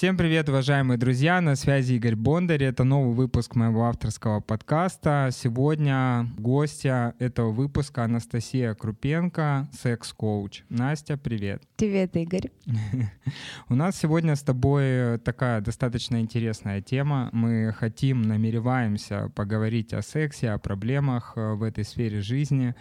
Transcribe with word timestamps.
Всем 0.00 0.16
привет, 0.16 0.48
уважаемые 0.48 0.96
друзья! 0.96 1.42
На 1.42 1.56
связи 1.56 1.92
Игорь 1.92 2.16
Бондарь. 2.16 2.64
Это 2.64 2.84
новый 2.84 3.14
выпуск 3.14 3.54
моего 3.54 3.84
авторского 3.84 4.40
подкаста. 4.40 5.28
Сегодня 5.30 6.26
гостья 6.38 7.14
этого 7.18 7.50
выпуска 7.50 8.04
Анастасия 8.04 8.72
Крупенко, 8.72 9.68
секс-коуч. 9.78 10.62
Настя, 10.70 11.18
привет. 11.18 11.62
Привет, 11.76 12.16
Игорь. 12.16 12.50
У 13.68 13.74
нас 13.74 13.94
сегодня 13.98 14.36
с 14.36 14.40
тобой 14.40 15.18
такая 15.18 15.60
достаточно 15.60 16.18
интересная 16.22 16.80
тема. 16.80 17.28
Мы 17.32 17.70
хотим, 17.78 18.22
намереваемся 18.22 19.30
поговорить 19.34 19.92
о 19.92 20.00
сексе, 20.00 20.52
о 20.52 20.58
проблемах 20.58 21.34
э, 21.36 21.52
в 21.52 21.62
этой 21.62 21.84
сфере 21.84 22.22
жизни 22.22 22.74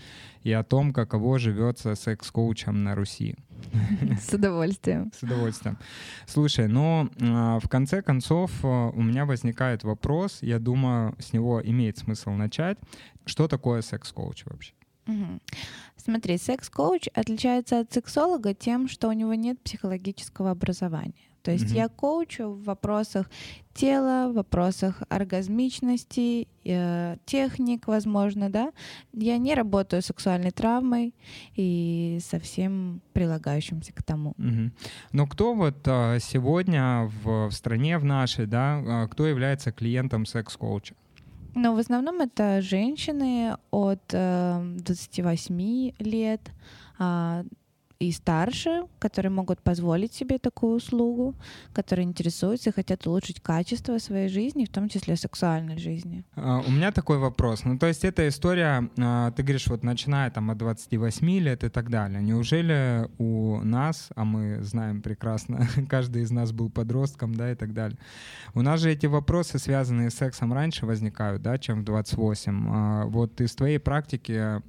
и 0.43 0.53
о 0.53 0.63
том, 0.63 0.93
каково 0.93 1.37
живется 1.37 1.95
секс-коучем 1.95 2.81
на 2.85 2.95
Руси. 2.95 3.35
С 4.21 4.33
удовольствием. 4.33 5.11
С 5.17 5.23
удовольствием. 5.23 5.77
Слушай, 6.25 6.67
ну, 6.67 7.08
в 7.17 7.67
конце 7.69 8.01
концов 8.01 8.51
а, 8.63 8.89
у 8.89 9.01
меня 9.01 9.25
возникает 9.25 9.83
вопрос, 9.83 10.39
я 10.41 10.59
думаю, 10.59 11.15
с 11.19 11.33
него 11.33 11.61
имеет 11.63 11.97
смысл 11.97 12.31
начать. 12.31 12.77
Что 13.25 13.47
такое 13.47 13.81
секс-коуч 13.81 14.45
вообще? 14.45 14.73
Смотри, 15.97 16.37
секс-коуч 16.37 17.07
отличается 17.13 17.79
от 17.79 17.91
сексолога 17.91 18.53
тем, 18.53 18.87
что 18.87 19.09
у 19.09 19.11
него 19.11 19.33
нет 19.33 19.59
психологического 19.61 20.51
образования. 20.51 21.28
То 21.49 21.53
есть 21.53 21.65
mm-hmm. 21.65 21.77
я 21.77 21.89
коучу 21.89 22.49
в 22.51 22.63
вопросах 22.63 23.27
тела, 23.73 24.29
в 24.29 24.35
вопросах 24.35 25.01
оргазмичности, 25.09 26.47
э, 26.63 27.17
техник, 27.25 27.87
возможно, 27.87 28.51
да. 28.51 28.71
Я 29.13 29.39
не 29.39 29.55
работаю 29.55 30.03
с 30.03 30.05
сексуальной 30.05 30.51
травмой 30.51 31.15
и 31.55 32.19
со 32.21 32.39
всем 32.39 33.01
прилагающимся 33.13 33.93
к 33.93 34.03
тому. 34.03 34.35
Mm-hmm. 34.37 34.71
Но 35.11 35.25
кто 35.25 35.55
вот 35.55 35.77
а, 35.87 36.19
сегодня 36.19 37.09
в, 37.23 37.47
в 37.47 37.51
стране 37.51 37.97
в 37.97 38.05
нашей, 38.05 38.45
да, 38.45 38.83
а, 38.85 39.07
кто 39.07 39.25
является 39.25 39.71
клиентом 39.71 40.27
секс-коуча? 40.27 40.93
Ну, 41.55 41.73
в 41.73 41.79
основном 41.79 42.21
это 42.21 42.61
женщины 42.61 43.57
от 43.71 44.03
э, 44.13 44.61
28 44.85 45.93
лет, 45.97 46.41
э, 46.99 47.43
и 47.99 48.13
старше, 48.13 48.83
которые 48.97 49.29
могут 49.29 49.61
позволить 49.61 50.13
себе 50.13 50.39
такую 50.39 50.77
услугу, 50.77 51.35
которые 51.73 52.05
интересуются 52.05 52.69
и 52.69 52.73
хотят 52.73 53.05
улучшить 53.05 53.41
качество 53.41 53.97
своей 53.97 54.29
жизни, 54.29 54.63
в 54.63 54.69
том 54.69 54.87
числе 54.87 55.17
сексуальной 55.17 55.77
жизни. 55.77 56.23
Uh, 56.35 56.63
у 56.65 56.71
меня 56.71 56.93
такой 56.93 57.17
вопрос. 57.17 57.65
Ну, 57.65 57.77
то 57.77 57.87
есть 57.87 58.05
эта 58.05 58.29
история, 58.29 58.89
uh, 58.95 59.33
ты 59.33 59.43
говоришь, 59.43 59.67
вот 59.67 59.83
начиная 59.83 60.31
там 60.31 60.49
от 60.49 60.57
28 60.57 61.39
лет 61.39 61.65
и 61.65 61.69
так 61.69 61.89
далее. 61.89 62.21
Неужели 62.21 63.09
у 63.17 63.59
нас, 63.63 64.09
а 64.15 64.23
мы 64.23 64.63
знаем 64.63 65.01
прекрасно, 65.01 65.67
каждый 65.89 66.23
из 66.23 66.31
нас 66.31 66.53
был 66.53 66.69
подростком, 66.69 67.35
да, 67.35 67.51
и 67.51 67.55
так 67.55 67.73
далее. 67.73 67.99
У 68.53 68.61
нас 68.61 68.79
же 68.79 68.91
эти 68.91 69.07
вопросы, 69.07 69.59
связанные 69.59 70.09
с 70.09 70.15
сексом, 70.15 70.53
раньше 70.53 70.85
возникают, 70.85 71.41
да, 71.41 71.57
чем 71.57 71.81
в 71.81 71.83
28. 71.83 72.53
Uh, 72.53 72.69
а, 72.71 73.05
вот 73.07 73.41
из 73.41 73.53
твоей 73.55 73.79
практики 73.79 74.61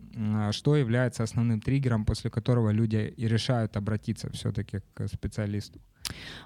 что 0.50 0.76
является 0.76 1.22
основным 1.22 1.60
триггером, 1.60 2.04
после 2.04 2.30
которого 2.30 2.70
люди 2.70 3.14
и 3.20 3.28
решают 3.28 3.76
обратиться 3.76 4.30
все-таки 4.30 4.80
к 4.94 5.06
специалисту? 5.08 5.78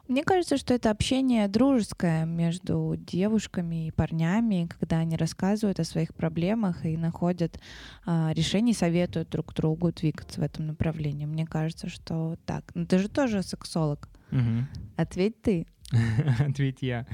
Мне 0.09 0.25
кажется, 0.25 0.59
что 0.59 0.75
это 0.75 0.91
общение 0.91 1.49
дружеское 1.49 2.27
между 2.27 2.97
девушками 2.99 3.87
и 3.87 3.91
парнями, 3.91 4.69
когда 4.79 4.99
они 4.99 5.17
рассказывают 5.17 5.81
о 5.81 5.85
своих 5.85 6.13
проблемах 6.13 6.85
и 6.85 6.97
находят 6.97 7.59
а, 8.05 8.33
решение, 8.35 8.75
советуют 8.75 9.31
друг 9.31 9.55
другу 9.55 9.93
двигаться 9.93 10.41
в 10.41 10.45
этом 10.45 10.67
направлении. 10.67 11.25
Мне 11.25 11.47
кажется, 11.47 11.89
что 11.89 12.37
так. 12.45 12.65
Но 12.75 12.85
ты 12.85 12.99
же 12.99 13.09
тоже 13.09 13.43
сексолог. 13.43 14.09
Угу. 14.33 14.67
Ответь 14.97 15.41
ты. 15.41 15.67
Ответь 16.41 16.83
я. 16.83 17.07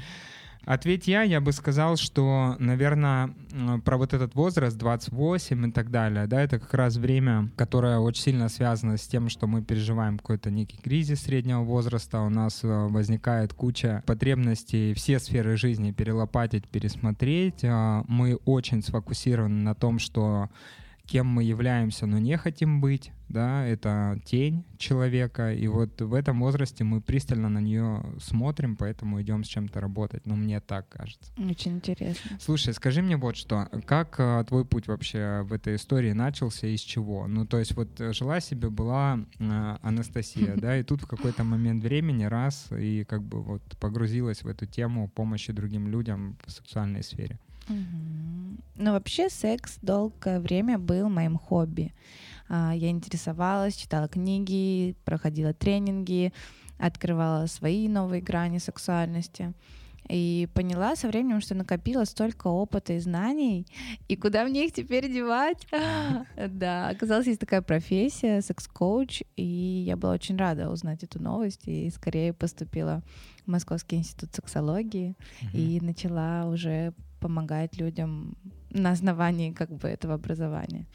Ответь 0.71 1.09
я, 1.09 1.23
я 1.23 1.41
бы 1.41 1.51
сказал, 1.51 1.97
что, 1.97 2.55
наверное, 2.61 3.35
про 3.85 3.97
вот 3.97 4.15
этот 4.15 4.37
возраст 4.37 4.79
28 4.79 5.67
и 5.67 5.73
так 5.73 5.91
далее, 5.91 6.29
да, 6.29 6.41
это 6.41 6.61
как 6.61 6.73
раз 6.75 6.95
время, 6.95 7.51
которое 7.57 7.99
очень 7.99 8.23
сильно 8.23 8.49
связано 8.49 8.97
с 8.97 9.05
тем, 9.09 9.31
что 9.31 9.49
мы 9.49 9.63
переживаем 9.63 10.17
какой-то 10.17 10.53
некий 10.53 10.77
кризис 10.77 11.23
среднего 11.23 11.63
возраста, 11.63 12.21
у 12.21 12.29
нас 12.29 12.63
э, 12.63 12.69
возникает 12.69 13.53
куча 13.53 14.05
потребностей 14.07 14.95
все 14.95 15.19
сферы 15.19 15.57
жизни 15.57 15.91
перелопатить, 15.91 16.69
пересмотреть. 16.69 17.65
А 17.65 18.05
мы 18.07 18.37
очень 18.45 18.81
сфокусированы 18.85 19.65
на 19.65 19.75
том, 19.75 19.99
что 19.99 20.51
кем 21.11 21.27
мы 21.27 21.43
являемся, 21.43 22.07
но 22.07 22.19
не 22.19 22.37
хотим 22.37 22.81
быть, 22.81 23.11
да, 23.29 23.67
это 23.67 24.21
тень 24.25 24.65
человека, 24.79 25.53
и 25.53 25.67
вот 25.67 26.01
в 26.01 26.15
этом 26.15 26.39
возрасте 26.39 26.85
мы 26.85 27.01
пристально 27.01 27.49
на 27.49 27.59
нее 27.59 28.05
смотрим, 28.21 28.77
поэтому 28.77 29.21
идем 29.21 29.43
с 29.43 29.49
чем-то 29.49 29.81
работать, 29.81 30.25
ну, 30.25 30.37
мне 30.37 30.61
так 30.61 30.89
кажется. 30.89 31.33
Очень 31.37 31.73
интересно. 31.73 32.39
Слушай, 32.39 32.75
скажи 32.75 33.03
мне 33.03 33.17
вот 33.17 33.35
что, 33.35 33.69
как 33.87 34.21
а, 34.21 34.45
твой 34.45 34.65
путь 34.65 34.87
вообще 34.87 35.43
в 35.43 35.53
этой 35.53 35.75
истории 35.75 36.13
начался, 36.13 36.69
из 36.69 36.81
чего? 36.81 37.27
Ну, 37.27 37.45
то 37.45 37.59
есть 37.59 37.75
вот 37.75 37.89
жила 37.99 38.39
себе, 38.39 38.71
была 38.71 39.19
а, 39.41 39.81
Анастасия, 39.83 40.55
да, 40.57 40.79
и 40.79 40.85
тут 40.85 41.03
в 41.03 41.07
какой-то 41.09 41.43
момент 41.43 41.83
времени 41.83 42.23
раз, 42.23 42.69
и 42.71 43.03
как 43.03 43.25
бы 43.25 43.43
вот 43.43 43.63
погрузилась 43.81 44.45
в 44.45 44.47
эту 44.47 44.67
тему 44.67 45.09
помощи 45.09 45.53
другим 45.53 45.89
людям 45.89 46.39
в 46.47 46.53
сексуальной 46.53 47.03
сфере. 47.03 47.41
Ну, 48.77 48.93
вообще 48.93 49.29
секс 49.29 49.79
долгое 49.83 50.41
время 50.41 50.79
был 50.79 51.11
моим 51.11 51.37
хобби. 51.37 51.93
А, 52.49 52.73
я 52.75 52.89
интересовалась, 52.89 53.77
читала 53.77 54.09
книги, 54.09 54.97
проходила 55.05 55.53
тренинги, 55.53 56.33
открывала 56.79 57.47
свои 57.47 57.89
новые 57.89 58.23
грани 58.23 58.59
сексуальности. 58.59 59.53
И 60.09 60.49
поняла 60.55 60.97
со 60.97 61.07
временем, 61.07 61.41
что 61.41 61.55
накопила 61.55 62.05
столько 62.05 62.49
опыта 62.49 62.95
и 62.95 62.99
знаний, 62.99 63.67
и 64.09 64.17
куда 64.17 64.45
мне 64.45 64.67
их 64.67 64.73
теперь 64.73 65.13
девать? 65.13 65.67
Да, 66.49 66.89
оказалось, 66.89 67.27
есть 67.27 67.39
такая 67.39 67.63
профессия, 67.63 68.41
секс-коуч, 68.41 69.23
и 69.37 69.85
я 69.87 69.97
была 69.97 70.15
очень 70.15 70.37
рада 70.37 70.71
узнать 70.71 71.05
эту 71.05 71.23
новость, 71.23 71.69
и 71.69 71.91
скорее 71.91 72.33
поступила 72.33 73.03
в 73.45 73.51
Московский 73.51 73.97
институт 73.97 74.35
сексологии, 74.35 75.17
и 75.53 75.79
начала 75.81 76.47
уже 76.47 76.93
помогать 77.21 77.81
людям 77.81 78.35
на 78.71 78.91
основании 78.91 79.53
как 79.53 79.71
бы 79.71 79.89
этого 79.89 80.15
образования. 80.15 80.87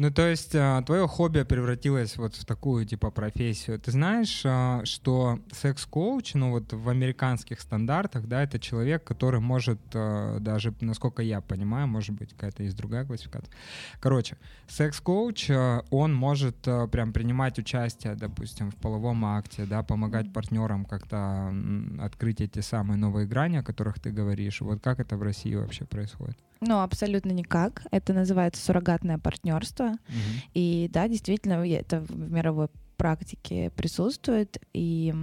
Ну, 0.00 0.10
то 0.10 0.26
есть 0.26 0.54
а, 0.54 0.80
твое 0.80 1.06
хобби 1.06 1.42
превратилось 1.42 2.16
вот 2.16 2.34
в 2.34 2.46
такую 2.46 2.86
типа 2.86 3.10
профессию. 3.10 3.78
Ты 3.78 3.90
знаешь, 3.90 4.40
а, 4.46 4.80
что 4.86 5.40
секс-коуч, 5.52 6.32
ну 6.32 6.52
вот 6.52 6.72
в 6.72 6.88
американских 6.88 7.60
стандартах, 7.60 8.26
да, 8.26 8.42
это 8.42 8.58
человек, 8.58 9.04
который 9.04 9.40
может 9.40 9.78
а, 9.92 10.38
даже, 10.40 10.72
насколько 10.80 11.20
я 11.22 11.42
понимаю, 11.42 11.86
может 11.86 12.14
быть, 12.14 12.30
какая-то 12.30 12.62
есть 12.62 12.78
другая 12.78 13.04
классификация. 13.04 13.52
Короче, 14.00 14.38
секс-коуч, 14.68 15.50
он 15.90 16.14
может 16.14 16.56
прям 16.90 17.12
принимать 17.12 17.58
участие, 17.58 18.14
допустим, 18.14 18.70
в 18.70 18.76
половом 18.76 19.22
акте, 19.26 19.66
да, 19.66 19.82
помогать 19.82 20.32
партнерам 20.32 20.86
как-то 20.86 21.52
открыть 22.00 22.40
эти 22.40 22.60
самые 22.60 22.96
новые 22.96 23.26
грани, 23.26 23.58
о 23.58 23.62
которых 23.62 24.00
ты 24.00 24.10
говоришь. 24.10 24.62
Вот 24.62 24.82
как 24.82 24.98
это 24.98 25.18
в 25.18 25.22
России 25.22 25.54
вообще 25.54 25.84
происходит? 25.84 26.38
Ну, 26.62 26.82
абсолютно 26.82 27.30
никак. 27.30 27.82
Это 27.90 28.12
называется 28.12 28.62
суррогатное 28.62 29.16
партнерство. 29.16 29.89
И 30.54 30.88
да, 30.92 31.08
действительно, 31.08 31.66
это 31.66 32.00
в 32.00 32.30
мировой 32.30 32.68
практике 32.96 33.70
присутствует. 33.70 34.58
И 34.72 35.14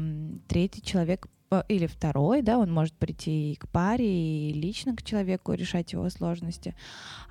третий 0.48 0.82
человек 0.82 1.28
или 1.68 1.88
второй, 1.88 2.42
да, 2.42 2.58
он 2.58 2.72
может 2.72 2.94
прийти 2.94 3.54
и 3.54 3.56
к 3.56 3.68
паре, 3.70 4.50
и 4.50 4.54
лично 4.54 4.96
к 4.96 5.04
человеку 5.04 5.54
решать 5.54 5.94
его 5.94 6.10
сложности. 6.10 6.76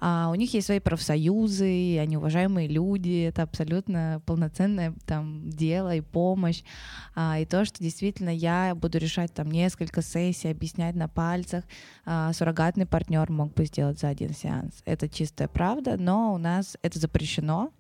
А 0.01 0.31
у 0.31 0.35
них 0.35 0.55
есть 0.55 0.67
свои 0.67 0.81
профсоюзы, 0.81 1.99
они 1.99 2.17
уважаемые 2.17 2.69
люди, 2.69 3.27
это 3.29 3.43
абсолютно 3.43 4.23
полноценное 4.25 4.95
там 5.07 5.51
дело 5.51 5.95
и 5.95 6.01
помощь. 6.01 6.63
А, 7.15 7.39
и 7.39 7.45
то, 7.45 7.65
что 7.65 7.83
действительно 7.83 8.31
я 8.31 8.75
буду 8.75 8.99
решать 8.99 9.33
там 9.33 9.51
несколько 9.51 10.03
сессий, 10.03 10.51
объяснять 10.51 10.95
на 10.95 11.09
пальцах, 11.09 11.65
а, 12.05 12.33
суррогатный 12.33 12.87
партнер 12.87 13.31
мог 13.31 13.53
бы 13.55 13.65
сделать 13.67 13.99
за 13.99 14.09
один 14.09 14.35
сеанс. 14.35 14.83
Это 14.85 15.09
чистая 15.09 15.49
правда, 15.49 15.97
но 15.99 16.33
у 16.35 16.39
нас 16.39 16.77
это 16.83 16.99
запрещено 16.99 17.71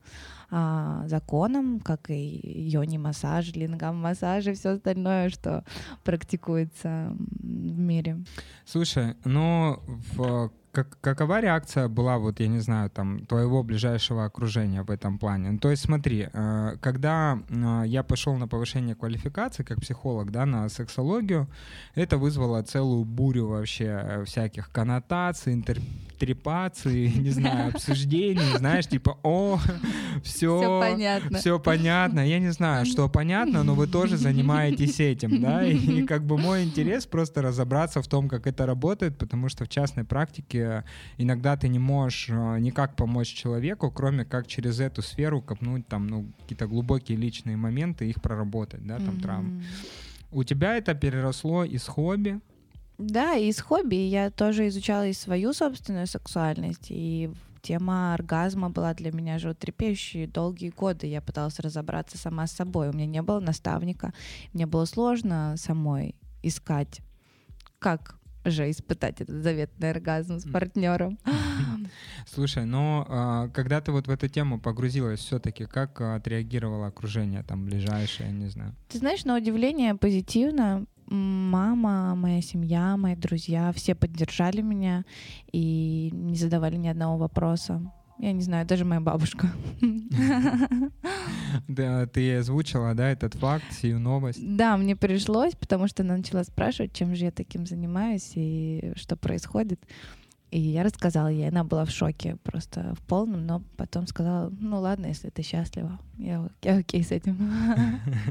а, 0.50 1.02
законом, 1.06 1.80
как 1.80 2.10
и 2.10 2.40
йони-массаж, 2.70 3.52
лингам-массаж 3.52 4.46
и 4.46 4.52
все 4.52 4.70
остальное, 4.70 5.30
что 5.30 5.64
практикуется 6.04 7.12
в 7.18 7.78
мире. 7.78 8.24
Слушай, 8.64 9.14
ну 9.24 9.80
в 10.16 10.50
как, 10.76 10.98
какова 11.00 11.40
реакция 11.40 11.88
была, 11.88 12.18
вот 12.18 12.40
я 12.40 12.48
не 12.48 12.60
знаю, 12.60 12.90
там, 12.90 13.24
твоего 13.26 13.62
ближайшего 13.62 14.26
окружения 14.26 14.82
в 14.82 14.90
этом 14.90 15.18
плане? 15.18 15.52
Ну, 15.52 15.58
то 15.58 15.70
есть 15.70 15.82
смотри, 15.82 16.28
э, 16.30 16.76
когда 16.82 17.38
э, 17.48 17.84
я 17.86 18.02
пошел 18.02 18.36
на 18.36 18.46
повышение 18.46 18.94
квалификации 18.94 19.64
как 19.64 19.80
психолог, 19.80 20.30
да, 20.30 20.44
на 20.44 20.68
сексологию, 20.68 21.48
это 21.94 22.18
вызвало 22.18 22.62
целую 22.62 23.04
бурю 23.04 23.46
вообще 23.46 24.22
всяких 24.26 24.70
коннотаций, 24.70 25.54
интерпретаций, 25.54 26.05
не 26.98 27.30
знаю, 27.30 27.68
обсуждений, 27.74 28.56
знаешь, 28.56 28.86
типа, 28.86 29.18
о, 29.22 29.58
все, 30.22 30.58
Всё 30.60 30.80
понятно. 30.80 31.38
Все 31.38 31.58
понятно. 31.58 32.26
Я 32.26 32.38
не 32.38 32.50
знаю, 32.50 32.86
что 32.86 33.08
понятно, 33.08 33.62
но 33.62 33.74
вы 33.74 33.86
тоже 33.86 34.16
занимаетесь 34.16 35.00
этим, 35.00 35.40
да? 35.40 35.64
И, 35.64 35.76
и 35.76 36.02
как 36.06 36.24
бы 36.24 36.38
мой 36.38 36.64
интерес 36.64 37.06
просто 37.06 37.42
разобраться 37.42 38.02
в 38.02 38.08
том, 38.08 38.28
как 38.28 38.46
это 38.46 38.66
работает, 38.66 39.18
потому 39.18 39.48
что 39.48 39.64
в 39.64 39.68
частной 39.68 40.04
практике 40.04 40.84
иногда 41.18 41.56
ты 41.56 41.68
не 41.68 41.78
можешь 41.78 42.28
э, 42.28 42.58
никак 42.60 42.96
помочь 42.96 43.28
человеку, 43.28 43.90
кроме 43.90 44.24
как 44.24 44.46
через 44.46 44.80
эту 44.80 45.02
сферу 45.02 45.42
копнуть 45.42 45.86
там, 45.86 46.06
ну, 46.06 46.26
какие-то 46.40 46.66
глубокие 46.66 47.18
личные 47.18 47.56
моменты, 47.56 48.08
их 48.08 48.22
проработать, 48.22 48.86
да, 48.86 48.98
там 48.98 49.20
травмы. 49.20 49.64
У 50.32 50.44
тебя 50.44 50.76
это 50.76 50.94
переросло 50.94 51.64
из 51.64 51.86
хобби, 51.86 52.40
Да, 52.98 53.34
и 53.34 53.48
из 53.48 53.60
хобби 53.60 53.96
я 53.96 54.30
тоже 54.30 54.68
изучала 54.68 55.06
и 55.06 55.12
свою 55.12 55.52
собственную 55.52 56.06
сексуальность, 56.06 56.86
и 56.88 57.30
тема 57.60 58.14
оргазма 58.14 58.70
была 58.70 58.94
для 58.94 59.12
меня 59.12 59.38
животрепещущей 59.38 60.26
долгие 60.26 60.70
годы. 60.70 61.06
Я 61.06 61.20
пыталась 61.20 61.58
разобраться 61.58 62.16
сама 62.16 62.46
с 62.46 62.52
собой. 62.52 62.88
У 62.88 62.92
меня 62.92 63.06
не 63.06 63.22
было 63.22 63.40
наставника, 63.40 64.14
мне 64.52 64.66
было 64.66 64.84
сложно 64.84 65.54
самой 65.56 66.14
искать, 66.42 67.00
как 67.78 68.16
же 68.44 68.70
испытать 68.70 69.20
этот 69.20 69.42
заветный 69.42 69.90
оргазм 69.90 70.38
с 70.38 70.44
партнером. 70.44 71.18
Слушай, 72.26 72.64
но 72.64 73.04
а, 73.08 73.48
когда 73.48 73.80
ты 73.80 73.92
вот 73.92 74.06
в 74.06 74.10
эту 74.10 74.28
тему 74.28 74.60
погрузилась, 74.60 75.20
все-таки 75.20 75.66
как 75.66 76.00
отреагировало 76.00 76.86
окружение 76.86 77.42
там 77.42 77.64
ближайшее, 77.64 78.30
не 78.32 78.46
знаю? 78.46 78.74
Ты 78.88 78.98
знаешь, 78.98 79.24
на 79.24 79.36
удивление 79.36 79.94
позитивно. 79.94 80.86
Мама, 81.08 82.14
моя 82.14 82.42
семья, 82.42 82.96
мои 82.96 83.14
друзья, 83.14 83.72
все 83.72 83.94
поддержали 83.94 84.60
меня 84.60 85.04
и 85.52 86.10
не 86.12 86.36
задавали 86.36 86.76
ни 86.76 86.88
одного 86.88 87.16
вопроса. 87.16 87.80
Я 88.18 88.32
не 88.32 88.42
знаю, 88.42 88.66
даже 88.66 88.84
моя 88.84 89.00
бабушка. 89.00 89.50
Да, 91.68 92.06
ты 92.06 92.36
озвучила, 92.36 92.94
да, 92.94 93.10
этот 93.10 93.34
факт, 93.34 93.64
сию 93.70 93.98
новость. 93.98 94.38
Да, 94.42 94.76
мне 94.76 94.94
пришлось, 94.94 95.54
потому 95.54 95.88
что 95.88 96.02
она 96.02 96.16
начала 96.16 96.44
спрашивать, 96.44 96.92
чем 96.92 97.14
же 97.14 97.24
я 97.24 97.30
таким 97.30 97.66
занимаюсь 97.66 98.32
и 98.34 98.92
что 98.96 99.16
происходит. 99.16 99.80
И 100.56 100.58
я 100.58 100.84
рассказала 100.84 101.28
ей, 101.28 101.50
она 101.50 101.64
была 101.64 101.84
в 101.84 101.90
шоке 101.90 102.36
просто 102.42 102.94
в 102.94 103.02
полном, 103.02 103.44
но 103.44 103.62
потом 103.76 104.06
сказала, 104.06 104.50
ну 104.58 104.80
ладно, 104.80 105.04
если 105.04 105.28
ты 105.28 105.42
счастлива, 105.42 106.00
я, 106.16 106.48
я 106.62 106.78
окей 106.78 107.04
с 107.04 107.10
этим. 107.10 107.52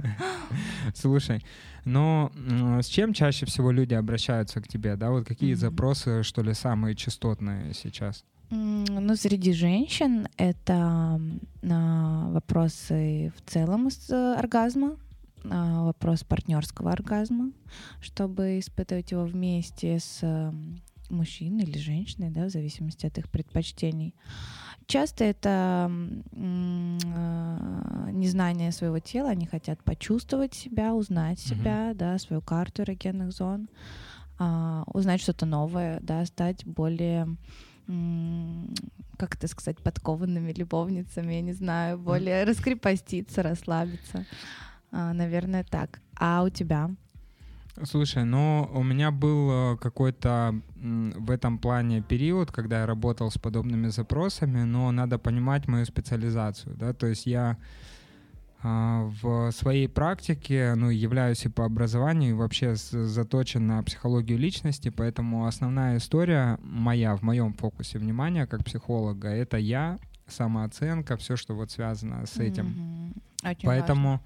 Слушай, 0.96 1.46
но 1.84 2.32
м, 2.36 2.82
с 2.82 2.88
чем 2.88 3.14
чаще 3.14 3.46
всего 3.46 3.70
люди 3.70 3.94
обращаются 3.94 4.60
к 4.60 4.68
тебе, 4.68 4.96
да? 4.96 5.12
Вот 5.12 5.28
какие 5.28 5.54
запросы, 5.54 6.24
что 6.24 6.42
ли, 6.42 6.56
самые 6.56 6.96
частотные 6.96 7.76
сейчас? 7.76 8.26
Ну, 8.50 9.16
среди 9.16 9.54
женщин 9.54 10.28
это 10.38 11.22
а, 11.70 12.30
вопросы 12.32 13.34
в 13.38 13.48
целом 13.48 13.92
с 13.92 14.10
э, 14.10 14.34
оргазма, 14.40 14.98
а, 15.44 15.84
вопрос 15.84 16.24
партнерского 16.24 16.92
оргазма, 16.92 17.52
чтобы 18.02 18.58
испытывать 18.58 19.12
его 19.12 19.26
вместе 19.26 20.00
с 20.00 20.24
м, 21.10 21.18
мужчиной 21.18 21.64
или 21.64 21.78
женщиной, 21.78 22.30
да, 22.30 22.46
в 22.46 22.50
зависимости 22.50 23.06
от 23.06 23.18
их 23.18 23.30
предпочтений. 23.30 24.14
Часто 24.88 25.24
это 25.24 25.90
а, 25.90 28.10
незнание 28.12 28.72
своего 28.72 29.00
тела, 29.00 29.30
они 29.30 29.48
хотят 29.48 29.84
почувствовать 29.84 30.54
себя, 30.54 30.94
узнать 30.94 31.44
Мгм. 31.46 31.58
себя, 31.58 31.94
да, 31.96 32.18
свою 32.20 32.42
карту 32.42 32.84
эрогенных 32.84 33.32
зон, 33.32 33.68
а, 34.38 34.84
узнать 34.88 35.22
что-то 35.22 35.46
новое, 35.46 36.00
да, 36.02 36.26
стать 36.26 36.66
более 36.66 37.38
как 39.18 39.36
это 39.36 39.48
сказать, 39.48 39.78
подкованными 39.78 40.52
любовницами, 40.52 41.36
я 41.36 41.42
не 41.42 41.54
знаю, 41.54 42.00
более 42.00 42.44
раскрепоститься, 42.44 43.44
расслабиться. 43.44 44.26
А, 44.92 45.14
Наверное, 45.14 45.64
так. 45.64 46.02
А 46.16 46.44
у 46.44 46.50
тебя? 46.50 46.90
Слушай, 47.84 48.24
ну 48.24 48.70
у 48.74 48.84
меня 48.84 49.12
был 49.12 49.74
э, 49.74 49.78
какой-то 49.78 50.56
в 50.76 51.30
этом 51.30 51.58
плане 51.60 52.02
период, 52.02 52.52
когда 52.52 52.82
я 52.82 52.86
работал 52.86 53.30
с 53.30 53.38
подобными 53.38 53.88
запросами, 53.88 54.64
но 54.64 54.92
надо 54.92 55.20
понимать 55.20 55.68
мою 55.68 55.86
специализацию, 55.86 56.76
да, 56.76 56.94
то 56.94 57.08
есть 57.08 57.26
я 57.26 57.58
а, 58.68 59.12
в 59.22 59.52
своей 59.52 59.88
практике, 59.88 60.74
ну, 60.76 60.90
являюсь 60.90 61.46
и 61.46 61.50
по 61.50 61.66
образованию, 61.66 62.32
и 62.32 62.34
вообще 62.34 62.76
заточен 62.76 63.68
на 63.68 63.84
психологию 63.84 64.40
личности, 64.40 64.90
поэтому 64.90 65.46
основная 65.46 65.98
история 65.98 66.58
моя, 66.64 67.16
в 67.16 67.22
моем 67.22 67.54
фокусе 67.54 68.00
внимания 68.00 68.48
как 68.48 68.64
психолога, 68.64 69.28
это 69.28 69.58
я, 69.58 70.00
самооценка, 70.28 71.16
все, 71.18 71.36
что 71.36 71.54
вот 71.54 71.72
связано 71.72 72.26
с 72.26 72.38
этим. 72.38 72.66
Мгм. 72.66 73.14
Очень 73.44 73.68
Поэтому 73.68 74.22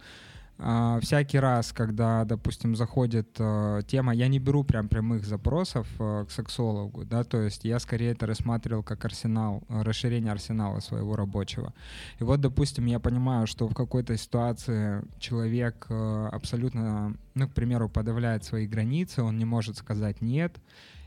а, 0.61 0.99
всякий 0.99 1.39
раз, 1.39 1.71
когда, 1.71 2.25
допустим, 2.25 2.75
заходит 2.75 3.29
а, 3.39 3.81
тема, 3.83 4.13
я 4.13 4.27
не 4.27 4.39
беру 4.39 4.65
прям 4.65 4.89
прямых 4.89 5.25
запросов 5.25 5.87
а, 5.99 6.25
к 6.25 6.31
сексологу, 6.31 7.05
да, 7.05 7.23
то 7.23 7.41
есть 7.41 7.63
я 7.63 7.79
скорее 7.79 8.11
это 8.11 8.25
рассматривал 8.25 8.83
как 8.83 9.05
арсенал, 9.05 9.63
а, 9.69 9.83
расширение 9.85 10.33
арсенала 10.33 10.81
своего 10.81 11.15
рабочего. 11.15 11.73
И 12.19 12.25
вот, 12.25 12.41
допустим, 12.41 12.87
я 12.87 12.99
понимаю, 12.99 13.47
что 13.47 13.69
в 13.69 13.73
какой-то 13.73 14.17
ситуации 14.17 15.01
человек 15.17 15.85
а, 15.89 16.27
абсолютно, 16.29 17.15
ну, 17.35 17.47
к 17.47 17.53
примеру, 17.53 17.87
подавляет 17.87 18.43
свои 18.43 18.67
границы, 18.67 19.23
он 19.23 19.37
не 19.37 19.45
может 19.45 19.77
сказать 19.77 20.21
нет, 20.21 20.57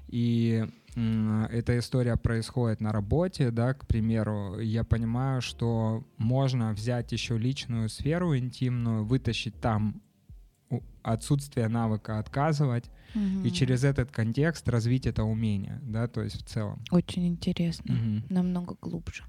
и 0.09 0.67
эта 0.95 1.79
история 1.79 2.17
происходит 2.17 2.81
на 2.81 2.93
работе, 2.93 3.51
да, 3.51 3.73
к 3.75 3.87
примеру, 3.87 4.59
я 4.61 4.85
понимаю, 4.85 5.41
что 5.41 6.05
можно 6.19 6.73
взять 6.73 7.13
еще 7.13 7.39
личную 7.39 7.89
сферу 7.89 8.37
интимную, 8.37 9.05
вытащить 9.05 9.59
там 9.61 10.03
отсутствие 11.03 11.69
навыка 11.69 12.19
отказывать 12.19 12.91
важно. 13.15 13.45
и 13.45 13.51
через 13.51 13.85
этот 13.85 14.11
контекст 14.11 14.69
развить 14.69 15.07
это 15.07 15.25
умение, 15.25 15.81
да, 15.83 16.09
то 16.09 16.23
есть 16.23 16.37
в 16.37 16.45
целом. 16.45 16.83
Очень 16.91 17.29
интересно. 17.29 17.95
Мгм. 17.95 18.25
Намного 18.29 18.77
глубже. 18.81 19.25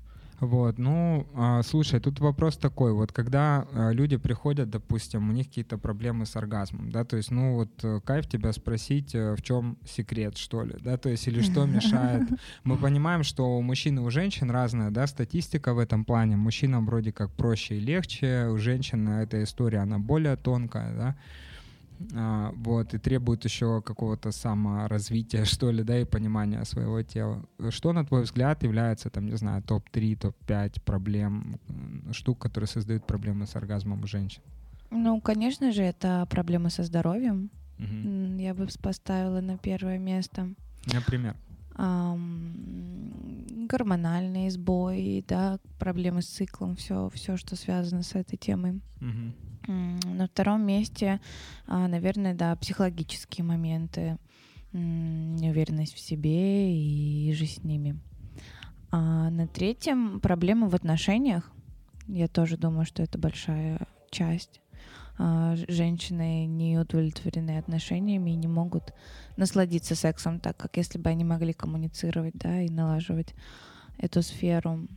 Вот, 0.45 0.77
ну, 0.77 1.25
а, 1.35 1.63
слушай, 1.63 2.01
тут 2.01 2.19
вопрос 2.19 2.57
такой, 2.57 2.91
вот 2.91 3.13
когда 3.13 3.65
а, 3.71 3.91
люди 3.91 4.17
приходят, 4.17 4.69
допустим, 4.69 5.29
у 5.29 5.31
них 5.31 5.47
какие-то 5.47 5.77
проблемы 5.77 6.25
с 6.25 6.35
оргазмом, 6.35 6.91
да, 6.91 7.05
то 7.05 7.15
есть, 7.15 7.31
ну, 7.31 7.55
вот 7.55 7.69
э, 7.83 8.01
кайф 8.03 8.27
тебя 8.27 8.51
спросить, 8.51 9.15
э, 9.15 9.35
в 9.35 9.41
чем 9.41 9.77
секрет, 9.85 10.37
что 10.37 10.63
ли, 10.63 10.75
да, 10.81 10.97
то 10.97 11.07
есть, 11.07 11.27
или 11.27 11.41
что 11.41 11.65
мешает. 11.65 12.23
Мы 12.65 12.75
понимаем, 12.77 13.23
что 13.23 13.57
у 13.57 13.61
мужчин 13.61 13.99
и 13.99 14.01
у 14.01 14.09
женщин 14.09 14.51
разная, 14.51 14.91
да, 14.91 15.07
статистика 15.07 15.73
в 15.73 15.79
этом 15.79 16.03
плане. 16.03 16.35
Мужчинам 16.35 16.85
вроде 16.85 17.13
как 17.13 17.31
проще 17.31 17.77
и 17.77 17.79
легче, 17.79 18.47
у 18.47 18.57
женщин 18.57 19.07
эта 19.07 19.43
история, 19.43 19.79
она 19.79 19.97
более 19.97 20.35
тонкая, 20.35 20.93
да, 20.93 21.15
вот, 22.55 22.93
и 22.93 22.97
требует 22.97 23.45
еще 23.45 23.81
какого-то 23.81 24.31
саморазвития, 24.31 25.45
что 25.45 25.71
ли, 25.71 25.83
да, 25.83 25.99
и 25.99 26.05
понимания 26.05 26.63
своего 26.65 27.01
тела. 27.03 27.43
Что, 27.69 27.93
на 27.93 28.05
твой 28.05 28.23
взгляд, 28.23 28.63
является, 28.63 29.09
там, 29.09 29.25
не 29.25 29.37
знаю, 29.37 29.63
топ-3, 29.63 30.15
топ-5 30.17 30.81
проблем, 30.83 31.59
штук, 32.11 32.39
которые 32.39 32.67
создают 32.67 33.05
проблемы 33.05 33.45
с 33.47 33.55
оргазмом 33.55 34.03
у 34.03 34.07
женщин? 34.07 34.41
Ну, 34.91 35.19
конечно 35.21 35.71
же, 35.71 35.81
это 35.83 36.27
проблемы 36.29 36.69
со 36.69 36.83
здоровьем. 36.83 37.49
М, 37.79 38.37
Я 38.37 38.53
бы 38.53 38.67
поставила 38.81 39.41
на 39.41 39.57
первое 39.57 39.97
место. 39.97 40.49
Например. 40.93 41.35
Гормональные 43.67 44.51
сбои, 44.51 45.23
да, 45.27 45.59
проблемы 45.79 46.21
с 46.21 46.27
циклом, 46.27 46.75
все, 46.75 47.09
все, 47.13 47.37
что 47.37 47.55
связано 47.55 48.03
с 48.03 48.13
этой 48.15 48.37
темой. 48.37 48.81
М, 49.67 49.99
На 50.05 50.27
втором 50.27 50.65
месте, 50.65 51.21
а, 51.67 51.87
наверное, 51.87 52.33
да, 52.33 52.55
психологические 52.55 53.45
моменты, 53.45 54.17
неуверенность 54.73 55.93
в 55.93 55.99
себе 55.99 56.75
и 56.75 57.31
жизнь 57.33 57.61
с 57.61 57.63
ними. 57.63 57.99
А 58.91 59.29
на 59.29 59.47
третьем 59.47 60.19
проблемы 60.19 60.67
в 60.67 60.75
отношениях. 60.75 61.51
Я 62.07 62.27
тоже 62.27 62.57
думаю, 62.57 62.85
что 62.85 63.01
это 63.01 63.17
большая 63.17 63.87
часть. 64.11 64.59
А, 65.17 65.55
Женщины 65.67 66.45
не 66.45 66.77
удовлетворены 66.77 67.57
отношениями 67.57 68.31
и 68.31 68.35
не 68.35 68.47
могут 68.47 68.93
насладиться 69.37 69.95
сексом 69.95 70.39
так, 70.39 70.57
как 70.57 70.77
если 70.77 70.97
бы 70.97 71.09
они 71.09 71.23
могли 71.23 71.53
коммуницировать, 71.53 72.33
да, 72.35 72.61
и 72.61 72.69
налаживать 72.69 73.33
эту 73.97 74.21
сферу. 74.21 74.87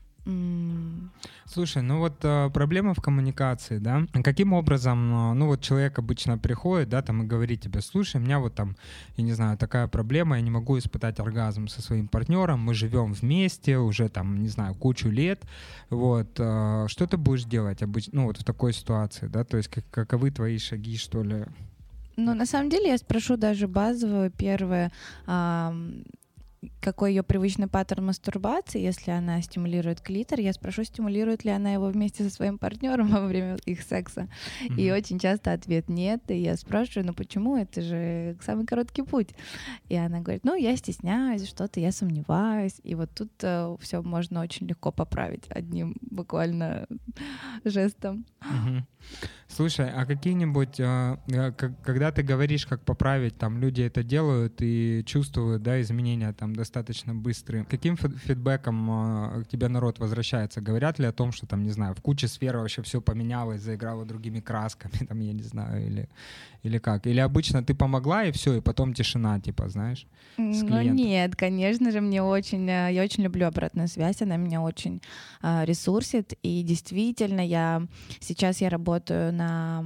Слушай, 1.45 1.83
ну 1.83 1.99
вот 1.99 2.25
э, 2.25 2.51
проблема 2.53 2.93
в 2.95 3.01
коммуникации, 3.01 3.79
да? 3.79 4.07
Каким 4.25 4.53
образом, 4.53 5.31
э, 5.31 5.35
ну 5.35 5.47
вот 5.47 5.61
человек 5.61 5.99
обычно 5.99 6.39
приходит, 6.39 6.89
да, 6.89 7.03
там 7.03 7.23
и 7.23 7.27
говорит 7.27 7.61
тебе, 7.61 7.81
слушай, 7.81 8.17
у 8.17 8.25
меня 8.25 8.39
вот 8.41 8.55
там, 8.55 8.77
я 9.17 9.25
не 9.25 9.33
знаю, 9.33 9.57
такая 9.57 9.87
проблема, 9.87 10.37
я 10.37 10.43
не 10.43 10.51
могу 10.51 10.77
испытать 10.79 11.21
оргазм 11.21 11.69
со 11.69 11.81
своим 11.81 12.09
партнером, 12.09 12.61
мы 12.61 12.75
живем 12.75 13.13
вместе 13.13 13.79
уже 13.79 14.09
там, 14.09 14.43
не 14.43 14.49
знаю, 14.49 14.75
кучу 14.75 15.09
лет, 15.09 15.43
вот, 15.91 16.29
э, 16.39 16.87
что 16.89 17.07
ты 17.07 17.17
будешь 17.17 17.45
делать 17.45 17.83
обычно, 17.83 18.21
ну 18.21 18.25
вот 18.27 18.39
в 18.39 18.45
такой 18.45 18.73
ситуации, 18.73 19.29
да, 19.29 19.45
то 19.45 19.57
есть 19.57 19.69
как- 19.69 19.89
каковы 19.91 20.31
твои 20.33 20.59
шаги, 20.59 20.97
что 20.97 21.23
ли? 21.23 21.45
Ну, 22.17 22.35
на 22.35 22.47
самом 22.47 22.71
деле, 22.71 22.89
я 22.89 22.99
спрошу 22.99 23.37
даже 23.37 23.69
базовое, 23.69 24.31
первое. 24.31 24.91
Какой 26.81 27.13
ее 27.13 27.23
привычный 27.23 27.67
паттерн 27.69 28.07
мастурбации, 28.07 28.81
если 28.81 29.11
она 29.11 29.41
стимулирует 29.43 30.01
клитор, 30.01 30.41
я 30.41 30.53
спрошу, 30.53 30.85
стимулирует 30.85 31.45
ли 31.45 31.51
она 31.51 31.73
его 31.73 31.87
вместе 31.87 32.25
со 32.25 32.31
своим 32.31 32.59
партнером 32.59 33.09
во 33.13 33.27
время 33.27 33.57
их 33.67 33.83
секса. 33.83 34.29
Mm-hmm. 34.63 34.81
И 34.81 34.93
очень 34.93 35.19
часто 35.19 35.53
ответ 35.53 35.89
нет. 35.89 36.23
И 36.31 36.37
я 36.37 36.57
спрашиваю, 36.57 37.07
ну 37.07 37.15
почему? 37.15 37.57
Это 37.57 37.81
же 37.83 38.37
самый 38.43 38.67
короткий 38.67 39.03
путь. 39.03 39.31
И 39.89 39.97
она 39.97 40.21
говорит, 40.21 40.45
ну 40.45 40.55
я 40.55 40.77
стесняюсь, 40.77 41.49
что-то 41.49 41.81
я 41.81 41.93
сомневаюсь. 41.93 42.81
И 42.83 42.95
вот 42.95 43.11
тут 43.15 43.33
э, 43.43 43.77
все 43.81 44.03
можно 44.03 44.41
очень 44.41 44.67
легко 44.67 44.93
поправить 44.93 45.45
одним 45.49 45.97
буквально 46.03 46.87
жестом. 47.65 48.27
Mm-hmm. 48.41 48.83
Слушай, 49.49 49.91
а 49.91 50.05
какие-нибудь, 50.05 50.81
э, 50.81 51.17
э 51.29 51.53
когда 51.53 52.11
ты 52.11 52.23
говоришь, 52.23 52.67
как 52.67 52.85
поправить, 52.85 53.39
там 53.39 53.59
люди 53.59 53.83
это 53.83 54.03
делают 54.03 54.57
и 54.61 55.03
чувствуют, 55.07 55.63
да, 55.63 55.81
изменения 55.81 56.33
там 56.33 56.56
достаточно 56.57 57.15
быстрые. 57.15 57.65
Каким 57.65 57.97
фидбэком 57.97 58.91
э, 58.91 59.45
к 59.45 59.49
тебе 59.49 59.69
народ 59.69 59.99
возвращается? 59.99 60.61
Говорят 60.61 60.99
ли 60.99 61.07
о 61.07 61.13
том, 61.13 61.33
что 61.33 61.47
там, 61.47 61.63
не 61.63 61.71
знаю, 61.71 61.95
в 61.95 62.01
куче 62.01 62.29
сфер 62.29 62.57
вообще 62.57 62.83
все 62.83 63.01
поменялось, 63.01 63.61
заиграло 63.63 64.05
другими 64.05 64.41
красками, 64.41 65.07
там, 65.09 65.21
я 65.21 65.33
не 65.33 65.43
знаю, 65.43 65.87
или, 65.87 66.09
или 66.63 66.79
как? 66.79 67.07
Или 67.07 67.21
обычно 67.21 67.63
ты 67.63 67.75
помогла 67.75 68.25
и 68.25 68.33
все, 68.33 68.55
и 68.55 68.61
потом 68.61 68.95
тишина, 68.95 69.41
типа, 69.41 69.69
знаешь, 69.69 70.07
Ну 70.39 70.95
нет, 70.95 71.37
конечно 71.37 71.91
же, 71.91 72.01
мне 72.01 72.23
очень, 72.23 72.69
э, 72.69 72.93
я 72.93 73.03
очень 73.03 73.25
люблю 73.25 73.47
обратную 73.47 73.89
связь, 73.89 74.23
она 74.23 74.37
меня 74.37 74.61
очень 74.61 75.01
э, 75.43 75.65
ресурсит, 75.65 76.35
и 76.43 76.63
действительно 76.63 77.41
я, 77.41 77.87
сейчас 78.21 78.61
я 78.61 78.69
работаю 78.69 79.33
на 79.33 79.85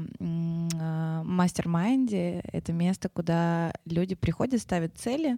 mastermind 1.25 2.21
е, 2.21 2.41
это 2.53 2.73
место, 2.73 3.09
куда 3.09 3.73
люди 3.87 4.15
приходят, 4.15 4.61
ставят 4.61 4.97
цели, 4.99 5.37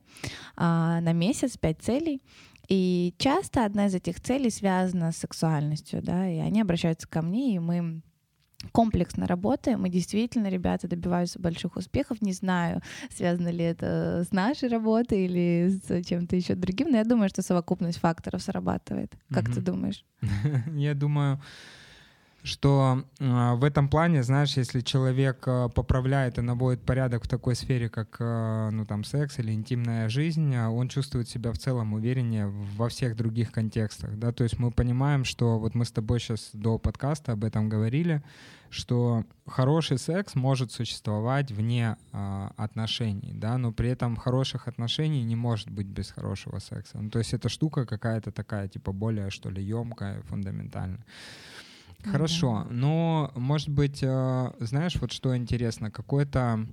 э, 0.56 1.00
на 1.12 1.18
месяц, 1.18 1.56
пять 1.56 1.80
целей. 1.80 2.22
И 2.68 3.14
часто 3.18 3.64
одна 3.64 3.86
из 3.86 3.94
этих 3.94 4.20
целей 4.20 4.50
связана 4.50 5.12
с 5.12 5.18
сексуальностью, 5.18 6.00
да, 6.02 6.28
и 6.28 6.38
они 6.38 6.60
обращаются 6.60 7.06
ко 7.06 7.20
мне, 7.20 7.56
и 7.56 7.58
мы 7.58 8.02
комплексно 8.70 9.26
работаем, 9.26 9.84
и 9.84 9.90
действительно 9.90 10.46
ребята 10.46 10.86
добиваются 10.86 11.40
больших 11.40 11.76
успехов. 11.76 12.22
Не 12.22 12.32
знаю, 12.32 12.80
связано 13.10 13.48
ли 13.48 13.64
это 13.64 14.24
с 14.26 14.32
нашей 14.32 14.68
работой 14.68 15.24
или 15.24 15.68
с 15.68 16.04
чем-то 16.04 16.36
еще 16.36 16.54
другим, 16.54 16.90
но 16.90 16.98
я 16.98 17.04
думаю, 17.04 17.28
что 17.28 17.42
совокупность 17.42 17.98
факторов 17.98 18.40
срабатывает. 18.42 19.12
Как 19.30 19.48
mm-hmm. 19.48 19.54
ты 19.54 19.60
думаешь? 19.60 20.04
Я 20.74 20.94
думаю, 20.94 21.42
что 22.42 23.04
э, 23.20 23.54
в 23.54 23.62
этом 23.62 23.88
плане, 23.88 24.22
знаешь, 24.22 24.56
если 24.56 24.80
человек 24.80 25.42
э, 25.46 25.68
поправляет 25.74 26.38
и 26.38 26.42
наводит 26.42 26.82
порядок 26.82 27.24
в 27.24 27.28
такой 27.28 27.54
сфере, 27.54 27.88
как 27.88 28.16
э, 28.18 28.70
ну, 28.72 28.84
там, 28.84 29.04
секс 29.04 29.38
или 29.38 29.52
интимная 29.52 30.08
жизнь, 30.08 30.56
он 30.56 30.88
чувствует 30.88 31.28
себя 31.28 31.52
в 31.52 31.58
целом 31.58 31.92
увереннее 31.94 32.48
во 32.48 32.88
всех 32.88 33.16
других 33.16 33.52
контекстах. 33.52 34.18
Да? 34.18 34.32
То 34.32 34.44
есть 34.44 34.58
мы 34.58 34.72
понимаем, 34.72 35.24
что 35.24 35.58
вот 35.58 35.74
мы 35.74 35.84
с 35.84 35.92
тобой 35.92 36.18
сейчас 36.18 36.50
до 36.52 36.78
подкаста 36.78 37.32
об 37.32 37.44
этом 37.44 37.68
говорили, 37.68 38.22
что 38.72 39.24
хороший 39.46 39.98
секс 39.98 40.34
может 40.34 40.72
существовать 40.72 41.52
вне 41.52 41.96
э, 42.12 42.48
отношений, 42.56 43.32
да, 43.34 43.58
но 43.58 43.70
при 43.70 43.90
этом 43.90 44.16
хороших 44.16 44.66
отношений 44.66 45.22
не 45.24 45.36
может 45.36 45.70
быть 45.70 45.86
без 45.86 46.10
хорошего 46.10 46.58
секса. 46.58 46.98
Ну, 46.98 47.10
то 47.10 47.18
есть 47.18 47.34
эта 47.34 47.48
штука 47.48 47.84
какая-то 47.84 48.32
такая, 48.32 48.68
типа, 48.68 48.92
более, 48.92 49.30
что 49.30 49.50
ли, 49.50 49.62
емкая, 49.62 50.22
фундаментальная. 50.22 51.04
Хорошо, 52.04 52.66
но, 52.70 53.30
может 53.34 53.68
быть, 53.68 54.00
э, 54.02 54.50
знаешь, 54.60 54.96
вот 55.00 55.12
что 55.12 55.36
интересно, 55.36 55.90
какой-то 55.90 56.66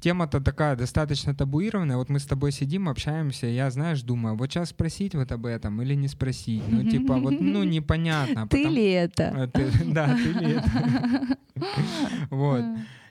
тема-то 0.00 0.40
такая 0.40 0.76
достаточно 0.76 1.34
табуированная. 1.34 1.96
Вот 1.96 2.08
мы 2.08 2.18
с 2.18 2.26
тобой 2.26 2.52
сидим, 2.52 2.88
общаемся, 2.88 3.46
я, 3.46 3.70
знаешь, 3.70 4.02
думаю, 4.02 4.36
вот 4.36 4.50
сейчас 4.50 4.70
спросить 4.70 5.14
вот 5.14 5.30
об 5.32 5.46
этом 5.46 5.80
или 5.80 5.94
не 5.94 6.08
спросить. 6.08 6.64
Ну, 6.68 6.82
типа, 6.82 7.14
вот, 7.14 7.40
ну, 7.40 7.62
непонятно. 7.76 8.48
Ты 8.48 8.64
ли 8.64 8.90
это? 8.90 9.50
Да, 9.86 10.16
ты 10.16 10.32
ли 10.32 10.52
это? 10.54 11.36
Вот. 12.30 12.64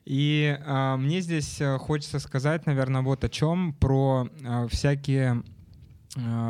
И 0.04 0.58
а, 0.66 0.98
мне 0.98 1.22
здесь 1.22 1.62
э, 1.62 1.78
хочется 1.78 2.20
сказать, 2.20 2.66
наверное, 2.66 3.02
вот 3.02 3.24
о 3.24 3.30
чем, 3.30 3.74
про 3.74 4.28
а, 4.44 4.68
всякие 4.68 5.44
Э, 5.44 5.61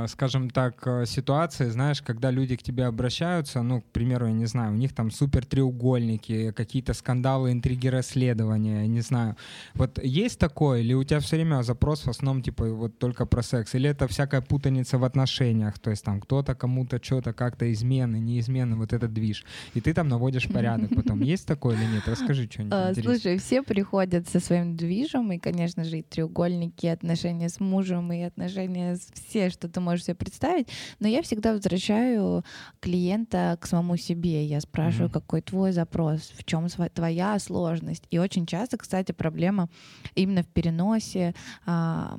скажем 0.07 0.49
так, 0.49 0.87
э, 0.87 1.05
ситуации, 1.05 1.69
знаешь, 1.69 2.01
когда 2.01 2.31
люди 2.31 2.55
к 2.55 2.63
тебе 2.63 2.85
обращаются, 2.85 3.61
ну, 3.61 3.81
к 3.81 3.85
примеру, 3.85 4.25
я 4.25 4.33
не 4.33 4.47
знаю, 4.47 4.73
у 4.73 4.75
них 4.75 4.91
там 4.93 5.11
супер 5.11 5.45
треугольники, 5.45 6.51
какие-то 6.51 6.95
скандалы, 6.95 7.51
интриги, 7.51 7.87
расследования, 7.87 8.81
я 8.81 8.87
не 8.87 9.01
знаю. 9.01 9.35
Вот 9.75 10.03
есть 10.03 10.39
такое, 10.39 10.79
или 10.79 10.95
у 10.95 11.03
тебя 11.03 11.19
все 11.19 11.35
время 11.35 11.61
запрос 11.61 12.05
в 12.05 12.09
основном, 12.09 12.41
типа, 12.41 12.65
вот 12.73 12.97
только 12.97 13.27
про 13.27 13.43
секс, 13.43 13.75
или 13.75 13.87
это 13.87 14.07
всякая 14.07 14.41
путаница 14.41 14.97
в 14.97 15.03
отношениях, 15.03 15.77
то 15.77 15.91
есть 15.91 16.03
там 16.03 16.21
кто-то 16.21 16.55
кому-то 16.55 16.99
что-то 17.03 17.31
как-то 17.31 17.71
измены, 17.71 18.17
не 18.17 18.39
измены, 18.39 18.75
вот 18.75 18.93
этот 18.93 19.13
движ, 19.13 19.45
и 19.75 19.81
ты 19.81 19.93
там 19.93 20.07
наводишь 20.07 20.47
порядок 20.47 20.89
потом. 20.95 21.21
Есть 21.21 21.45
такое 21.45 21.75
или 21.75 21.85
нет? 21.85 22.07
Расскажи 22.07 22.49
что-нибудь 22.51 22.73
а, 22.73 22.93
Слушай, 22.95 23.37
все 23.37 23.61
приходят 23.61 24.27
со 24.27 24.39
своим 24.39 24.75
движем, 24.75 25.31
и, 25.31 25.37
конечно 25.37 25.83
же, 25.83 25.99
и 25.99 26.01
треугольники, 26.01 26.87
и 26.87 26.89
отношения 26.89 27.47
с 27.47 27.59
мужем, 27.59 28.11
и 28.11 28.21
отношения 28.21 28.95
с 28.95 29.11
все 29.13 29.50
что 29.51 29.67
ты 29.67 29.79
можешь 29.79 30.05
себе 30.05 30.15
представить, 30.15 30.67
но 30.99 31.07
я 31.07 31.21
всегда 31.21 31.53
возвращаю 31.53 32.43
клиента 32.79 33.57
к 33.59 33.67
самому 33.67 33.97
себе. 33.97 34.45
Я 34.45 34.61
спрашиваю, 34.61 35.09
mm-hmm. 35.09 35.13
какой 35.13 35.41
твой 35.41 35.71
запрос, 35.71 36.31
в 36.35 36.43
чем 36.43 36.67
твоя 36.93 37.37
сложность. 37.39 38.03
И 38.11 38.17
очень 38.17 38.45
часто, 38.45 38.77
кстати, 38.77 39.11
проблема 39.11 39.69
именно 40.15 40.43
в 40.43 40.47
переносе, 40.47 41.33
а, 41.65 42.17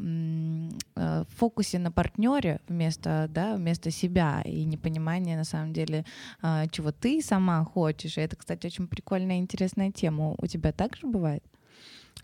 а, 0.96 1.24
в 1.24 1.36
фокусе 1.36 1.78
на 1.78 1.90
партнере 1.90 2.60
вместо, 2.68 3.28
да, 3.30 3.56
вместо 3.56 3.90
себя 3.90 4.42
и 4.44 4.64
непонимание 4.64 5.36
на 5.36 5.44
самом 5.44 5.72
деле, 5.72 6.04
а, 6.40 6.66
чего 6.68 6.92
ты 6.92 7.22
сама 7.22 7.64
хочешь. 7.64 8.18
И 8.18 8.20
это, 8.20 8.36
кстати, 8.36 8.66
очень 8.66 8.86
прикольная 8.86 9.36
и 9.36 9.40
интересная 9.40 9.90
тема. 9.90 10.34
У 10.38 10.46
тебя 10.46 10.72
также 10.72 11.06
бывает? 11.06 11.42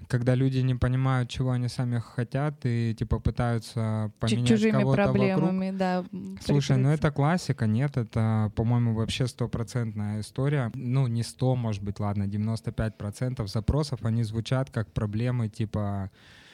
Когда 0.07 0.35
люди 0.35 0.59
не 0.59 0.75
понимают, 0.75 1.29
чего 1.29 1.51
они 1.51 1.69
сами 1.69 1.99
хотят, 1.99 2.55
и 2.65 2.95
типа 2.99 3.19
пытаются 3.19 4.13
поменять 4.21 4.49
Чужими 4.49 4.73
кого-то 4.73 5.05
проблемами, 5.05 5.71
вокруг. 5.71 5.79
да. 5.79 6.05
Слушай, 6.45 6.77
ну 6.77 6.91
это 6.91 7.11
классика, 7.11 7.67
нет, 7.67 7.97
это, 7.97 8.53
по-моему, 8.55 8.95
вообще 8.95 9.27
стопроцентная 9.27 10.21
история. 10.21 10.71
Ну, 10.75 11.07
не 11.09 11.23
сто, 11.23 11.57
может 11.57 11.83
быть, 11.83 12.01
ладно, 12.01 12.25
95% 12.25 13.47
запросов, 13.49 14.01
они 14.03 14.23
звучат 14.23 14.71
как 14.71 14.91
проблемы 14.93 15.49
типа 15.49 16.11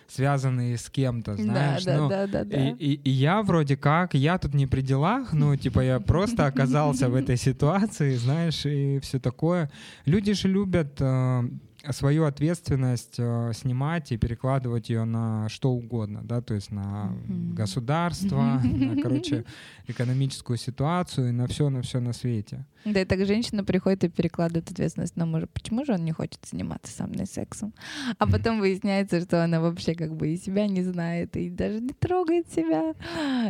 связанные 0.07 0.77
с 0.77 0.91
кем-то, 0.91 1.35
знаешь. 1.37 1.85
Да, 1.85 1.97
ну, 1.97 2.09
да, 2.09 2.27
да, 2.27 2.45
да, 2.45 2.57
и, 2.57 2.75
и, 2.75 2.95
и 2.95 3.11
я 3.11 3.43
вроде 3.43 3.77
как, 3.77 4.15
я 4.15 4.39
тут 4.39 4.55
не 4.55 4.67
при 4.67 4.83
делах, 4.83 5.33
ну, 5.33 5.57
типа, 5.57 5.81
я 5.81 5.99
просто 5.99 6.47
оказался 6.47 7.09
в 7.09 7.15
этой 7.15 7.37
ситуации, 7.49 8.15
знаешь, 8.17 8.67
и 8.67 8.99
все 9.01 9.19
такое. 9.19 9.71
Люди 10.05 10.35
же 10.35 10.49
любят 10.49 10.97
э, 11.01 11.49
свою 11.93 12.25
ответственность 12.25 13.17
э, 13.19 13.53
снимать 13.55 14.12
и 14.12 14.17
перекладывать 14.17 14.88
ее 14.88 15.05
на 15.05 15.49
что 15.49 15.71
угодно, 15.71 16.23
да, 16.23 16.41
то 16.41 16.55
есть 16.55 16.71
на 16.71 17.12
mm-hmm. 17.12 17.55
государство, 17.55 18.61
на, 18.62 18.97
короче, 19.03 19.45
экономическую 19.87 20.57
ситуацию 20.57 21.29
и 21.29 21.33
на 21.33 21.47
все, 21.47 21.69
на 21.69 21.83
все 21.83 22.00
на 22.00 22.12
свете. 22.12 22.67
Да, 22.85 23.00
и 23.00 23.05
так 23.05 23.25
женщина 23.26 23.64
приходит 23.64 24.05
и 24.05 24.09
перекладывает 24.09 24.71
ответственность 24.71 25.17
на 25.17 25.25
мужа. 25.25 25.47
Почему 25.47 25.85
же 25.85 25.95
он 25.95 26.05
не 26.05 26.12
хочет 26.12 26.41
заниматься 26.45 26.93
со 26.93 27.07
мной 27.07 27.26
сексом? 27.26 27.73
А 28.19 28.26
потом 28.26 28.61
выясняется, 28.61 29.21
что 29.23 29.43
она 29.43 29.61
вообще 29.61 29.95
как 29.95 30.14
бы 30.14 30.29
и 30.29 30.37
себя 30.37 30.67
не 30.67 30.83
знает, 30.83 31.37
и 31.37 31.49
даже 31.49 31.81
не 31.81 31.95
трогает 31.95 32.53
себя. 32.53 32.93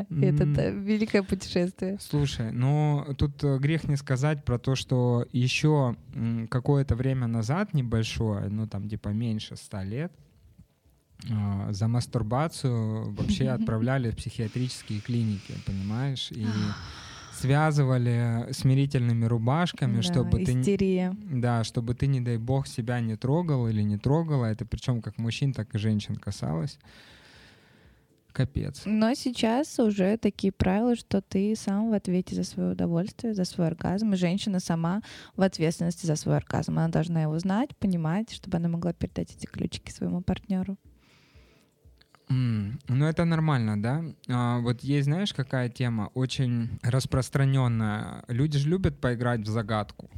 Mm-hmm. 0.09 0.45
Это 0.45 0.69
великое 0.71 1.23
путешествие. 1.23 1.99
Слушай, 2.00 2.53
ну 2.53 3.05
тут 3.19 3.43
э, 3.43 3.59
грех 3.59 3.88
не 3.88 3.97
сказать 3.97 4.45
про 4.45 4.59
то, 4.59 4.76
что 4.76 5.26
еще 5.33 5.97
какое-то 6.49 6.95
время 6.95 7.26
назад 7.26 7.75
небольшое, 7.75 8.24
ну 8.50 8.66
там 8.66 8.88
типа 8.88 9.09
меньше 9.09 9.57
ста 9.57 9.85
лет, 9.85 10.12
а, 11.31 11.73
за 11.73 11.88
мастурбацию 11.88 13.12
вообще 13.12 13.49
отправляли 13.50 14.11
в 14.11 14.16
психиатрические 14.16 15.00
клиники, 15.00 15.54
понимаешь? 15.66 16.31
И 16.33 16.47
связывали 17.33 18.49
смирительными 18.52 19.25
рубашками, 19.25 19.97
да, 19.97 20.02
чтобы 20.02 20.43
истерия. 20.43 21.11
ты 21.11 21.40
да, 21.40 21.64
чтобы 21.64 21.95
ты 21.95 22.07
не 22.07 22.21
дай 22.21 22.37
бог 22.38 22.66
себя 22.66 23.00
не 23.00 23.16
трогал 23.16 23.69
или 23.69 23.83
не 23.83 23.99
трогала. 23.99 24.47
Это 24.47 24.64
причем 24.64 25.02
как 25.02 25.19
мужчин, 25.19 25.52
так 25.52 25.75
и 25.75 25.78
женщин 25.78 26.16
касалось. 26.16 26.78
Капец. 28.35 28.83
Но 28.85 29.14
сейчас 29.14 29.79
уже 29.79 30.17
такие 30.17 30.53
правила, 30.53 30.97
что 30.97 31.23
ты 31.23 31.55
сам 31.57 31.91
в 31.91 31.93
ответе 31.93 32.35
за 32.35 32.43
свое 32.43 32.73
удовольствие, 32.73 33.33
за 33.33 33.45
свой 33.45 33.69
оргазм, 33.69 34.12
и 34.12 34.17
женщина 34.17 34.59
сама 34.59 35.03
в 35.37 35.43
ответственности 35.43 36.05
за 36.05 36.17
свой 36.17 36.37
оргазм. 36.37 36.73
Она 36.73 36.88
должна 36.88 37.23
его 37.23 37.38
знать, 37.38 37.76
понимать, 37.76 38.33
чтобы 38.33 38.57
она 38.57 38.69
могла 38.69 38.93
передать 38.93 39.33
эти 39.37 39.47
ключики 39.47 39.93
своему 39.93 40.21
партнеру. 40.21 40.76
Mm, 42.29 42.81
ну 42.88 43.07
это 43.07 43.25
нормально, 43.25 43.81
да? 43.81 44.03
А, 44.29 44.59
вот 44.59 44.81
есть, 44.83 45.05
знаешь, 45.05 45.33
какая 45.33 45.69
тема 45.69 46.11
очень 46.14 46.71
распространенная. 46.83 48.25
Люди 48.26 48.59
же 48.59 48.69
любят 48.69 49.00
поиграть 49.00 49.43
в 49.43 49.47
загадку. 49.47 50.11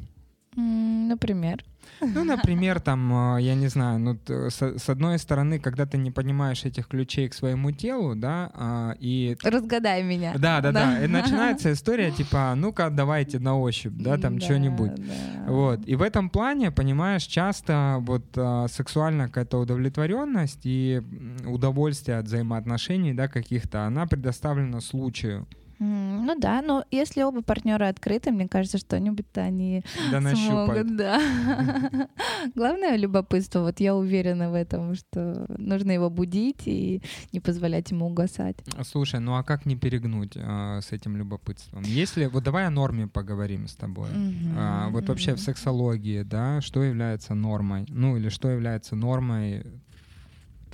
Например. 0.57 1.63
Ну, 2.01 2.25
например, 2.25 2.81
там, 2.81 3.13
а, 3.13 3.39
я 3.39 3.55
не 3.55 3.69
знаю, 3.69 3.99
ну, 3.99 4.19
с, 4.27 4.61
с 4.61 4.89
одной 4.89 5.19
стороны, 5.19 5.59
когда 5.59 5.87
ты 5.87 5.99
не 5.99 6.11
понимаешь 6.11 6.65
этих 6.65 6.89
ключей 6.89 7.29
к 7.29 7.35
своему 7.35 7.73
телу, 7.73 8.15
да, 8.15 8.51
а, 8.55 8.95
и... 9.01 9.37
Разгадай 9.43 10.03
меня. 10.03 10.35
Да, 10.37 10.61
да, 10.61 10.73
да, 10.73 11.05
и 11.05 11.07
начинается 11.07 11.73
история 11.73 12.11
типа, 12.11 12.55
ну-ка, 12.57 12.91
давайте 12.91 13.39
на 13.39 13.59
ощупь, 13.59 13.95
да, 13.95 14.19
там, 14.19 14.39
да, 14.39 14.45
что-нибудь. 14.45 14.95
Да. 14.95 15.53
Вот, 15.53 15.81
и 15.87 15.95
в 15.95 16.03
этом 16.03 16.29
плане, 16.29 16.71
понимаешь, 16.71 17.25
часто 17.25 17.97
вот 18.01 18.25
а, 18.37 18.67
сексуальная 18.69 19.29
какая-то 19.29 19.59
удовлетворенность 19.59 20.61
и 20.65 21.03
удовольствие 21.47 22.19
от 22.19 22.27
взаимоотношений, 22.27 23.15
да, 23.15 23.29
каких-то, 23.29 23.85
она 23.85 24.07
предоставлена 24.07 24.81
случаю. 24.81 25.47
Ну 25.79 26.35
да, 26.39 26.63
но 26.63 26.85
если 26.91 27.23
оба 27.23 27.43
партнера 27.43 27.89
открыты, 27.89 28.31
мне 28.31 28.49
кажется, 28.49 28.79
что-нибудь-то 28.79 29.43
они 29.43 29.83
да 30.11 30.21
смогут. 30.21 30.97
Да. 30.97 31.21
Главное 32.55 32.97
любопытство. 32.97 33.61
Вот 33.61 33.81
я 33.81 33.95
уверена 33.95 34.51
в 34.51 34.55
этом, 34.55 34.95
что 34.95 35.47
нужно 35.59 35.93
его 35.93 36.11
будить 36.11 36.67
и 36.67 37.03
не 37.33 37.41
позволять 37.41 37.91
ему 37.91 38.07
угасать. 38.07 38.57
Слушай, 38.83 39.21
ну 39.21 39.37
а 39.37 39.43
как 39.43 39.67
не 39.67 39.77
перегнуть 39.77 40.33
а, 40.37 40.81
с 40.81 40.93
этим 40.93 41.17
любопытством? 41.17 41.83
Если 41.83 42.27
вот 42.27 42.45
давай 42.45 42.67
о 42.67 42.71
норме 42.71 43.07
поговорим 43.07 43.69
с 43.69 43.75
тобой. 43.75 44.11
Угу, 44.11 44.55
а, 44.57 44.89
вот 44.89 45.05
угу. 45.05 45.13
вообще 45.13 45.35
в 45.35 45.41
сексологии, 45.41 46.23
да, 46.23 46.61
что 46.61 46.83
является 46.83 47.35
нормой? 47.35 47.87
Ну 47.89 48.17
или 48.17 48.29
что 48.29 48.49
является 48.49 48.97
нормой 48.97 49.65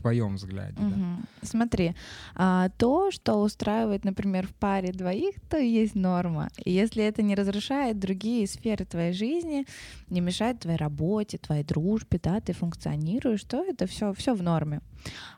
твоем 0.03 0.35
взгляде. 0.35 0.81
Угу. 0.81 0.91
Да. 0.91 1.47
Смотри, 1.47 1.95
а, 2.35 2.69
то, 2.77 3.11
что 3.11 3.37
устраивает, 3.37 4.05
например, 4.05 4.47
в 4.47 4.55
паре 4.55 4.93
двоих, 4.93 5.37
то 5.49 5.57
и 5.57 5.67
есть 5.67 5.95
норма. 5.95 6.49
И 6.65 6.71
если 6.73 7.05
это 7.05 7.23
не 7.23 7.35
разрушает 7.35 7.99
другие 7.99 8.47
сферы 8.47 8.85
твоей 8.85 9.13
жизни, 9.13 9.67
не 10.11 10.21
мешает 10.21 10.61
твоей 10.61 10.79
работе, 10.79 11.39
твоей 11.39 11.65
дружбе, 11.65 12.21
да, 12.23 12.41
ты 12.41 12.53
функционируешь, 12.53 13.45
то 13.45 13.65
это 13.65 13.87
все, 13.87 14.13
все 14.13 14.35
в 14.35 14.43
норме. 14.43 14.81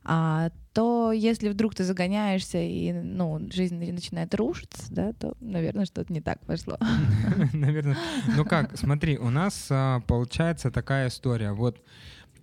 А 0.04 0.50
то 0.72 1.12
если 1.12 1.48
вдруг 1.48 1.74
ты 1.74 1.84
загоняешься 1.84 2.58
и 2.58 2.92
ну, 2.92 3.40
жизнь 3.50 3.78
начинает 3.92 4.34
рушиться, 4.34 4.82
да, 4.90 5.12
то, 5.12 5.36
наверное, 5.40 5.86
что-то 5.86 6.12
не 6.12 6.20
так 6.20 6.44
пошло. 6.46 6.78
Наверное. 7.52 7.96
Ну 8.36 8.44
как, 8.44 8.76
смотри, 8.76 9.16
у 9.16 9.30
нас 9.30 9.68
а, 9.70 10.00
получается 10.00 10.70
такая 10.70 11.08
история. 11.08 11.52
Вот 11.52 11.80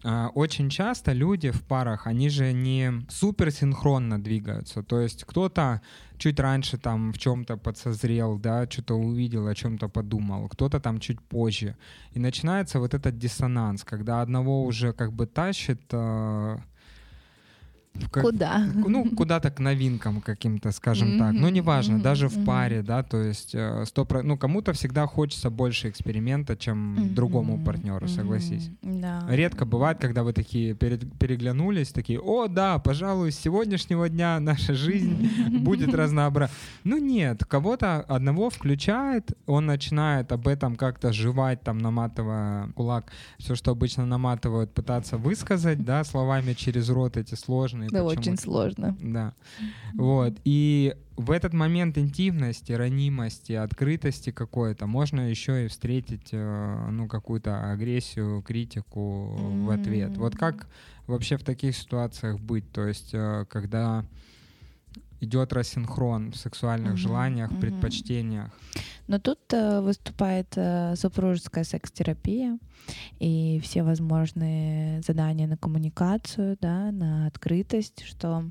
очень 0.04 0.70
часто 0.70 1.14
люди 1.14 1.52
в 1.52 1.62
парах, 1.62 2.08
они 2.08 2.30
же 2.30 2.54
не 2.54 3.06
суперсинхронно 3.10 4.22
двигаются. 4.22 4.84
То 4.84 5.00
есть 5.00 5.24
кто-то 5.26 5.82
чуть 6.18 6.40
раньше 6.40 6.78
там 6.78 7.12
в 7.14 7.18
чем-то 7.18 7.58
подсозрел, 7.58 8.38
да, 8.38 8.68
что-то 8.70 8.96
увидел, 8.96 9.48
о 9.48 9.56
чем-то 9.56 9.90
подумал, 9.90 10.48
кто-то 10.50 10.80
там 10.80 11.00
чуть 11.00 11.22
позже. 11.22 11.76
И 12.14 12.20
начинается 12.20 12.80
вот 12.80 12.94
этот 12.94 13.18
диссонанс, 13.18 13.84
когда 13.84 14.22
одного 14.22 14.64
уже 14.64 14.94
как 14.94 15.14
бы 15.14 15.28
тащит 15.28 15.82
а, 15.94 16.60
как, 18.12 18.24
Куда? 18.24 18.60
Ну, 18.74 19.10
куда-то 19.16 19.52
к 19.52 19.60
новинкам 19.60 20.22
каким-то, 20.22 20.72
скажем 20.72 21.10
mm-hmm. 21.10 21.20
так. 21.20 21.34
Ну, 21.34 21.50
неважно, 21.50 21.96
mm-hmm. 21.96 22.02
даже 22.02 22.28
в 22.30 22.46
паре, 22.46 22.82
да, 22.82 23.04
то 23.04 23.22
есть 23.22 23.52
э, 23.54 23.86
сто 23.86 24.06
про... 24.06 24.24
ну, 24.24 24.38
кому-то 24.38 24.74
всегда 24.74 25.08
хочется 25.08 25.50
больше 25.50 25.90
эксперимента, 25.90 26.56
чем 26.56 26.96
mm-hmm. 26.96 27.14
другому 27.14 27.64
партнеру, 27.64 28.08
согласись. 28.08 28.70
Mm-hmm. 28.82 29.02
Да. 29.02 29.26
Редко 29.30 29.66
бывает, 29.66 30.00
когда 30.00 30.24
вы 30.24 30.34
такие 30.34 30.74
переглянулись, 30.74 31.92
такие, 31.92 32.20
о, 32.20 32.48
да, 32.48 32.80
пожалуй, 32.80 33.32
с 33.32 33.40
сегодняшнего 33.40 34.10
дня 34.10 34.40
наша 34.40 34.74
жизнь 34.74 35.30
будет 35.60 35.94
разнообразна. 35.94 36.56
Ну, 36.84 36.98
нет, 36.98 37.46
кого-то 37.46 38.02
одного 38.02 38.50
включает, 38.50 39.38
он 39.46 39.66
начинает 39.66 40.32
об 40.32 40.48
этом 40.48 40.76
как-то 40.76 41.14
жевать, 41.14 41.62
там, 41.62 41.78
наматывая 41.78 42.70
кулак, 42.70 43.12
все, 43.38 43.56
что 43.56 43.72
обычно 43.72 44.06
наматывают, 44.06 44.74
пытаться 44.74 45.18
высказать, 45.18 45.84
да, 45.84 46.04
словами 46.04 46.54
через 46.54 46.90
рот 46.90 47.18
эти 47.18 47.36
сложные 47.36 47.81
сложно. 47.90 48.14
Да, 48.14 48.22
очень 48.22 48.38
сложно. 48.38 48.98
Да. 49.00 49.34
Вот. 49.96 50.34
И 50.44 50.96
в 51.18 51.32
этот 51.32 51.54
момент 51.54 51.98
интимности, 51.98 52.72
ранимости, 52.72 53.54
открытости 53.54 54.32
какой-то 54.32 54.88
можно 54.88 55.30
еще 55.30 55.66
и 55.66 55.68
встретить 55.68 56.30
э, 56.32 56.88
ну 56.92 57.08
какую-то 57.08 57.72
агрессию, 57.72 58.42
критику 58.42 59.36
в 59.36 59.70
ответ. 59.70 60.18
Вот 60.18 60.36
как 60.36 60.68
вообще 61.08 61.38
в 61.38 61.44
таких 61.44 61.76
ситуациях 61.76 62.40
быть? 62.40 62.72
То 62.72 62.88
есть 62.88 63.12
э, 63.14 63.46
когда 63.50 64.06
идет 65.22 65.54
рассинхрон 65.54 66.32
в 66.32 66.36
сексуальных 66.36 66.98
желаниях, 66.98 67.52
предпочтениях. 67.60 68.52
Но 69.12 69.20
тут 69.20 69.40
э, 69.52 69.82
выступает 69.82 70.54
э, 70.56 70.96
супружеская 70.96 71.66
секс-терапия 71.66 72.58
и 73.20 73.60
все 73.62 73.84
возможные 73.84 75.02
задания 75.02 75.48
на 75.48 75.58
коммуникацию, 75.58 76.58
да, 76.62 76.94
на 76.94 77.28
открытость, 77.28 78.06
что 78.06 78.50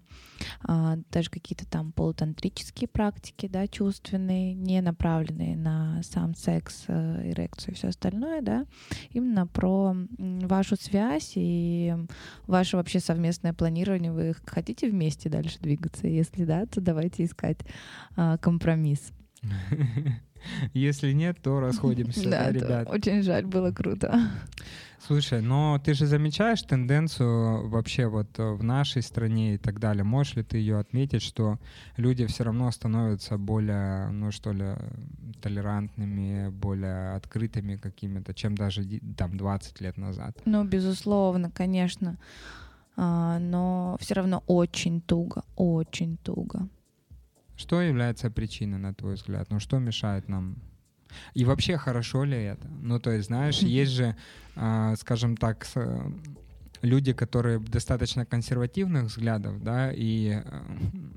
э, 0.68 0.96
даже 1.10 1.30
какие-то 1.30 1.66
там 1.66 1.92
полутантрические 1.92 2.88
практики, 2.88 3.48
да, 3.50 3.66
чувственные, 3.68 4.52
не 4.52 4.82
направленные 4.82 5.56
на 5.56 6.02
сам 6.02 6.34
секс, 6.34 6.84
э, 6.88 7.30
эрекцию 7.30 7.72
и 7.72 7.76
все 7.76 7.88
остальное, 7.88 8.42
да, 8.42 8.66
именно 9.12 9.46
про 9.46 9.96
вашу 10.18 10.76
связь 10.76 11.32
и 11.36 11.94
ваше 12.46 12.76
вообще 12.76 13.00
совместное 13.00 13.54
планирование. 13.54 14.12
Вы 14.12 14.34
хотите 14.44 14.90
вместе 14.90 15.30
дальше 15.30 15.58
двигаться? 15.58 16.06
Если 16.06 16.44
да, 16.44 16.66
то 16.66 16.82
давайте 16.82 17.24
искать 17.24 17.60
э, 18.18 18.36
компромисс. 18.42 19.10
Если 20.74 21.12
нет, 21.12 21.38
то 21.42 21.60
расходимся, 21.60 22.28
да, 22.28 22.50
ребят. 22.50 22.88
Очень 22.88 23.22
жаль, 23.22 23.46
было 23.46 23.72
круто. 23.72 24.30
Слушай, 25.06 25.40
но 25.40 25.80
ты 25.82 25.94
же 25.94 26.06
замечаешь 26.06 26.62
тенденцию 26.62 27.68
вообще 27.68 28.06
вот 28.06 28.28
в 28.36 28.62
нашей 28.62 29.02
стране 29.02 29.54
и 29.54 29.58
так 29.58 29.80
далее. 29.80 30.04
Можешь 30.04 30.36
ли 30.36 30.42
ты 30.42 30.58
ее 30.58 30.78
отметить, 30.78 31.22
что 31.22 31.58
люди 31.96 32.26
все 32.26 32.44
равно 32.44 32.70
становятся 32.70 33.38
более, 33.38 34.10
ну 34.10 34.30
что 34.30 34.52
ли, 34.52 34.76
толерантными, 35.40 36.50
более 36.50 37.14
открытыми 37.14 37.76
какими-то, 37.76 38.34
чем 38.34 38.54
даже 38.54 38.84
там 39.16 39.36
20 39.36 39.80
лет 39.80 39.96
назад? 39.96 40.38
Ну, 40.44 40.64
безусловно, 40.64 41.50
конечно. 41.50 42.18
А, 42.96 43.38
но 43.38 43.96
все 44.00 44.14
равно 44.14 44.44
очень 44.46 45.00
туго, 45.00 45.44
очень 45.56 46.18
туго. 46.18 46.68
Что 47.60 47.82
является 47.82 48.30
причиной, 48.30 48.78
на 48.78 48.94
твой 48.94 49.16
взгляд? 49.16 49.50
Ну, 49.50 49.60
что 49.60 49.78
мешает 49.78 50.28
нам? 50.28 50.56
И 51.34 51.44
вообще, 51.44 51.76
хорошо 51.76 52.24
ли 52.24 52.38
это? 52.38 52.66
Ну, 52.68 52.98
то 52.98 53.10
есть, 53.10 53.26
знаешь, 53.26 53.58
есть 53.80 53.92
же, 53.92 54.16
э, 54.56 54.94
скажем 54.96 55.36
так, 55.36 55.66
люди, 56.82 57.12
которые 57.12 57.58
достаточно 57.58 58.24
консервативных 58.24 59.04
взглядов, 59.04 59.62
да, 59.62 59.92
и, 59.92 60.40
э, 60.44 60.62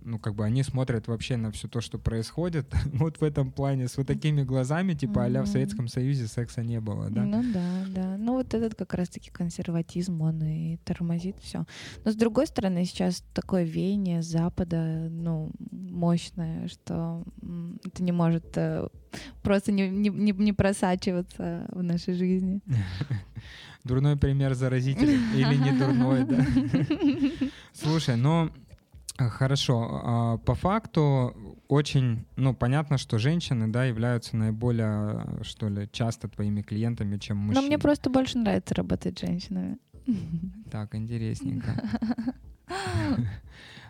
ну, 0.03 0.19
как 0.19 0.35
бы 0.35 0.45
они 0.45 0.63
смотрят 0.63 1.07
вообще 1.07 1.37
на 1.37 1.51
все 1.51 1.67
то, 1.67 1.81
что 1.81 1.97
происходит, 1.97 2.73
вот 2.93 3.17
в 3.19 3.23
этом 3.23 3.51
плане, 3.51 3.87
с 3.87 3.97
вот 3.97 4.07
такими 4.07 4.43
глазами, 4.43 4.93
типа, 4.93 5.19
mm-hmm. 5.19 5.37
а 5.37 5.43
в 5.43 5.47
Советском 5.47 5.87
Союзе 5.87 6.27
секса 6.27 6.63
не 6.63 6.79
было, 6.79 7.09
да? 7.09 7.23
Ну 7.23 7.43
да, 7.53 7.85
да. 7.89 8.17
Ну 8.17 8.33
вот 8.33 8.53
этот 8.53 8.75
как 8.75 8.93
раз-таки 8.93 9.31
консерватизм, 9.31 10.21
он 10.21 10.43
и 10.43 10.77
тормозит 10.77 11.37
все. 11.41 11.65
Но 12.03 12.11
с 12.11 12.15
другой 12.15 12.47
стороны, 12.47 12.85
сейчас 12.85 13.23
такое 13.33 13.63
веяние 13.63 14.21
Запада, 14.21 15.07
ну, 15.09 15.51
мощное, 15.71 16.67
что 16.67 17.23
это 17.83 18.03
не 18.03 18.11
может 18.11 18.45
э, 18.55 18.87
просто 19.41 19.71
не, 19.71 19.89
не, 19.89 20.31
не 20.31 20.53
просачиваться 20.53 21.67
в 21.69 21.83
нашей 21.83 22.13
жизни. 22.13 22.61
Дурной 23.83 24.15
пример 24.15 24.53
заразитель 24.53 25.09
или 25.35 25.55
не 25.55 25.71
дурной, 25.77 26.23
да? 26.25 26.45
Слушай, 27.73 28.15
ну 28.15 28.49
Хорошо. 29.17 30.01
А, 30.03 30.37
по 30.39 30.55
факту 30.55 31.35
очень, 31.67 32.25
ну, 32.35 32.55
понятно, 32.55 32.97
что 32.97 33.19
женщины, 33.19 33.67
да, 33.67 33.85
являются 33.85 34.35
наиболее, 34.35 35.43
что 35.43 35.69
ли, 35.69 35.87
часто 35.91 36.27
твоими 36.27 36.63
клиентами, 36.63 37.17
чем 37.17 37.37
мужчины. 37.37 37.61
Но 37.61 37.67
мне 37.67 37.77
просто 37.77 38.09
больше 38.09 38.39
нравится 38.39 38.73
работать 38.73 39.19
с 39.19 39.21
женщинами. 39.21 39.77
Так, 40.71 40.95
интересненько. 40.95 41.75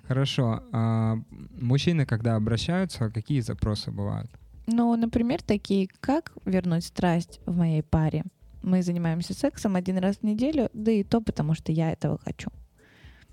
Хорошо. 0.08 0.64
А 0.74 1.18
мужчины, 1.52 2.06
когда 2.06 2.36
обращаются, 2.36 3.10
какие 3.10 3.40
запросы 3.40 3.92
бывают? 3.92 4.30
Ну, 4.66 4.96
например, 4.96 5.42
такие, 5.42 5.90
как 6.00 6.34
вернуть 6.46 6.86
страсть 6.86 7.42
в 7.46 7.56
моей 7.56 7.84
паре? 7.84 8.24
мы 8.64 8.82
занимаемся 8.82 9.34
сексом 9.34 9.76
один 9.76 9.98
раз 9.98 10.18
в 10.18 10.24
неделю, 10.24 10.70
да 10.74 10.92
и 10.92 11.04
то 11.04 11.22
потому, 11.22 11.54
что 11.54 11.72
я 11.72 11.92
этого 11.92 12.18
хочу. 12.18 12.50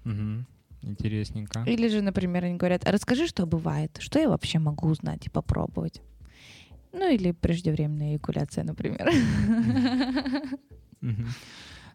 Угу. 0.05 0.45
Интересненько. 0.83 1.63
Или 1.67 1.89
же, 1.89 2.03
например, 2.03 2.45
они 2.45 2.57
говорят, 2.57 2.87
а 2.87 2.93
расскажи, 2.93 3.27
что 3.27 3.47
бывает, 3.47 3.97
что 4.01 4.19
я 4.19 4.29
вообще 4.29 4.59
могу 4.59 4.89
узнать 4.89 5.27
и 5.27 5.31
попробовать. 5.31 6.03
Ну 6.93 7.09
или 7.09 7.33
преждевременная 7.33 8.15
эякуляция, 8.15 8.65
например. 8.65 9.11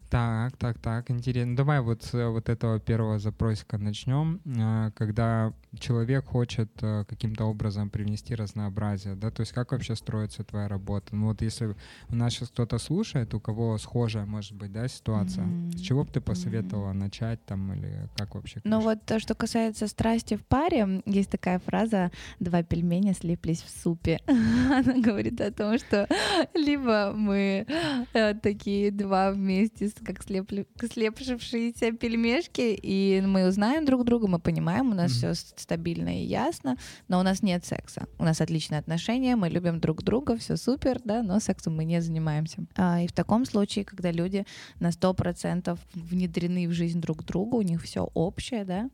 Так, 0.10 0.56
так, 0.58 0.78
так, 0.80 1.12
интересно. 1.12 1.56
Давай 1.56 1.82
вот 1.82 2.04
с 2.04 2.14
э, 2.14 2.28
вот 2.28 2.50
этого 2.50 2.80
первого 2.80 3.20
запросика 3.20 3.78
начнем. 3.78 4.40
А, 4.60 4.92
когда 4.92 5.54
человек 5.80 6.26
хочет 6.26 6.70
э, 6.82 7.06
каким-то 7.08 7.46
образом 7.46 7.90
привнести 7.90 8.36
разнообразие, 8.36 9.16
да, 9.16 9.32
то 9.32 9.42
есть 9.42 9.52
как 9.52 9.72
вообще 9.72 9.96
строится 9.96 10.44
твоя 10.44 10.68
работа? 10.68 11.16
Ну 11.16 11.28
вот 11.28 11.42
если 11.42 11.76
у 12.10 12.16
нас 12.16 12.34
сейчас 12.34 12.50
кто-то 12.50 12.78
слушает, 12.78 13.34
у 13.34 13.40
кого 13.40 13.78
схожая, 13.78 14.26
может 14.26 14.54
быть, 14.54 14.72
да, 14.72 14.88
ситуация, 14.88 15.46
mm-hmm. 15.46 15.78
с 15.78 15.82
чего 15.82 16.04
бы 16.04 16.12
ты 16.12 16.22
посоветовала 16.22 16.92
mm-hmm. 16.92 16.94
начать 16.94 17.46
там 17.46 17.74
или 17.74 18.08
как 18.16 18.36
вообще? 18.36 18.62
Ну 18.64 18.82
вот 18.82 19.04
то, 19.06 19.20
что 19.20 19.36
касается 19.36 19.88
страсти 19.88 20.38
в 20.38 20.46
паре, 20.46 21.02
есть 21.06 21.32
такая 21.32 21.60
фраза 21.60 22.12
«два 22.40 22.64
пельменя 22.64 23.14
слиплись 23.14 23.62
в 23.62 23.70
супе». 23.82 24.20
Она 24.28 25.02
говорит 25.02 25.42
о 25.42 25.52
том, 25.52 25.78
что 25.78 26.08
либо 26.54 27.12
мы 27.16 27.66
э, 28.14 28.34
такие 28.36 28.92
два 28.92 29.32
вместе, 29.32 29.90
как 30.04 30.24
слепли, 30.24 30.68
слепшившиеся 30.80 31.92
пельмешки, 31.92 32.78
и 32.82 33.22
мы 33.22 33.48
узнаем 33.48 33.86
друг 33.86 34.04
друга, 34.04 34.28
мы 34.28 34.40
понимаем, 34.40 34.92
у 34.92 34.94
нас 34.94 35.12
mm-hmm. 35.12 35.34
все 35.34 35.54
стабильно 35.56 36.22
и 36.22 36.26
ясно, 36.26 36.78
но 37.08 37.20
у 37.20 37.24
нас 37.24 37.42
нет 37.42 37.66
секса. 37.66 38.08
У 38.18 38.24
нас 38.24 38.42
отличные 38.42 38.80
отношения, 38.80 39.36
мы 39.36 39.50
любим 39.50 39.80
друг 39.80 40.04
друга, 40.04 40.38
все 40.38 40.58
супер, 40.58 41.00
да, 41.04 41.24
но 41.24 41.40
сексом 41.40 41.76
мы 41.76 41.86
не 41.86 42.02
занимаемся. 42.02 42.66
А, 42.76 43.02
и 43.02 43.08
в 43.08 43.14
таком 43.14 43.46
случае, 43.46 43.86
когда 43.86 44.12
люди 44.12 44.46
на 44.80 44.90
100% 44.90 45.78
внедрены 45.94 46.68
в 46.68 46.72
жизнь 46.72 47.02
друг 47.02 47.24
друга, 47.24 47.56
у 47.56 47.62
них 47.62 47.82
все 47.84 48.10
общее, 48.14 48.66
да, 48.66 48.90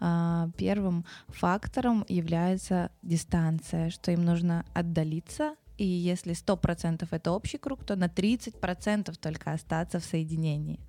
а, 0.00 0.50
первым 0.56 1.04
фактором 1.28 2.04
является 2.08 2.90
дистанция, 3.02 3.90
что 3.90 4.12
им 4.12 4.24
нужно 4.24 4.64
отдалиться 4.74 5.54
и 5.78 5.84
если 5.84 6.34
100% 6.34 7.06
это 7.10 7.30
общий 7.30 7.58
круг, 7.58 7.84
то 7.84 7.96
на 7.96 8.06
30% 8.06 9.14
только 9.18 9.52
остаться 9.52 10.00
в 10.00 10.04
соединении. 10.04 10.80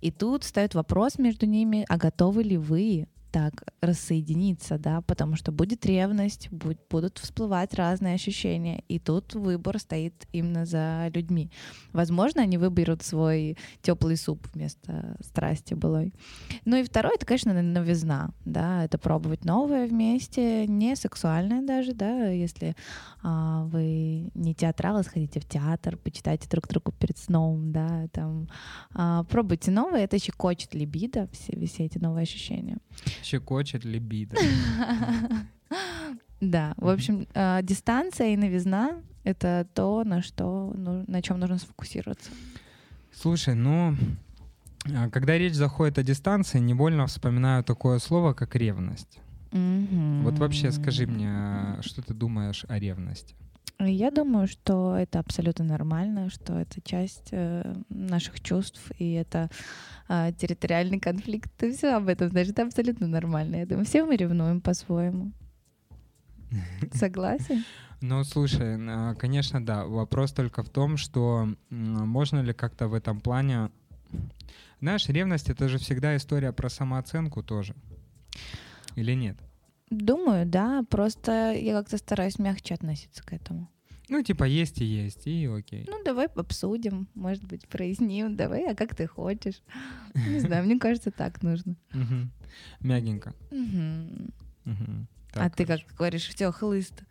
И 0.00 0.10
тут 0.10 0.44
встает 0.44 0.74
вопрос 0.74 1.18
между 1.18 1.46
ними, 1.46 1.84
а 1.88 1.98
готовы 1.98 2.42
ли 2.42 2.56
вы 2.56 3.06
так 3.30 3.64
рассоединиться, 3.80 4.78
да, 4.78 5.00
потому 5.02 5.36
что 5.36 5.52
будет 5.52 5.86
ревность, 5.86 6.48
будут 6.50 7.18
всплывать 7.18 7.74
разные 7.74 8.14
ощущения, 8.14 8.82
и 8.88 8.98
тут 8.98 9.34
выбор 9.34 9.78
стоит 9.78 10.26
именно 10.32 10.66
за 10.66 11.10
людьми. 11.14 11.50
Возможно, 11.92 12.42
они 12.42 12.58
выберут 12.58 13.02
свой 13.02 13.56
теплый 13.82 14.16
суп 14.16 14.46
вместо 14.52 15.16
страсти 15.20 15.74
былой. 15.74 16.12
Ну 16.64 16.76
и 16.76 16.82
второе, 16.82 17.14
это, 17.14 17.26
конечно, 17.26 17.52
новизна, 17.62 18.30
да, 18.44 18.84
это 18.84 18.98
пробовать 18.98 19.44
новое 19.44 19.86
вместе, 19.86 20.66
не 20.66 20.96
сексуальное 20.96 21.62
даже, 21.62 21.94
да, 21.94 22.26
если 22.26 22.76
а, 23.22 23.64
вы 23.64 24.30
не 24.34 24.54
театралы, 24.54 25.02
сходите 25.02 25.40
в 25.40 25.44
театр, 25.46 25.96
почитайте 25.96 26.48
друг 26.48 26.68
другу 26.68 26.92
перед 26.92 27.18
сном, 27.18 27.72
да, 27.72 28.06
там, 28.12 28.48
а, 28.92 29.24
пробуйте 29.24 29.70
новое, 29.70 30.04
это 30.04 30.18
щекочет 30.18 30.74
либидо, 30.74 31.28
все, 31.32 31.58
все 31.66 31.84
эти 31.84 31.98
новые 31.98 32.22
ощущения. 32.22 32.78
Щекочет 33.22 33.84
либидо. 33.84 34.36
Да, 36.40 36.72
в 36.78 36.88
общем, 36.88 37.26
а, 37.34 37.60
дистанция 37.60 38.32
и 38.32 38.36
новизна— 38.36 39.02
это 39.24 39.66
то, 39.74 40.04
на 40.04 40.22
что, 40.22 40.72
на 40.74 41.20
чем 41.20 41.38
нужно 41.38 41.58
сфокусироваться. 41.58 42.30
Слушай, 43.12 43.54
ну, 43.54 43.94
а, 44.86 45.10
когда 45.10 45.36
речь 45.36 45.52
заходит 45.52 45.98
о 45.98 46.02
дистанции, 46.02 46.58
невольно 46.58 47.06
вспоминаю 47.06 47.62
такое 47.62 47.98
слово, 47.98 48.32
как 48.32 48.56
ревность. 48.56 49.18
Вот 49.52 50.38
вообще 50.38 50.70
скажи 50.70 51.06
мне, 51.06 51.28
а, 51.28 51.78
что 51.82 52.00
ты 52.02 52.14
думаешь 52.14 52.64
о 52.68 52.78
ревности? 52.78 53.34
Я 53.80 54.10
думаю, 54.10 54.46
что 54.46 54.94
это 54.94 55.18
абсолютно 55.18 55.64
нормально, 55.64 56.28
что 56.28 56.58
это 56.58 56.80
часть 56.82 57.28
э, 57.32 57.74
наших 57.88 58.40
чувств, 58.40 58.90
и 58.98 59.12
это 59.12 59.50
э, 60.08 60.32
территориальный 60.36 61.00
конфликт. 61.00 61.50
Ты 61.56 61.72
все 61.72 61.96
об 61.96 62.08
этом 62.08 62.28
знаешь, 62.28 62.48
это 62.48 62.62
абсолютно 62.62 63.06
нормально. 63.06 63.56
Я 63.56 63.66
думаю, 63.66 63.86
все 63.86 64.04
мы 64.04 64.16
ревнуем 64.16 64.60
по-своему. 64.60 65.32
Согласен? 66.92 67.64
Ну, 68.02 68.24
слушай, 68.24 68.76
а, 68.88 69.14
конечно, 69.14 69.64
да. 69.64 69.84
Вопрос 69.84 70.32
только 70.32 70.62
в 70.62 70.68
том, 70.68 70.96
что 70.96 71.48
можно 71.70 72.40
ли 72.40 72.52
как-то 72.52 72.88
в 72.88 72.94
этом 72.94 73.20
плане... 73.20 73.70
Знаешь, 74.80 75.08
ревность— 75.08 75.48
это 75.50 75.68
же 75.68 75.78
всегда 75.78 76.16
история 76.16 76.52
про 76.52 76.68
самооценку 76.70 77.42
тоже. 77.42 77.74
Или 78.96 79.12
нет? 79.14 79.36
Думаю, 79.90 80.46
да. 80.46 80.84
Просто 80.88 81.52
я 81.52 81.74
как-то 81.74 81.98
стараюсь 81.98 82.38
мягче 82.38 82.74
относиться 82.74 83.22
к 83.24 83.32
этому. 83.32 83.68
Ну, 84.08 84.22
типа, 84.22 84.42
есть 84.42 84.80
и 84.80 84.84
есть, 84.84 85.26
и 85.28 85.46
окей. 85.46 85.84
Ну, 85.88 86.02
давай 86.04 86.26
обсудим, 86.26 87.08
может 87.14 87.44
быть, 87.44 87.68
проясним. 87.68 88.34
Давай, 88.34 88.68
а 88.68 88.74
как 88.74 88.96
ты 88.96 89.06
хочешь? 89.06 89.62
Не 90.14 90.40
знаю, 90.40 90.64
мне 90.64 90.78
кажется, 90.80 91.12
так 91.12 91.42
нужно. 91.42 91.76
Мягенько. 92.80 93.34
А 95.32 95.48
ты 95.50 95.64
как 95.64 95.80
говоришь, 95.96 96.28
все, 96.28 96.50
хлыст. 96.50 97.04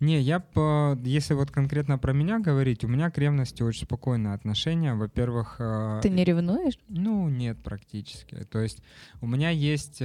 Не, 0.00 0.20
я 0.20 0.40
по, 0.40 0.98
если 1.04 1.34
вот 1.34 1.52
конкретно 1.52 1.98
про 1.98 2.12
меня 2.12 2.40
говорить, 2.40 2.82
у 2.82 2.88
меня 2.88 3.10
к 3.10 3.18
ревности 3.18 3.62
очень 3.62 3.84
спокойное 3.84 4.34
отношение. 4.34 4.94
Во-первых... 4.94 5.56
Э, 5.60 6.00
ты 6.02 6.10
не 6.10 6.24
ревнуешь? 6.24 6.78
Ну, 6.88 7.28
нет, 7.28 7.62
практически. 7.62 8.44
То 8.50 8.58
есть 8.58 8.82
у 9.20 9.28
меня 9.28 9.50
есть... 9.50 10.02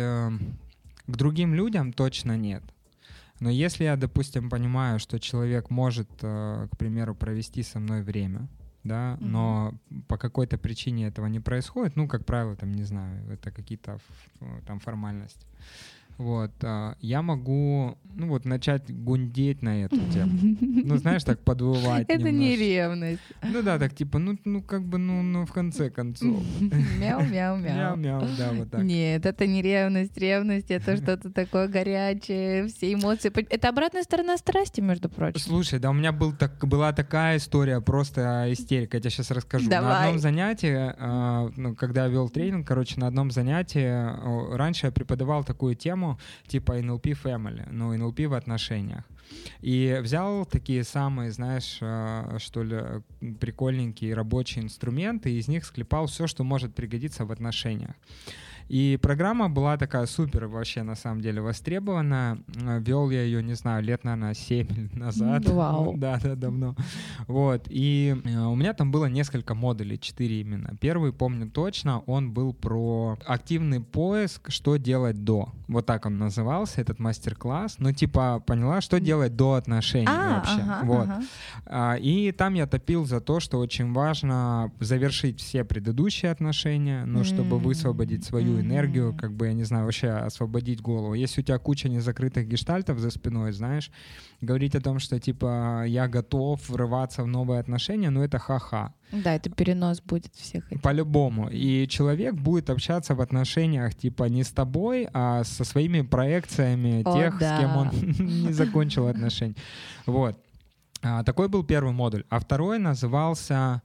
К 1.09 1.17
другим 1.17 1.55
людям 1.55 1.91
точно 1.91 2.37
нет. 2.37 2.63
Но 3.39 3.49
если 3.49 3.85
я, 3.85 3.95
допустим, 3.95 4.49
понимаю, 4.49 4.99
что 4.99 5.19
человек 5.19 5.69
может, 5.69 6.09
э, 6.21 6.67
к 6.71 6.77
примеру, 6.77 7.15
провести 7.15 7.63
со 7.63 7.79
мной 7.79 8.03
время, 8.03 8.47
да, 8.83 9.17
mm-hmm. 9.19 9.25
но 9.25 9.73
по 10.07 10.17
какой-то 10.17 10.57
причине 10.57 11.07
этого 11.07 11.27
не 11.27 11.39
происходит, 11.39 11.95
ну, 11.95 12.07
как 12.07 12.25
правило, 12.25 12.55
там, 12.55 12.71
не 12.73 12.83
знаю, 12.83 13.31
это 13.31 13.51
какие-то 13.51 13.99
там 14.67 14.79
формальности 14.79 15.47
вот, 16.19 16.51
а, 16.63 16.97
я 16.99 17.21
могу, 17.21 17.97
ну 18.13 18.27
вот, 18.27 18.43
начать 18.43 18.93
гундеть 18.93 19.61
на 19.61 19.85
эту 19.85 19.95
тему. 20.11 20.57
Ну, 20.59 20.97
знаешь, 20.97 21.23
так 21.23 21.39
подвывать 21.39 22.09
Это 22.09 22.29
не 22.29 22.57
ревность. 22.57 23.21
Ну 23.41 23.61
да, 23.61 23.79
так 23.79 23.95
типа, 23.95 24.19
ну, 24.19 24.37
ну 24.43 24.61
как 24.61 24.83
бы, 24.83 24.97
ну, 24.97 25.21
ну 25.21 25.45
в 25.45 25.53
конце 25.53 25.89
концов. 25.89 26.43
Мяу-мяу-мяу. 26.99 27.95
Мяу-мяу, 27.95 28.27
да, 28.37 28.51
вот 28.51 28.69
так. 28.69 28.83
Нет, 28.83 29.25
это 29.25 29.47
не 29.47 29.61
ревность. 29.61 30.17
Ревность— 30.17 30.65
это 30.71 30.97
что-то 30.97 31.31
такое 31.31 31.69
горячее, 31.69 32.67
все 32.67 32.93
эмоции. 32.93 33.31
Это 33.49 33.69
обратная 33.69 34.03
сторона 34.03 34.35
страсти, 34.37 34.81
между 34.81 35.07
прочим. 35.07 35.39
Слушай, 35.39 35.79
да 35.79 35.89
у 35.89 35.93
меня 35.93 36.11
был 36.11 36.33
так, 36.33 36.67
была 36.67 36.91
такая 36.91 37.37
история, 37.37 37.79
просто 37.79 38.47
истерика, 38.51 38.97
я 38.97 39.01
тебе 39.01 39.11
сейчас 39.11 39.31
расскажу. 39.31 39.69
Давай. 39.69 39.89
На 39.89 40.03
одном 40.07 40.19
занятии, 40.19 40.75
а, 40.75 41.49
ну, 41.55 41.75
когда 41.75 42.03
я 42.03 42.09
вел 42.09 42.27
тренинг, 42.27 42.67
короче, 42.67 42.99
на 42.99 43.07
одном 43.07 43.31
занятии, 43.31 44.53
раньше 44.57 44.87
я 44.87 44.91
преподавал 44.91 45.45
такую 45.45 45.75
тему, 45.75 46.08
типа 46.47 46.79
NLP 46.79 47.17
Family, 47.23 47.67
ну, 47.71 47.93
NLP 47.93 48.27
в 48.27 48.33
отношениях. 48.33 49.03
И 49.61 49.99
взял 50.01 50.45
такие 50.45 50.83
самые, 50.83 51.31
знаешь, 51.31 51.77
э, 51.81 52.37
что 52.39 52.63
ли, 52.63 52.77
прикольненькие 53.39 54.13
рабочие 54.13 54.63
инструменты, 54.63 55.31
и 55.31 55.37
из 55.37 55.47
них 55.47 55.65
склепал 55.65 56.05
все, 56.07 56.27
что 56.27 56.43
может 56.43 56.73
пригодиться 56.73 57.25
в 57.25 57.31
отношениях. 57.31 57.95
И 58.69 58.99
программа 59.01 59.49
была 59.49 59.77
такая 59.77 60.05
супер 60.05 60.45
вообще, 60.45 60.83
на 60.83 60.95
самом 60.95 61.21
деле, 61.21 61.41
востребована. 61.41 62.37
Э, 62.55 62.79
Вел 62.79 63.09
я 63.09 63.23
ее, 63.23 63.41
не 63.41 63.55
знаю, 63.55 63.83
лет, 63.83 64.03
наверное, 64.03 64.35
7 64.35 64.89
назад. 64.93 65.49
Вау. 65.49 65.93
да, 65.97 66.19
да, 66.21 66.35
давно. 66.35 66.75
Вот. 67.27 67.65
И 67.67 68.15
э, 68.23 68.39
у 68.39 68.55
меня 68.55 68.73
там 68.73 68.91
было 68.91 69.07
несколько 69.07 69.55
модулей, 69.55 69.99
4 69.99 70.41
именно. 70.41 70.77
Первый, 70.79 71.11
помню 71.11 71.49
точно, 71.49 71.99
он 72.01 72.31
был 72.31 72.53
про 72.53 73.17
активный 73.25 73.81
поиск, 73.81 74.51
что 74.51 74.77
делать 74.77 75.23
до. 75.23 75.49
Вот 75.67 75.87
так 75.87 76.05
он 76.05 76.19
назывался, 76.19 76.79
этот 76.79 76.99
мастер-класс. 76.99 77.77
Ну, 77.79 77.91
типа, 77.91 78.43
поняла, 78.45 78.81
что 78.81 78.99
делать 78.99 79.35
до 79.35 79.53
отношений 79.53 80.05
а, 80.07 80.35
вообще. 80.35 80.61
Ага, 80.61 80.79
вот. 80.83 81.07
Ага. 81.07 81.23
А, 81.65 81.95
и 81.95 82.31
там 82.31 82.53
я 82.53 82.67
топил 82.67 83.05
за 83.05 83.19
то, 83.19 83.39
что 83.39 83.57
очень 83.57 83.93
важно 83.93 84.71
завершить 84.79 85.39
все 85.39 85.63
предыдущие 85.63 86.31
отношения, 86.31 87.03
ну, 87.05 87.23
чтобы 87.23 87.57
высвободить 87.57 88.23
свою 88.23 88.58
энергию, 88.61 89.15
как 89.15 89.33
бы, 89.33 89.47
я 89.47 89.53
не 89.53 89.63
знаю, 89.63 89.85
вообще 89.85 90.09
освободить 90.09 90.81
голову. 90.81 91.13
Если 91.13 91.41
у 91.41 91.43
тебя 91.43 91.57
куча 91.57 91.89
незакрытых 91.89 92.47
гештальтов 92.47 92.99
за 92.99 93.11
спиной, 93.11 93.51
знаешь, 93.51 93.91
говорить 94.41 94.75
о 94.75 94.81
том, 94.81 94.99
что, 94.99 95.19
типа, 95.19 95.83
я 95.87 96.07
готов 96.07 96.67
врываться 96.69 97.23
в 97.23 97.27
новые 97.27 97.59
отношения, 97.59 98.09
ну, 98.09 98.23
это 98.23 98.39
ха-ха. 98.39 98.93
Да, 99.11 99.35
это 99.35 99.49
перенос 99.49 100.01
будет 100.01 100.33
всех 100.35 100.71
этих. 100.71 100.81
По-любому. 100.81 101.49
И 101.49 101.87
человек 101.87 102.35
будет 102.35 102.69
общаться 102.69 103.15
в 103.15 103.21
отношениях, 103.21 103.95
типа, 103.95 104.25
не 104.25 104.43
с 104.43 104.51
тобой, 104.51 105.07
а 105.13 105.43
со 105.43 105.63
своими 105.63 106.01
проекциями 106.01 107.01
О, 107.05 107.13
тех, 107.13 107.39
да. 107.39 107.57
с 107.57 107.59
кем 107.59 107.77
он 107.77 107.89
не 108.47 108.53
закончил 108.53 109.07
отношения. 109.07 109.55
Вот. 110.05 110.37
А, 111.01 111.23
такой 111.23 111.47
был 111.47 111.63
первый 111.63 111.93
модуль. 111.93 112.25
А 112.29 112.39
второй 112.39 112.79
назывался 112.79 113.81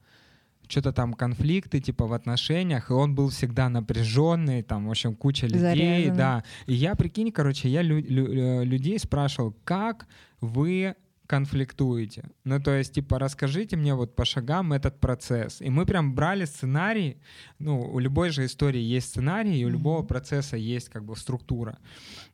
что-то 0.68 0.92
там 0.92 1.14
конфликты 1.14 1.80
типа 1.80 2.06
в 2.06 2.12
отношениях, 2.12 2.90
и 2.90 2.92
он 2.94 3.14
был 3.14 3.28
всегда 3.28 3.68
напряженный, 3.68 4.62
там, 4.62 4.86
в 4.86 4.90
общем, 4.90 5.14
куча 5.14 5.46
людей, 5.46 5.60
Заряженный. 5.60 6.16
да. 6.16 6.44
И 6.66 6.74
я, 6.74 6.94
прикинь, 6.94 7.30
короче, 7.32 7.68
я 7.68 7.82
лю- 7.82 8.00
лю- 8.00 8.32
э, 8.32 8.64
людей 8.64 8.98
спрашивал, 8.98 9.54
как 9.64 10.06
вы 10.40 10.94
конфликтуете. 11.26 12.24
Ну, 12.44 12.60
то 12.60 12.70
есть, 12.72 12.94
типа, 12.94 13.18
расскажите 13.18 13.76
мне 13.76 13.94
вот 13.94 14.14
по 14.14 14.24
шагам 14.24 14.72
этот 14.72 15.00
процесс. 15.00 15.60
И 15.60 15.70
мы 15.70 15.86
прям 15.86 16.14
брали 16.14 16.44
сценарий, 16.44 17.16
ну, 17.58 17.80
у 17.80 17.98
любой 17.98 18.30
же 18.30 18.44
истории 18.44 18.80
есть 18.80 19.08
сценарий, 19.08 19.58
и 19.58 19.64
у 19.64 19.70
любого 19.70 20.02
процесса 20.02 20.56
есть 20.56 20.90
как 20.90 21.04
бы 21.04 21.16
структура. 21.16 21.78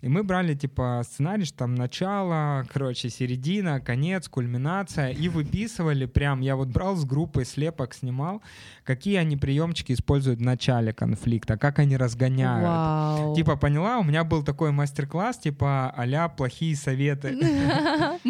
И 0.00 0.09
мы 0.09 0.24
брали, 0.24 0.55
типа, 0.55 1.03
сценарий, 1.05 1.44
что 1.44 1.59
там 1.59 1.74
начало, 1.74 2.66
короче, 2.72 3.11
середина, 3.11 3.81
конец, 3.81 4.29
кульминация, 4.29 5.11
и 5.11 5.29
выписывали 5.29 6.07
прям, 6.07 6.40
я 6.40 6.57
вот 6.57 6.68
брал 6.68 6.96
с 6.96 7.05
группы 7.05 7.44
слепок, 7.44 7.94
снимал, 7.94 8.42
какие 8.85 9.16
они 9.16 9.37
приемчики 9.37 9.92
используют 9.92 10.40
в 10.40 10.42
начале 10.42 10.92
конфликта, 10.92 11.57
как 11.57 11.79
они 11.79 11.96
разгоняют. 11.96 12.66
Вау. 12.66 13.37
Типа, 13.37 13.57
поняла, 13.57 13.98
у 13.98 14.05
меня 14.05 14.24
был 14.24 14.42
такой 14.42 14.72
мастер-класс, 14.72 15.38
типа, 15.38 15.94
а 15.96 16.29
плохие 16.29 16.74
советы. 16.74 17.38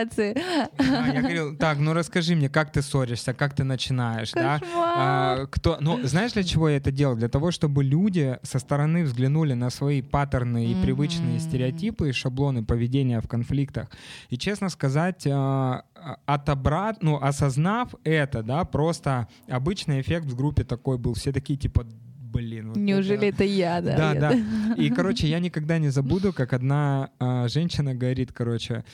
Манипуляции. 0.00 0.34
Да, 0.78 1.06
я 1.06 1.20
говорил, 1.20 1.56
так, 1.56 1.78
ну 1.78 1.92
расскажи 1.92 2.34
мне, 2.36 2.48
как 2.48 2.72
ты 2.72 2.82
ссоришься, 2.82 3.34
как 3.34 3.54
ты 3.54 3.64
начинаешь, 3.64 4.32
да? 4.32 4.60
А, 4.76 5.46
кто, 5.46 5.78
ну, 5.80 5.98
знаешь, 6.06 6.32
для 6.32 6.42
чего 6.42 6.68
я 6.68 6.76
это 6.76 6.90
делал? 6.90 7.16
Для 7.16 7.28
того, 7.28 7.50
чтобы 7.50 7.84
люди 7.84 8.38
со 8.42 8.58
стороны 8.58 9.04
взглянули 9.04 9.54
на 9.54 9.70
свои 9.70 10.02
паттерны 10.02 10.66
и 10.66 10.82
привычные 10.82 11.38
стереотипы 11.40 12.08
и 12.08 12.12
шаблоны 12.12 12.64
поведения 12.64 13.20
в 13.20 13.28
конфликтах. 13.28 13.88
И, 14.28 14.38
честно 14.38 14.68
сказать, 14.70 15.26
а, 15.26 15.84
отобрать, 16.26 17.02
ну, 17.02 17.16
осознав 17.20 17.94
это, 18.04 18.42
да, 18.42 18.64
просто 18.64 19.28
обычный 19.48 20.00
эффект 20.00 20.26
в 20.26 20.36
группе 20.36 20.64
такой 20.64 20.98
был. 20.98 21.14
Все 21.14 21.32
такие, 21.32 21.58
типа, 21.58 21.84
блин. 22.32 22.68
вот 22.68 22.76
Неужели 22.76 23.28
это- 23.28 23.42
это 23.42 23.44
я, 23.44 23.80
да? 23.80 23.96
да, 23.96 24.12
Я- 24.12 24.20
да. 24.20 24.74
И, 24.76 24.88
короче, 24.90 25.26
я 25.28 25.40
никогда 25.40 25.78
не 25.78 25.88
забуду, 25.90 26.32
как 26.32 26.52
одна 26.52 27.10
а, 27.18 27.48
женщина 27.48 27.94
говорит, 27.94 28.32
короче, 28.32 28.84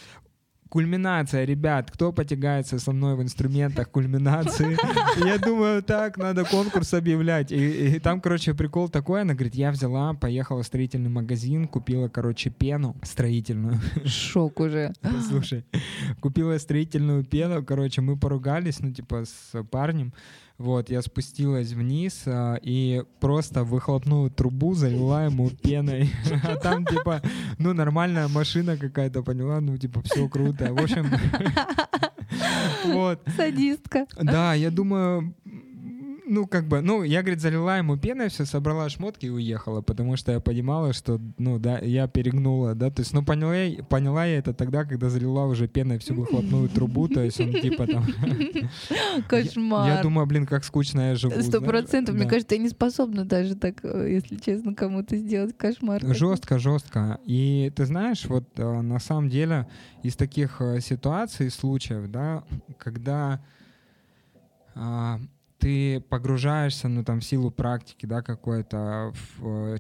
кульминация, 0.68 1.44
ребят, 1.44 1.90
кто 1.90 2.12
потягается 2.12 2.78
со 2.78 2.92
мной 2.92 3.16
в 3.16 3.22
инструментах 3.22 3.90
кульминации? 3.90 4.76
Я 5.24 5.38
думаю, 5.38 5.82
так, 5.82 6.16
надо 6.16 6.44
конкурс 6.44 6.94
объявлять. 6.94 7.52
И, 7.52 7.96
и 7.96 7.98
там, 7.98 8.20
короче, 8.20 8.54
прикол 8.54 8.88
такой, 8.88 9.22
она 9.22 9.34
говорит, 9.34 9.54
я 9.54 9.70
взяла, 9.70 10.14
поехала 10.14 10.62
в 10.62 10.66
строительный 10.66 11.10
магазин, 11.10 11.68
купила, 11.68 12.08
короче, 12.08 12.50
пену 12.50 12.96
строительную. 13.02 13.80
Шок 14.04 14.60
уже. 14.60 14.92
Слушай, 15.28 15.64
купила 16.20 16.58
строительную 16.58 17.24
пену, 17.24 17.64
короче, 17.64 18.00
мы 18.00 18.16
поругались, 18.16 18.80
ну, 18.80 18.92
типа, 18.92 19.24
с 19.24 19.62
парнем. 19.64 20.12
Вот, 20.58 20.88
я 20.88 21.02
спустилась 21.02 21.72
вниз 21.72 22.22
а, 22.26 22.58
и 22.62 23.04
просто 23.20 23.62
выхлопную 23.62 24.30
трубу 24.30 24.74
залила 24.74 25.26
ему 25.26 25.50
пеной. 25.50 26.10
А 26.44 26.56
там, 26.56 26.86
типа, 26.86 27.20
ну, 27.58 27.74
нормальная 27.74 28.28
машина 28.28 28.76
какая-то, 28.78 29.22
поняла? 29.22 29.60
Ну, 29.60 29.76
типа, 29.76 30.02
все 30.02 30.28
круто. 30.28 30.72
В 30.72 30.82
общем, 30.82 31.10
вот. 32.86 33.20
Садистка. 33.36 34.06
Да, 34.20 34.54
я 34.54 34.70
думаю, 34.70 35.34
ну, 36.28 36.46
как 36.46 36.66
бы, 36.68 36.80
ну, 36.80 37.02
я, 37.04 37.22
говорит, 37.22 37.40
залила 37.40 37.78
ему 37.78 37.96
пеной, 37.96 38.28
все, 38.28 38.44
собрала 38.44 38.88
шмотки 38.88 39.26
и 39.26 39.30
уехала, 39.30 39.80
потому 39.80 40.16
что 40.16 40.32
я 40.32 40.40
понимала, 40.40 40.92
что, 40.92 41.20
ну, 41.38 41.58
да, 41.58 41.78
я 41.78 42.08
перегнула, 42.08 42.74
да, 42.74 42.90
то 42.90 43.00
есть, 43.00 43.12
ну, 43.14 43.24
поняла, 43.24 43.54
я- 43.56 43.82
поняла 43.84 44.24
я 44.26 44.38
это 44.38 44.52
тогда, 44.52 44.84
когда 44.84 45.08
залила 45.08 45.44
уже 45.46 45.68
пеной 45.68 45.98
всю 45.98 46.14
выхлопную 46.14 46.68
трубу, 46.68 47.08
то 47.08 47.22
есть 47.22 47.40
он, 47.40 47.52
типа, 47.52 47.86
там... 47.86 48.04
Кошмар. 49.28 49.88
Я 49.88 50.02
думаю, 50.02 50.26
блин, 50.26 50.46
как 50.46 50.64
скучно 50.64 51.10
я 51.10 51.14
живу. 51.14 51.40
Сто 51.42 51.60
процентов. 51.60 52.14
Мне 52.14 52.24
Да. 52.24 52.30
кажется, 52.30 52.54
я 52.54 52.60
не 52.60 52.68
способна 52.68 53.24
даже 53.24 53.54
так, 53.54 53.84
э, 53.84 54.08
если 54.10 54.36
честно, 54.36 54.74
кому-то 54.74 55.16
сделать 55.16 55.56
кошмар. 55.56 56.02
Жестко, 56.14 56.58
жестко. 56.58 57.20
И 57.24 57.72
ты 57.74 57.86
знаешь, 57.86 58.24
вот 58.26 58.44
э, 58.56 58.80
на 58.80 58.98
самом 58.98 59.28
деле 59.28 59.66
из 60.02 60.16
таких 60.16 60.60
э, 60.60 60.80
ситуаций, 60.80 61.50
случаев, 61.50 62.10
да, 62.10 62.44
когда 62.78 63.40
а, 64.74 65.18
ты 65.58 66.00
погружаешься, 66.00 66.88
ну 66.88 67.04
там 67.04 67.20
в 67.20 67.24
силу 67.24 67.50
практики, 67.50 68.06
да, 68.06 68.22
какой-то 68.22 69.12
в 69.38 69.46
э, 69.46 69.78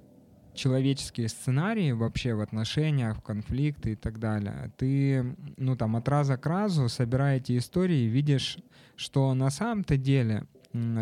человеческие 0.54 1.28
сценарии 1.28 1.92
вообще 1.92 2.34
в 2.34 2.40
отношениях, 2.40 3.18
в 3.18 3.22
конфликты 3.22 3.92
и 3.92 3.96
так 3.96 4.18
далее. 4.18 4.72
Ты, 4.76 5.36
ну 5.56 5.76
там 5.76 5.96
от 5.96 6.08
раза 6.08 6.36
к 6.36 6.46
разу, 6.46 6.88
собирая 6.88 7.36
эти 7.38 7.56
истории, 7.58 8.04
видишь, 8.08 8.58
что 8.96 9.34
на 9.34 9.50
самом-то 9.50 9.96
деле 9.96 10.46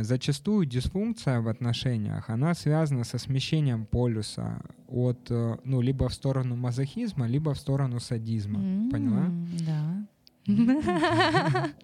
зачастую 0.02 0.66
дисфункция 0.66 1.40
в 1.40 1.48
отношениях, 1.48 2.30
она 2.30 2.54
связана 2.54 3.04
со 3.04 3.18
смещением 3.18 3.87
полюса 3.87 4.60
от, 4.87 5.30
э, 5.30 5.56
ну, 5.64 5.80
либо 5.80 6.08
в 6.08 6.14
сторону 6.14 6.54
мазохизма, 6.54 7.26
либо 7.26 7.54
в 7.54 7.58
сторону 7.58 7.98
садизма. 7.98 8.60
Поняла? 8.90 9.26
М, 9.26 9.48
Да. 9.66 10.06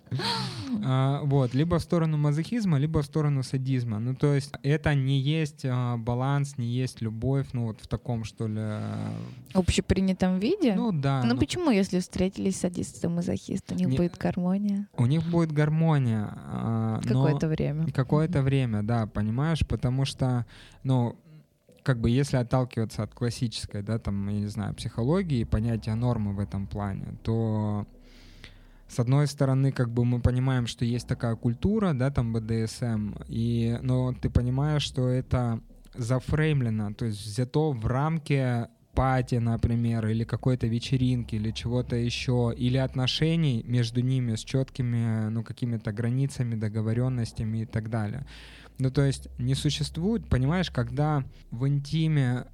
А, 0.82 1.22
вот, 1.24 1.54
либо 1.54 1.78
в 1.78 1.82
сторону 1.82 2.16
мазохизма, 2.16 2.78
либо 2.78 3.02
в 3.02 3.04
сторону 3.06 3.42
садизма. 3.42 3.98
Ну, 3.98 4.14
то 4.14 4.34
есть 4.34 4.52
это 4.62 4.94
не 4.94 5.18
есть 5.18 5.64
а, 5.64 5.96
баланс, 5.96 6.58
не 6.58 6.66
есть 6.66 7.02
любовь, 7.02 7.48
ну, 7.52 7.66
вот 7.66 7.80
в 7.80 7.86
таком, 7.86 8.24
что 8.24 8.46
ли. 8.46 8.60
общепринятом 9.54 10.38
виде? 10.38 10.74
Ну, 10.74 10.92
да. 10.92 11.22
Ну 11.24 11.34
ну, 11.34 11.40
почему, 11.40 11.70
если 11.70 12.00
встретились 12.00 12.56
садист 12.56 13.04
и 13.04 13.08
мазохист, 13.08 13.70
у 13.72 13.74
них 13.74 13.88
Не- 13.88 13.96
будет 13.96 14.16
гармония? 14.16 14.88
У 14.96 15.06
них 15.06 15.22
будет 15.28 15.52
гармония. 15.52 16.28
а, 16.32 17.00
Какое-то 17.02 17.48
время. 17.48 17.86
Какое-то 17.92 18.42
время, 18.42 18.82
да, 18.82 19.06
понимаешь, 19.06 19.66
потому 19.66 20.04
что, 20.04 20.46
ну, 20.82 21.16
как 21.82 22.00
бы 22.00 22.10
если 22.10 22.36
отталкиваться 22.36 23.02
от 23.02 23.12
классической, 23.14 23.82
да, 23.82 23.98
там, 23.98 24.28
я 24.28 24.40
не 24.40 24.46
знаю, 24.46 24.74
психологии, 24.74 25.44
понятия 25.44 25.94
нормы 25.94 26.32
в 26.32 26.38
этом 26.40 26.66
плане, 26.66 27.14
то 27.22 27.86
с 28.90 28.98
одной 28.98 29.26
стороны, 29.28 29.70
как 29.70 29.90
бы 29.90 30.04
мы 30.04 30.20
понимаем, 30.20 30.66
что 30.66 30.84
есть 30.84 31.06
такая 31.06 31.36
культура, 31.36 31.92
да, 31.94 32.10
там 32.10 32.32
БДСМ, 32.32 33.14
и, 33.28 33.78
но 33.82 34.12
ты 34.12 34.30
понимаешь, 34.30 34.82
что 34.82 35.08
это 35.08 35.60
зафреймлено, 35.94 36.92
то 36.94 37.04
есть 37.04 37.24
взято 37.24 37.70
в 37.70 37.86
рамке 37.86 38.68
пати, 38.94 39.36
например, 39.36 40.08
или 40.08 40.24
какой-то 40.24 40.66
вечеринки, 40.66 41.36
или 41.36 41.52
чего-то 41.52 41.94
еще, 41.94 42.52
или 42.56 42.76
отношений 42.76 43.62
между 43.64 44.00
ними 44.00 44.34
с 44.34 44.40
четкими, 44.40 45.28
ну, 45.28 45.44
какими-то 45.44 45.92
границами, 45.92 46.56
договоренностями 46.56 47.62
и 47.62 47.66
так 47.66 47.90
далее. 47.90 48.26
Ну, 48.78 48.90
то 48.90 49.02
есть 49.02 49.28
не 49.38 49.54
существует, 49.54 50.28
понимаешь, 50.28 50.70
когда 50.70 51.24
в 51.50 51.68
интиме 51.68 52.46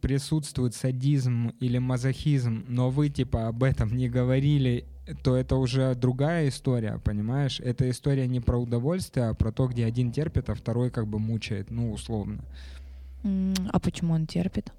присутствует 0.00 0.74
садизм 0.74 1.52
или 1.60 1.78
мазохизм, 1.78 2.64
но 2.68 2.90
вы 2.90 3.08
типа 3.08 3.48
об 3.48 3.62
этом 3.62 3.96
не 3.96 4.08
говорили, 4.08 4.84
то 5.22 5.36
это 5.36 5.56
уже 5.56 5.94
другая 5.94 6.48
история, 6.48 6.98
понимаешь? 7.02 7.60
Эта 7.60 7.88
история 7.90 8.26
не 8.26 8.40
про 8.40 8.58
удовольствие, 8.58 9.26
а 9.28 9.34
про 9.34 9.52
то, 9.52 9.66
где 9.66 9.84
один 9.84 10.12
терпит, 10.12 10.48
а 10.50 10.54
второй 10.54 10.90
как 10.90 11.06
бы 11.06 11.18
мучает, 11.18 11.70
ну, 11.70 11.92
условно. 11.92 12.42
А 13.22 13.80
почему 13.80 14.14
он 14.14 14.26
терпит? 14.26 14.72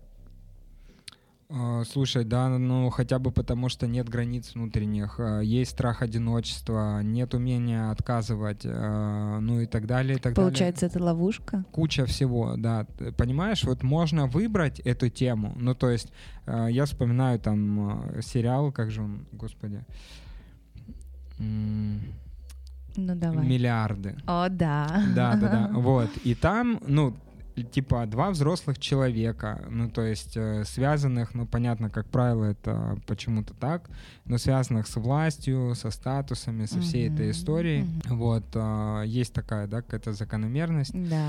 А, 1.57 1.83
Слушай, 1.85 2.25
да, 2.25 2.49
ну 2.49 2.89
хотя 2.89 3.17
бы 3.17 3.31
потому, 3.31 3.69
что 3.69 3.87
нет 3.87 4.09
границ 4.09 4.55
внутренних, 4.55 5.19
а, 5.19 5.39
есть 5.39 5.71
страх 5.71 6.01
одиночества, 6.01 7.01
нет 7.01 7.33
умения 7.33 7.91
отказывать, 7.91 8.63
а, 8.65 9.39
ну 9.39 9.61
и 9.61 9.65
так 9.65 9.87
далее, 9.87 10.17
и 10.17 10.19
так 10.19 10.33
далее. 10.33 10.49
Получается, 10.51 10.87
это 10.87 11.01
ловушка? 11.01 11.63
куча 11.71 12.05
всего, 12.05 12.55
да. 12.57 12.85
Понимаешь, 13.15 13.63
вот 13.63 13.83
можно 13.83 14.27
выбрать 14.27 14.81
эту 14.81 15.09
тему. 15.09 15.53
Ну, 15.55 15.73
то 15.75 15.89
есть, 15.89 16.11
я 16.45 16.85
вспоминаю 16.85 17.39
там 17.39 18.21
сериал, 18.21 18.71
как 18.71 18.91
же 18.91 19.01
он, 19.01 19.25
господи, 19.31 19.85
Ну 21.37 23.15
давай. 23.15 23.45
миллиарды. 23.45 24.15
О, 24.25 24.49
да. 24.49 25.03
Да, 25.15 25.35
да, 25.35 25.49
да. 25.49 25.69
Вот. 25.73 26.09
И 26.23 26.35
там, 26.35 26.79
ну, 26.87 27.15
типа 27.63 28.05
два 28.05 28.29
взрослых 28.31 28.79
человека, 28.79 29.63
ну, 29.69 29.89
то 29.89 30.01
есть 30.01 30.35
э, 30.35 30.63
связанных, 30.65 31.33
ну, 31.33 31.45
понятно, 31.45 31.89
как 31.89 32.05
правило, 32.07 32.45
это 32.45 32.97
почему-то 33.07 33.53
так, 33.53 33.89
но 34.25 34.37
связанных 34.37 34.87
с 34.87 34.95
властью, 34.95 35.73
со 35.75 35.89
статусами, 35.91 36.65
со 36.65 36.79
всей 36.81 37.07
Мгм, 37.09 37.15
этой 37.15 37.31
историей. 37.31 37.83
мгм. 37.83 38.17
Вот. 38.17 38.43
э, 38.53 39.03
есть 39.05 39.33
такая, 39.33 39.67
да, 39.67 39.81
какая-то 39.81 40.13
закономерность. 40.13 40.91
Да. 40.93 41.27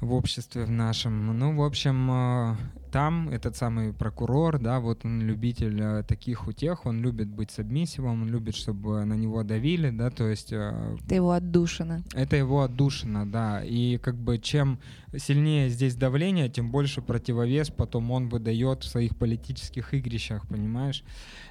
в 0.00 0.12
обществе 0.12 0.64
в 0.64 0.70
нашем. 0.70 1.38
Ну, 1.38 1.56
в 1.56 1.62
общем, 1.62 2.10
э, 2.10 2.56
там 2.94 3.28
этот 3.28 3.56
самый 3.56 3.92
прокурор, 3.92 4.60
да, 4.60 4.78
вот 4.78 5.04
он 5.04 5.20
любитель 5.20 5.80
э, 5.80 6.02
таких 6.04 6.46
утех, 6.46 6.86
он 6.86 7.02
любит 7.02 7.28
быть 7.28 7.50
сабмиссивом, 7.50 8.22
он 8.22 8.28
любит, 8.28 8.54
чтобы 8.54 9.04
на 9.04 9.14
него 9.14 9.42
давили, 9.42 9.90
да, 9.90 10.10
то 10.10 10.28
есть 10.28 10.52
э, 10.52 10.96
Ты 11.08 11.16
его 11.16 11.32
отдушина. 11.32 12.04
это 12.14 12.36
его 12.36 12.62
отдушина, 12.62 13.26
да, 13.26 13.64
и 13.64 13.98
как 13.98 14.14
бы 14.16 14.38
чем 14.38 14.78
сильнее 15.16 15.70
здесь 15.70 15.96
давление, 15.96 16.48
тем 16.48 16.70
больше 16.70 17.02
противовес 17.02 17.70
потом 17.70 18.10
он 18.12 18.28
выдает 18.28 18.84
в 18.84 18.88
своих 18.88 19.16
политических 19.16 19.92
игрищах, 19.94 20.46
понимаешь? 20.48 21.02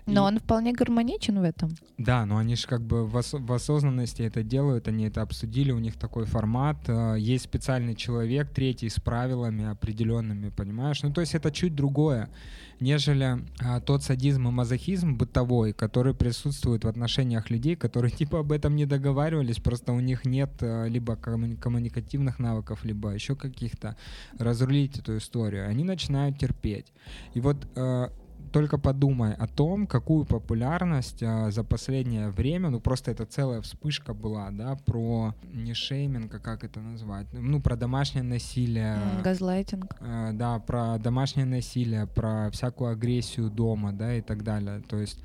Но 0.05 0.23
И- 0.29 0.33
он 0.33 0.39
вполне 0.39 0.71
гармоничен 0.73 1.39
в 1.39 1.43
этом. 1.43 1.71
да, 1.97 2.25
но 2.25 2.37
они 2.37 2.55
же 2.55 2.67
как 2.67 2.81
бы 2.81 3.05
в, 3.05 3.15
ос- 3.17 3.33
в 3.33 3.51
осознанности 3.53 4.21
это 4.21 4.43
делают, 4.43 4.87
они 4.87 5.05
это 5.07 5.21
обсудили, 5.21 5.71
у 5.73 5.79
них 5.79 5.95
такой 5.97 6.23
формат, 6.25 6.77
э, 6.87 7.15
есть 7.19 7.43
специальный 7.45 7.95
человек, 7.95 8.49
третий 8.53 8.87
с 8.89 8.99
правилами 8.99 9.65
определенными, 9.65 10.49
понимаешь? 10.49 11.03
Ну, 11.03 11.11
то 11.11 11.21
есть 11.21 11.32
есть 11.33 11.45
это 11.45 11.51
чуть 11.51 11.75
другое, 11.75 12.29
нежели 12.79 13.39
а, 13.59 13.79
тот 13.79 14.03
садизм 14.03 14.47
и 14.47 14.51
мазохизм 14.51 15.15
бытовой, 15.17 15.73
который 15.73 16.13
присутствует 16.13 16.83
в 16.83 16.87
отношениях 16.87 17.49
людей, 17.49 17.75
которые 17.75 18.11
типа 18.19 18.39
об 18.39 18.51
этом 18.51 18.75
не 18.75 18.85
договаривались, 18.85 19.59
просто 19.59 19.93
у 19.93 19.99
них 19.99 20.25
нет 20.25 20.51
а, 20.61 20.85
либо 20.85 21.13
коммуни- 21.15 21.57
коммуникативных 21.57 22.39
навыков, 22.39 22.85
либо 22.85 23.09
еще 23.09 23.35
каких-то 23.35 23.95
разрулить 24.39 24.99
эту 24.99 25.17
историю. 25.17 25.67
Они 25.67 25.83
начинают 25.83 26.37
терпеть. 26.37 26.93
И 27.33 27.39
вот 27.39 27.57
а, 27.75 28.11
только 28.53 28.77
подумай 28.77 29.33
о 29.33 29.47
том, 29.47 29.87
какую 29.87 30.25
популярность 30.25 31.23
а, 31.23 31.49
за 31.51 31.63
последнее 31.63 32.29
время, 32.29 32.69
ну 32.69 32.79
просто 32.79 33.11
это 33.11 33.25
целая 33.25 33.61
вспышка 33.61 34.13
была, 34.13 34.51
да, 34.51 34.77
про 34.85 35.33
не 35.51 35.73
шейминг, 35.73 36.33
а 36.35 36.39
как 36.39 36.63
это 36.63 36.79
назвать, 36.79 37.25
ну 37.33 37.59
про 37.59 37.75
домашнее 37.75 38.23
насилие. 38.23 38.97
Газлайтинг. 39.23 39.95
Э, 39.99 40.31
да, 40.33 40.59
про 40.59 40.99
домашнее 40.99 41.47
насилие, 41.47 42.05
про 42.05 42.51
всякую 42.51 42.91
агрессию 42.91 43.49
дома, 43.49 43.91
да, 43.91 44.15
и 44.15 44.21
так 44.21 44.43
далее. 44.43 44.81
То 44.87 44.97
есть 44.97 45.19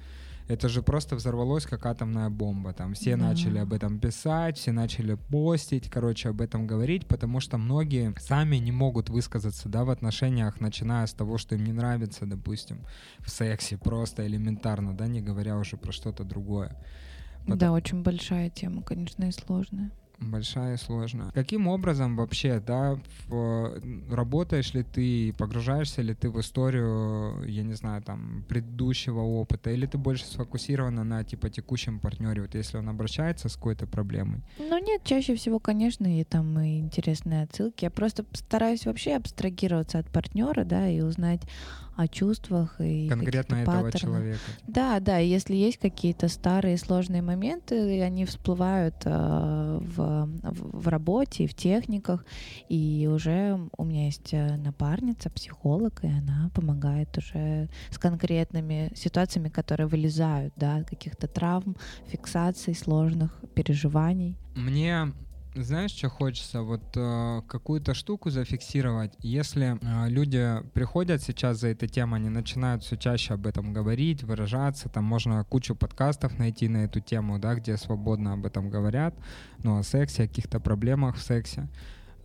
это 0.49 0.69
же 0.69 0.83
просто 0.83 1.15
взорвалось 1.17 1.67
как 1.67 1.87
атомная 1.87 2.31
бомба. 2.31 2.73
Там 2.73 2.95
все 2.95 3.17
Да. 3.17 3.29
начали 3.29 3.59
об 3.59 3.73
этом 3.73 3.99
писать, 4.01 4.57
все 4.59 4.73
начали 4.73 5.15
постить, 5.15 5.89
короче, 5.91 6.31
об 6.31 6.41
этом 6.41 6.67
говорить, 6.67 7.07
потому 7.07 7.41
что 7.41 7.59
многие 7.59 8.15
сами 8.19 8.57
не 8.57 8.73
могут 8.73 9.11
высказаться, 9.11 9.69
да, 9.69 9.85
в 9.85 9.91
отношениях, 9.91 10.61
начиная 10.61 11.07
с 11.07 11.13
того, 11.13 11.39
что 11.39 11.55
им 11.55 11.65
не 11.65 11.73
нравится, 11.73 12.27
допустим, 12.27 12.79
в 13.21 13.31
сексе, 13.31 13.77
просто 13.77 14.27
элементарно, 14.27 14.97
да, 14.97 15.07
не 15.07 15.21
говоря 15.21 15.57
уже 15.59 15.77
про 15.77 15.93
что-то 15.93 16.25
другое. 16.25 16.77
Потом- 17.43 17.59
Да, 17.59 17.73
очень 17.73 18.03
большая 18.03 18.51
тема, 18.51 18.83
конечно, 18.83 19.25
и 19.25 19.33
сложная. 19.33 19.91
Большая 20.21 20.75
и 20.75 20.79
сложная. 20.79 21.31
Каким 21.31 21.69
образом 21.69 22.17
вообще, 22.17 22.61
да, 22.61 22.99
в- 23.29 23.81
работаешь 24.11 24.75
ли 24.75 24.83
ты, 24.83 25.33
погружаешься 25.39 26.03
ли 26.03 26.13
ты 26.15 26.29
в 26.29 26.41
историю, 26.41 27.45
я 27.47 27.63
не 27.63 27.75
знаю, 27.75 28.03
там, 28.03 28.45
предыдущего 28.49 29.21
опыта, 29.21 29.71
или 29.71 29.87
ты 29.87 29.97
больше 29.97 30.25
сфокусирована 30.27 31.05
на, 31.05 31.23
типа, 31.25 31.51
текущем 31.51 32.01
партнере, 32.01 32.43
вот 32.43 32.55
если 32.55 32.79
он 32.79 32.89
обращается 32.89 33.49
с 33.49 33.55
какой-то 33.55 33.87
проблемой? 33.87 34.43
Ну 34.59 34.79
нет, 34.85 35.03
чаще 35.05 35.35
всего, 35.37 35.61
конечно, 35.61 36.07
и 36.21 36.25
там 36.25 36.59
и 36.61 36.79
интересные 36.81 37.45
отсылки. 37.45 37.85
Я 37.85 37.91
просто 37.91 38.25
стараюсь 38.33 38.87
вообще 38.87 39.15
абстрагироваться 39.15 39.99
от 40.01 40.07
партнера, 40.11 40.65
да, 40.65 40.89
и 40.89 41.01
узнать 41.01 41.43
о 41.99 42.07
чувствах 42.07 42.77
и 42.81 43.09
Конкретно 43.09 43.57
этого 43.57 43.83
паттернах. 43.83 44.19
человека. 44.19 44.41
Да, 44.69 45.01
да, 45.01 45.19
если 45.19 45.57
есть 45.57 45.79
какие-то 45.79 46.29
старые 46.29 46.79
сложные 46.79 47.23
моменты, 47.23 48.01
они 48.03 48.25
всплывают 48.25 48.95
э, 49.05 49.81
в, 49.83 50.29
в, 50.45 50.89
работе, 50.89 51.49
в 51.49 51.55
техниках, 51.55 52.25
и 52.69 53.11
уже 53.13 53.59
у 53.77 53.85
меня 53.85 54.05
есть 54.05 54.33
э, 54.33 54.57
напарница, 54.59 55.29
психолог, 55.29 56.05
и 56.05 56.07
она 56.07 56.53
помогает 56.55 57.19
уже 57.19 57.69
с 57.91 57.99
конкретными 57.99 58.93
ситуациями, 58.95 59.49
которые 59.49 59.89
вылезают, 59.89 60.55
да, 60.55 60.85
каких-то 60.85 61.27
травм, 61.27 61.75
фиксаций, 62.07 62.77
сложных 62.77 63.41
переживаний. 63.55 64.37
Мне 64.55 65.13
знаешь, 65.63 65.91
что 65.93 66.09
хочется? 66.09 66.63
Вот 66.63 66.83
э, 66.97 67.43
какую-то 67.49 67.95
штуку 67.95 68.31
зафиксировать. 68.31 69.13
Если 69.21 69.79
э, 69.81 70.09
люди 70.11 70.63
приходят 70.75 71.23
сейчас 71.23 71.59
за 71.61 71.69
этой 71.69 71.89
темой, 71.89 72.21
они 72.21 72.29
начинают 72.29 72.83
все 72.83 72.97
чаще 72.97 73.35
об 73.35 73.47
этом 73.47 73.73
говорить, 73.73 74.23
выражаться, 74.25 74.89
там 74.89 75.05
можно 75.05 75.45
кучу 75.45 75.75
подкастов 75.75 76.39
найти 76.39 76.69
на 76.69 76.79
эту 76.85 77.01
тему, 77.01 77.39
да, 77.39 77.55
где 77.55 77.77
свободно 77.77 78.33
об 78.33 78.47
этом 78.47 78.71
говорят, 78.71 79.15
ну, 79.65 79.79
о 79.79 79.83
сексе, 79.83 80.25
о 80.25 80.29
каких-то 80.29 80.61
проблемах 80.61 81.17
в 81.17 81.23
сексе. 81.23 81.69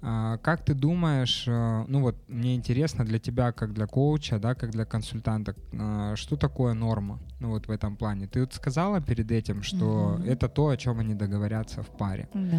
А, 0.06 0.38
Как 0.39 0.65
ты 0.65 0.74
думаешь, 0.74 1.46
э, 1.48 1.86
ну 1.88 2.02
вот 2.02 2.15
мне 2.28 2.56
интересно 2.56 3.06
для 3.06 3.19
тебя, 3.19 3.54
как 3.54 3.74
для 3.74 3.88
коуча, 3.88 4.38
да, 4.38 4.54
как 4.54 4.72
для 4.72 4.84
консультанта, 4.84 5.56
э, 5.72 6.15
что 6.17 6.36
такое 6.36 6.74
норма, 6.74 7.19
ну 7.39 7.50
вот 7.52 7.67
в 7.67 7.72
этом 7.72 7.96
плане? 7.96 8.28
Ты 8.28 8.41
вот 8.41 8.54
сказала 8.54 9.00
перед 9.00 9.32
этим, 9.32 9.63
что 9.63 10.17
Мгм. 10.19 10.30
это 10.30 10.50
то, 10.50 10.67
о 10.67 10.76
чем 10.78 11.00
они 11.00 11.13
договорятся 11.15 11.84
в 11.84 11.88
паре. 11.98 12.28
Да. 12.34 12.58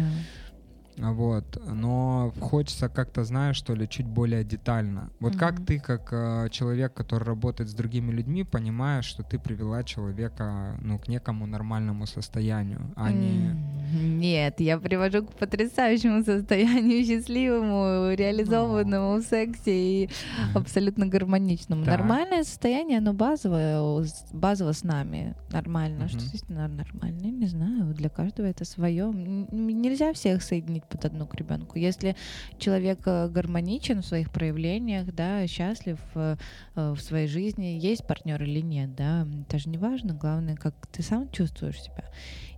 Вот, 0.97 1.61
но 1.67 2.33
хочется 2.39 2.87
как-то, 2.89 3.23
знаешь, 3.25 3.57
что 3.57 3.73
ли, 3.75 3.87
чуть 3.89 4.05
более 4.07 4.43
детально. 4.43 5.09
Вот 5.19 5.35
как 5.35 5.55
Мгм. 5.55 5.65
ты, 5.65 5.79
как 5.79 6.09
э, 6.13 6.47
человек, 6.51 6.93
который 6.93 7.23
работает 7.25 7.69
с 7.69 7.73
другими 7.73 8.11
людьми, 8.11 8.43
понимаешь, 8.43 9.05
что 9.05 9.23
ты 9.23 9.37
привела 9.39 9.83
человека, 9.83 10.77
ну, 10.81 10.97
к 10.97 11.07
некому 11.09 11.45
нормальному 11.47 12.05
состоянию, 12.07 12.93
а 12.95 13.11
не... 13.11 13.49
М, 13.93 14.19
Нет, 14.19 14.59
я 14.61 14.77
привожу 14.77 15.25
к 15.25 15.33
потрясающему 15.33 16.23
состоянию, 16.23 17.03
счастливому, 17.05 18.13
реализованному 18.15 19.17
в 19.17 19.21
сексе 19.23 19.71
и 20.03 20.09
абсолютно 20.53 21.07
гармоничному. 21.07 21.83
Так. 21.85 21.97
Нормальное 21.99 22.43
состояние, 22.43 22.97
оно 22.99 23.13
базовое, 23.13 24.05
базово 24.33 24.71
с 24.71 24.83
нами. 24.83 25.35
Нормально. 25.51 26.07
Что 26.07 26.17
Мгм. 26.17 26.27
здесь 26.27 26.47
нормально? 26.49 27.25
Не 27.31 27.47
знаю. 27.47 27.93
Для 27.93 28.09
каждого 28.09 28.47
это 28.47 28.65
свое. 28.65 29.11
Нельзя 29.13 30.13
всех 30.13 30.41
соединить 30.41 30.84
под 30.87 31.05
одну 31.05 31.27
к 31.27 31.35
ребенку. 31.35 31.77
Если 31.77 32.15
человек 32.57 32.99
э, 33.05 33.27
гармоничен 33.29 34.01
в 34.01 34.05
своих 34.05 34.31
проявлениях, 34.31 35.13
да, 35.13 35.45
счастлив 35.47 35.99
э, 36.15 36.37
э, 36.75 36.91
в 36.91 36.99
своей 36.99 37.27
жизни, 37.27 37.79
есть 37.81 38.05
партнер 38.07 38.41
или 38.41 38.61
нет, 38.61 38.95
да, 38.95 39.27
это 39.47 39.59
же 39.59 39.69
не 39.69 39.77
важно. 39.77 40.13
Главное, 40.13 40.55
как 40.55 40.75
ты 40.91 41.03
сам 41.03 41.29
чувствуешь 41.31 41.81
себя. 41.81 42.05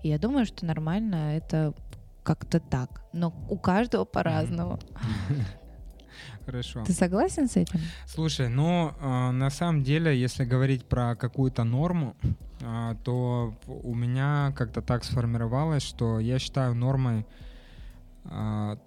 И 0.03 0.09
я 0.09 0.19
думаю, 0.19 0.45
что 0.45 0.65
нормально 0.65 1.37
это 1.37 1.73
как-то 2.23 2.59
так. 2.59 3.03
Но 3.13 3.33
у 3.49 3.57
каждого 3.57 4.05
по-разному. 4.05 4.79
Хорошо. 6.45 6.83
Ты 6.85 6.93
согласен 6.93 7.47
с 7.47 7.57
этим? 7.57 7.79
Слушай, 8.05 8.49
ну, 8.49 8.93
э, 8.99 9.31
на 9.31 9.49
самом 9.49 9.83
деле, 9.83 10.17
если 10.17 10.45
говорить 10.45 10.85
про 10.85 11.15
какую-то 11.15 11.63
норму, 11.63 12.15
э, 12.61 12.95
то 13.03 13.53
у 13.67 13.95
меня 13.95 14.53
как-то 14.55 14.81
так 14.81 15.03
сформировалось, 15.03 15.83
что 15.83 16.19
я 16.19 16.39
считаю 16.39 16.73
нормой 16.73 17.25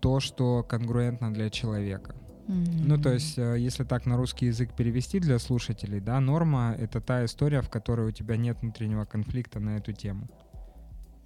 то, 0.01 0.21
что 0.21 0.63
конгруентно 0.63 1.33
для 1.33 1.51
человека. 1.51 2.15
Ну, 2.51 2.99
то 2.99 3.13
есть, 3.13 3.39
э, 3.39 3.59
если 3.59 3.85
так 3.85 4.07
на 4.07 4.17
русский 4.17 4.47
язык 4.47 4.73
перевести 4.77 5.21
для 5.21 5.39
слушателей, 5.39 6.01
да, 6.01 6.21
норма— 6.21 6.75
это 6.79 7.01
та 7.01 7.25
история, 7.25 7.63
в 7.63 7.69
которой 7.69 8.09
у 8.09 8.11
тебя 8.11 8.37
нет 8.37 8.61
внутреннего 8.61 9.05
конфликта 9.05 9.61
на 9.61 9.77
эту 9.77 9.93
тему. 9.93 10.29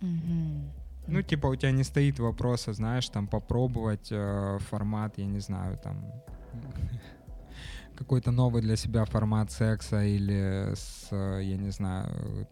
Мгм. 0.01 0.71
Ну, 1.07 1.23
типа, 1.23 1.47
у 1.47 1.57
тебя 1.57 1.73
не 1.73 1.85
стоит 1.85 2.19
вопроса, 2.19 2.75
знаешь, 2.75 3.09
там, 3.09 3.27
попробовать 3.27 4.09
э, 4.11 4.59
формат, 4.71 5.19
я 5.19 5.27
не 5.27 5.41
знаю, 5.41 5.79
там, 5.79 6.05
какой-то 7.97 8.31
новый 8.31 8.61
для 8.61 8.77
себя 8.77 9.05
формат 9.05 9.51
секса 9.51 10.05
или 10.05 10.75
с, 10.75 11.09
э, 11.11 11.41
я 11.43 11.57
не 11.57 11.71
знаю, 11.71 12.47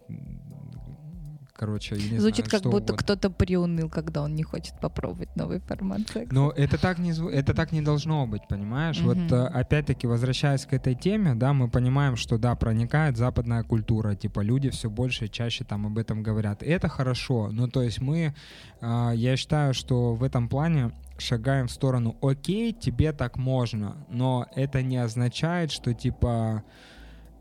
короче, 1.55 1.97
я 1.97 2.11
не 2.13 2.19
Звучит 2.19 2.47
знаю, 2.49 2.63
как 2.63 2.63
будто 2.71 2.93
угодно. 2.93 2.97
кто-то 2.97 3.31
приуныл, 3.31 3.89
когда 3.89 4.23
он 4.23 4.35
не 4.35 4.43
хочет 4.43 4.79
попробовать 4.81 5.35
новый 5.37 5.61
формат 5.61 6.01
секса. 6.09 6.35
Но 6.35 6.51
это 6.51 6.79
так 6.79 6.99
не 6.99 7.13
это 7.33 7.55
так 7.55 7.73
не 7.73 7.83
должно 7.83 8.27
быть, 8.27 8.43
понимаешь? 8.49 9.01
Вот 9.01 9.17
Мгм. 9.17 9.35
э, 9.35 9.47
опять-таки 9.47 10.07
возвращаясь 10.07 10.67
к 10.67 10.73
этой 10.73 10.95
теме, 10.95 11.35
да, 11.35 11.53
мы 11.53 11.69
понимаем, 11.69 12.17
что 12.17 12.39
да, 12.39 12.55
проникает 12.55 13.17
западная 13.17 13.63
культура, 13.63 14.15
типа 14.15 14.41
люди 14.41 14.71
все 14.71 14.89
больше 14.91 15.27
и 15.27 15.31
чаще 15.31 15.65
там 15.65 15.87
об 15.87 15.99
этом 15.99 16.23
говорят. 16.23 16.63
И 16.63 16.67
это 16.67 16.89
хорошо. 16.89 17.51
Ну 17.53 17.69
то 17.69 17.83
есть 17.83 18.01
мы, 18.01 18.35
э, 18.81 19.11
я 19.15 19.37
считаю, 19.37 19.75
что 19.75 20.15
в 20.15 20.23
этом 20.25 20.49
плане 20.49 20.93
шагаем 21.19 21.69
в 21.69 21.71
сторону, 21.71 22.17
окей, 22.23 22.73
тебе 22.73 23.13
так 23.13 23.37
можно, 23.37 24.07
но 24.09 24.47
это 24.57 24.83
не 24.83 24.97
означает, 24.97 25.71
что 25.71 25.95
типа 25.95 26.65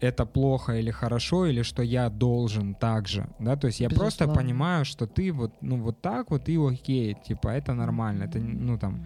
это 0.02 0.26
плохо 0.26 0.74
или 0.74 0.92
хорошо, 0.92 1.46
или 1.46 1.62
что 1.62 1.84
я 1.84 2.10
должен 2.10 2.74
так 2.76 3.08
же, 3.08 3.28
да, 3.40 3.56
то 3.56 3.68
есть 3.68 3.80
я 3.80 3.90
просто 3.90 4.26
Безусловно. 4.26 4.42
понимаю, 4.42 4.86
что 4.86 5.06
ты 5.06 5.32
вот, 5.32 5.54
ну 5.62 5.78
вот 5.78 6.02
так 6.02 6.32
вот 6.32 6.50
и 6.50 6.58
окей, 6.58 7.16
типа 7.28 7.50
это 7.50 7.74
нормально, 7.74 8.24
это, 8.24 8.40
ну 8.40 8.78
там, 8.78 9.06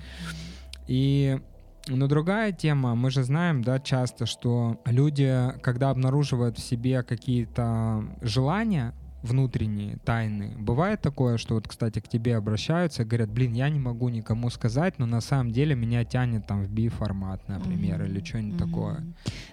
и 0.87 1.39
но 1.87 2.07
другая 2.07 2.51
тема, 2.51 2.95
мы 2.95 3.11
же 3.11 3.23
знаем, 3.23 3.63
да, 3.63 3.79
часто, 3.79 4.25
что 4.25 4.79
люди, 4.85 5.53
когда 5.61 5.91
обнаруживают 5.91 6.57
в 6.57 6.63
себе 6.63 7.03
какие-то 7.03 8.03
желания 8.21 8.93
внутренние, 9.25 9.97
тайные, 10.05 10.55
бывает 10.57 11.01
такое, 11.01 11.37
что 11.37 11.55
вот, 11.55 11.67
кстати, 11.67 11.99
к 11.99 12.07
тебе 12.07 12.37
обращаются 12.37 13.01
и 13.03 13.05
говорят, 13.05 13.29
блин, 13.31 13.53
я 13.53 13.69
не 13.69 13.79
могу 13.79 14.09
никому 14.09 14.49
сказать, 14.49 14.99
но 14.99 15.05
на 15.05 15.21
самом 15.21 15.51
деле 15.51 15.75
меня 15.75 16.05
тянет 16.05 16.45
там 16.47 16.63
в 16.63 16.69
би-формат, 16.69 17.41
например, 17.47 18.01
Мгм. 18.01 18.11
или 18.11 18.23
что-нибудь 18.23 18.59
Мгм. 18.59 18.69
такое. 18.69 19.05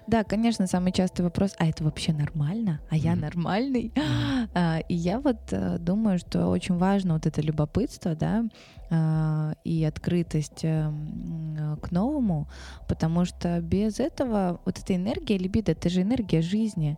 Да, 0.07 0.23
конечно, 0.23 0.67
самый 0.67 0.91
частый 0.91 1.25
вопрос, 1.25 1.53
а 1.59 1.65
это 1.65 1.83
вообще 1.83 2.13
нормально? 2.13 2.79
А 2.89 2.95
я 2.95 3.11
Мгм. 3.13 3.21
нормальный? 3.21 3.91
А, 4.55 4.79
И 4.89 4.93
я 4.95 5.19
вот 5.19 5.37
э, 5.51 5.77
думаю, 5.79 6.19
что 6.19 6.47
очень 6.47 6.77
важно 6.77 7.13
вот 7.13 7.25
это 7.25 7.41
любопытство, 7.41 8.15
да, 8.15 8.43
а, 8.89 9.53
и 9.63 9.83
открытость 9.83 10.63
э, 10.63 10.91
к 11.81 11.91
новому, 11.91 12.47
потому 12.87 13.25
что 13.25 13.59
без 13.61 13.99
этого 13.99 14.59
вот 14.65 14.77
эта 14.79 14.95
энергия 14.95 15.37
либидо, 15.37 15.71
это 15.71 15.89
же 15.89 16.01
энергия 16.01 16.41
жизни, 16.41 16.97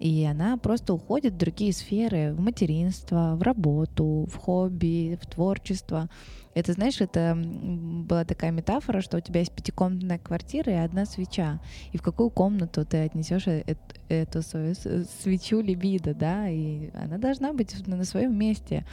И 0.00 0.24
она 0.24 0.56
просто 0.56 0.92
уходит 0.92 1.34
в 1.34 1.38
другие 1.38 1.72
сферы, 1.72 2.32
в 2.34 2.40
материнство, 2.40 3.36
в 3.36 3.42
работу, 3.42 4.28
в 4.30 4.36
хобби, 4.36 5.18
в 5.20 5.26
творчество. 5.26 6.08
Это, 6.54 6.72
знаешь, 6.72 7.00
это 7.00 7.36
была 7.36 8.24
такая 8.24 8.50
метафора, 8.50 9.00
что 9.00 9.18
у 9.18 9.20
тебя 9.20 9.40
есть 9.40 9.52
пятикомнатная 9.52 10.18
квартира 10.18 10.72
и 10.72 10.76
одна 10.76 11.04
свеча. 11.06 11.60
И 11.92 11.98
в 11.98 12.02
какую 12.02 12.30
комнату 12.30 12.84
ты 12.84 12.98
отнесешь 12.98 13.46
э, 13.46 13.64
эту, 14.08 14.42
свою 14.42 14.74
свечу 14.74 15.60
либидо, 15.60 16.14
да? 16.14 16.48
И 16.48 16.90
она 16.94 17.18
должна 17.18 17.52
быть 17.52 17.86
на 17.86 18.04
своем 18.04 18.36
месте. 18.36 18.84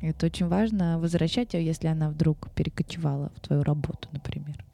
Это 0.00 0.26
очень 0.26 0.48
важно 0.48 0.98
возвращать 0.98 1.54
ее, 1.54 1.64
если 1.64 1.88
она 1.88 2.10
вдруг 2.10 2.50
перекочевала 2.52 3.32
в 3.36 3.40
твою 3.40 3.62
работу, 3.62 4.08
например. 4.12 4.64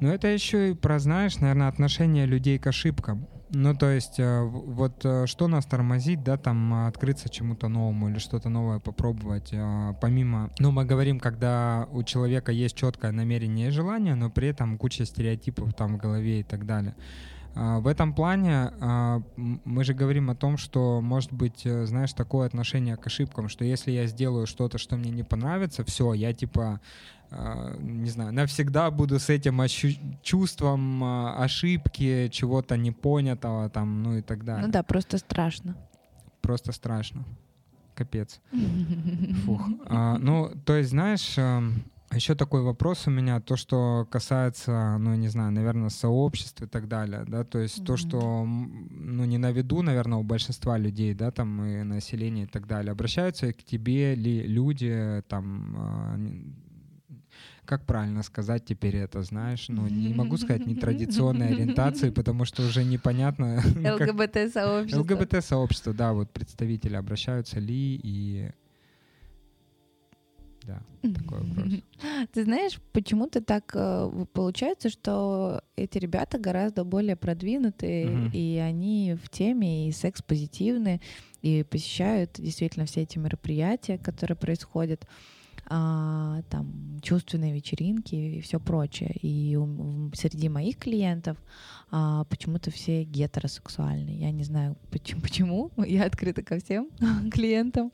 Ну, 0.00 0.08
это 0.08 0.28
еще 0.28 0.70
и 0.70 0.74
про, 0.74 0.98
знаешь, 0.98 1.38
наверное, 1.38 1.68
отношение 1.68 2.26
людей 2.26 2.58
к 2.58 2.66
ошибкам. 2.66 3.26
Ну, 3.54 3.74
то 3.74 3.90
есть, 3.90 4.18
э, 4.18 4.42
вот 4.42 5.04
э, 5.04 5.26
что 5.26 5.48
нас 5.48 5.64
тормозит, 5.64 6.24
да, 6.24 6.36
там 6.36 6.86
открыться 6.86 7.28
чему-то 7.28 7.68
новому 7.68 8.08
или 8.08 8.18
что-то 8.18 8.48
новое 8.48 8.80
попробовать, 8.80 9.50
э, 9.52 9.94
помимо, 10.00 10.50
ну, 10.58 10.72
мы 10.72 10.84
говорим, 10.84 11.20
когда 11.20 11.86
у 11.92 12.02
человека 12.02 12.50
есть 12.50 12.76
четкое 12.76 13.12
намерение 13.12 13.68
и 13.68 13.70
желание, 13.70 14.16
но 14.16 14.28
при 14.28 14.48
этом 14.48 14.76
куча 14.76 15.04
стереотипов 15.04 15.72
там 15.74 15.96
в 15.96 15.98
голове 15.98 16.40
и 16.40 16.42
так 16.42 16.66
далее. 16.66 16.94
В 17.56 17.86
этом 17.86 18.14
плане 18.14 18.72
мы 19.36 19.84
же 19.84 19.94
говорим 19.94 20.28
о 20.28 20.34
том, 20.34 20.56
что 20.56 21.00
может 21.00 21.32
быть, 21.32 21.60
знаешь, 21.62 22.12
такое 22.12 22.48
отношение 22.48 22.96
к 22.96 23.06
ошибкам, 23.06 23.48
что 23.48 23.64
если 23.64 23.92
я 23.92 24.08
сделаю 24.08 24.48
что-то, 24.48 24.76
что 24.76 24.96
мне 24.96 25.12
не 25.12 25.22
понравится, 25.22 25.84
все, 25.84 26.14
я 26.14 26.32
типа 26.32 26.80
не 27.80 28.10
знаю, 28.10 28.32
навсегда 28.32 28.90
буду 28.90 29.18
с 29.18 29.28
этим 29.28 29.60
ощу- 29.60 29.98
чувством 30.22 31.02
а, 31.02 31.42
ошибки, 31.42 32.28
чего-то 32.32 32.76
непонятого 32.76 33.68
там, 33.70 34.02
ну 34.02 34.16
и 34.16 34.22
так 34.22 34.44
далее. 34.44 34.66
Ну 34.66 34.72
да, 34.72 34.82
просто 34.82 35.18
страшно. 35.18 35.76
Просто 36.40 36.72
страшно. 36.72 37.24
Капец. 37.94 38.40
Фух. 39.44 39.62
А, 39.86 40.18
ну, 40.18 40.52
то 40.64 40.76
есть, 40.76 40.90
знаешь, 40.90 41.38
еще 42.12 42.34
такой 42.34 42.62
вопрос 42.62 43.06
у 43.06 43.10
меня, 43.10 43.40
то, 43.40 43.56
что 43.56 44.06
касается, 44.10 44.98
ну, 44.98 45.14
не 45.14 45.28
знаю, 45.28 45.52
наверное, 45.52 45.88
сообществ 45.88 46.62
и 46.62 46.66
так 46.66 46.88
далее, 46.88 47.24
да, 47.26 47.44
то 47.44 47.58
есть 47.58 47.80
mm-hmm. 47.80 47.86
то, 47.86 47.96
что, 47.96 48.44
ну, 48.44 49.24
не 49.24 49.38
на 49.38 49.50
виду, 49.50 49.82
наверное, 49.82 50.18
у 50.18 50.22
большинства 50.22 50.78
людей, 50.78 51.14
да, 51.14 51.30
там, 51.30 51.64
и 51.64 51.82
населения 51.82 52.44
и 52.44 52.46
так 52.46 52.66
далее, 52.66 52.92
обращаются 52.92 53.52
к 53.52 53.64
тебе 53.64 54.14
ли 54.14 54.42
люди, 54.42 55.22
там, 55.28 56.54
как 57.64 57.84
правильно 57.86 58.22
сказать 58.22 58.64
теперь 58.64 58.96
это, 58.96 59.22
знаешь? 59.22 59.66
Ну, 59.68 59.86
не 59.88 60.14
могу 60.14 60.36
сказать 60.36 60.66
нетрадиционной 60.66 61.48
ориентации, 61.54 62.10
потому 62.10 62.44
что 62.44 62.62
уже 62.62 62.84
непонятно... 62.84 63.60
ЛГБТ-сообщество. 63.76 65.00
ЛГБТ-сообщество, 65.00 65.92
да, 65.92 66.12
вот 66.12 66.30
представители 66.30 66.96
обращаются 66.96 67.58
ли 67.60 68.00
и... 68.02 68.50
Да, 70.62 70.80
такой 71.02 71.42
вопрос. 71.42 71.72
Ты 72.32 72.44
знаешь, 72.44 72.80
почему-то 72.92 73.42
так 73.42 73.70
э, 73.74 74.26
получается, 74.32 74.88
что 74.88 75.62
эти 75.76 75.98
ребята 75.98 76.38
гораздо 76.38 76.84
более 76.84 77.16
продвинутые, 77.16 78.30
и 78.32 78.56
они 78.56 79.14
в 79.22 79.28
теме, 79.28 79.88
и 79.88 79.92
секс-позитивны, 79.92 81.02
и 81.42 81.64
посещают 81.64 82.36
действительно 82.38 82.86
все 82.86 83.02
эти 83.02 83.18
мероприятия, 83.18 83.98
которые 83.98 84.38
происходят 84.38 85.06
а, 85.66 86.42
там 86.50 87.00
чувственные 87.02 87.52
вечеринки 87.52 88.14
и 88.14 88.40
все 88.40 88.60
прочее. 88.60 89.14
И 89.22 89.56
у, 89.56 90.10
среди 90.14 90.48
моих 90.48 90.78
клиентов 90.78 91.36
а, 91.90 92.24
почему-то 92.24 92.70
все 92.70 93.04
гетеросексуальные. 93.04 94.18
Я 94.18 94.30
не 94.30 94.44
знаю 94.44 94.76
почему, 94.90 95.20
почему. 95.20 95.70
Я 95.86 96.04
открыта 96.04 96.42
ко 96.42 96.58
всем 96.58 96.88
клиентам. 97.30 97.92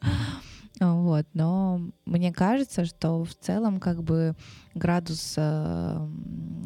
Вот, 0.78 1.26
но 1.34 1.90
мне 2.06 2.32
кажется, 2.32 2.86
что 2.86 3.24
в 3.24 3.34
целом 3.34 3.80
как 3.80 4.02
бы 4.02 4.34
градус 4.74 5.34
э, 5.36 6.08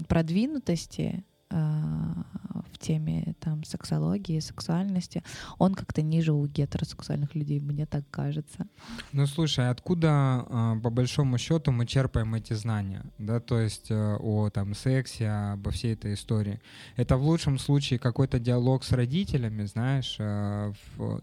продвинутости 0.07 1.25
в 1.55 2.79
теме 2.79 3.35
там 3.41 3.65
сексологии, 3.65 4.41
сексуальности, 4.41 5.23
он 5.59 5.75
как-то 5.75 6.03
ниже 6.03 6.33
у 6.33 6.47
гетеросексуальных 6.47 7.35
людей, 7.35 7.61
мне 7.61 7.87
так 7.87 8.05
кажется. 8.11 8.67
Ну 9.13 9.27
слушай, 9.27 9.71
откуда 9.71 10.11
а, 10.11 10.77
по 10.83 10.91
большому 10.91 11.39
счету 11.39 11.73
мы 11.73 11.87
черпаем 11.87 12.35
эти 12.35 12.55
знания, 12.55 13.05
да, 13.19 13.41
то 13.41 13.59
есть 13.61 13.91
э, 13.91 14.17
о 14.21 14.51
там 14.51 14.75
сексе, 14.75 15.29
обо 15.29 15.71
всей 15.71 15.95
этой 15.95 16.15
истории? 16.15 16.61
Это 16.97 17.17
в 17.17 17.25
лучшем 17.25 17.59
случае 17.59 17.99
какой-то 17.99 18.39
диалог 18.39 18.85
с 18.85 18.93
родителями, 18.93 19.65
знаешь, 19.65 20.17
э, 20.19 20.73
в, 20.97 21.21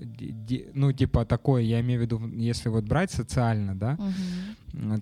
ну 0.73 0.93
типа 0.93 1.25
такой, 1.25 1.65
я 1.65 1.81
имею 1.81 1.99
в 1.99 2.03
виду, 2.03 2.27
если 2.35 2.69
вот 2.69 2.85
брать 2.85 3.11
социально, 3.11 3.75
да, 3.75 3.95
угу. 3.99 4.11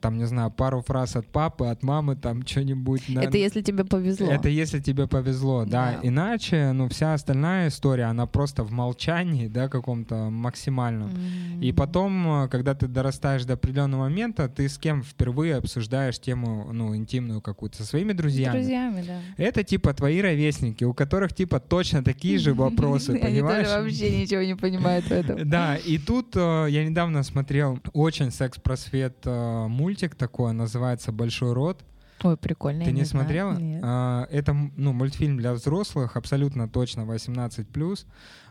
Там 0.02 0.18
не 0.18 0.26
знаю 0.26 0.52
пару 0.52 0.82
фраз 0.82 1.16
от 1.16 1.28
папы, 1.28 1.68
от 1.68 1.84
мамы, 1.84 2.16
там 2.16 2.46
что-нибудь. 2.46 3.10
Это 3.10 3.38
если 3.38 3.62
тебе 3.62 3.84
повезло. 3.84 4.28
Это 4.28 4.50
если 4.50 4.80
тебе 4.80 5.08
повезло, 5.08 5.66
да. 5.66 5.92
да. 5.92 6.00
Иначе, 6.04 6.72
ну, 6.74 6.88
вся 6.90 7.14
остальная 7.14 7.70
история, 7.70 8.06
она 8.06 8.26
просто 8.26 8.64
в 8.64 8.72
молчании, 8.72 9.48
да, 9.48 9.68
каком-то 9.68 10.30
максимальном. 10.30 11.10
Mm-hmm. 11.10 11.62
И 11.62 11.72
потом, 11.72 12.48
когда 12.50 12.74
ты 12.74 12.88
дорастаешь 12.88 13.46
до 13.46 13.54
определенного 13.54 14.02
момента, 14.02 14.48
ты 14.50 14.68
с 14.68 14.78
кем 14.78 15.04
впервые 15.04 15.56
обсуждаешь 15.56 16.20
тему, 16.20 16.70
ну, 16.72 16.96
интимную 16.96 17.42
какую-то, 17.42 17.78
со 17.78 17.86
своими 17.86 18.14
друзьями. 18.14 18.52
С 18.52 18.62
друзьями, 18.62 19.04
да. 19.06 19.20
Это 19.38 19.64
типа 19.64 19.94
твои 19.94 20.22
ровесники, 20.22 20.84
у 20.84 20.94
которых 20.94 21.34
типа 21.34 21.60
точно 21.60 22.04
такие 22.04 22.38
же 22.40 22.54
вопросы, 22.56 23.18
понимаешь? 23.18 23.68
Они 23.68 23.84
вообще 23.84 24.22
ничего 24.22 24.42
не 24.42 24.56
понимают 24.56 25.06
в 25.06 25.12
этом. 25.12 25.40
Да, 25.50 25.78
и 25.78 25.98
тут 25.98 26.36
э, 26.36 26.68
я 26.70 26.86
недавно 26.86 27.24
смотрел 27.24 27.80
очень 27.94 28.30
секс-просвет 28.32 29.18
э, 29.26 29.59
мультик 29.68 30.16
такой, 30.16 30.54
называется 30.54 31.12
«Большой 31.12 31.54
рот». 31.54 31.84
Ой, 32.24 32.36
прикольно. 32.36 32.84
Ты 32.84 32.92
не, 32.92 33.02
не 33.02 33.06
смотрела? 33.06 33.54
Нет. 33.54 33.82
А, 33.84 34.28
это 34.30 34.54
ну, 34.54 34.92
мультфильм 34.94 35.38
для 35.38 35.54
взрослых, 35.54 36.18
абсолютно 36.18 36.68
точно 36.68 37.02
18+. 37.02 38.06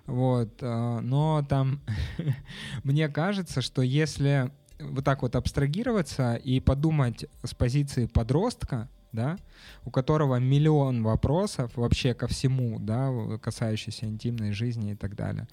Вот, 0.06 0.59
а, 0.62 1.00
но 1.00 1.44
там 1.48 1.80
мне 2.84 3.09
кажется, 3.09 3.61
что 3.61 3.82
если 3.82 4.50
вот 4.80 5.04
так 5.04 5.22
вот 5.22 5.36
абстрагироваться 5.36 6.34
и 6.36 6.61
подумать 6.61 7.26
с 7.44 7.54
позиции 7.54 8.06
подростка, 8.06 8.88
да, 9.12 9.38
у 9.84 9.90
которого 9.90 10.36
миллион 10.36 11.02
вопросов 11.02 11.72
вообще 11.76 12.14
ко 12.14 12.26
всему, 12.26 12.78
да, 12.78 13.11
касающиеся 13.42 14.06
интимной 14.06 14.52
жизни 14.52 14.92
и 14.92 14.94
так 14.94 15.14
далее, 15.14 15.48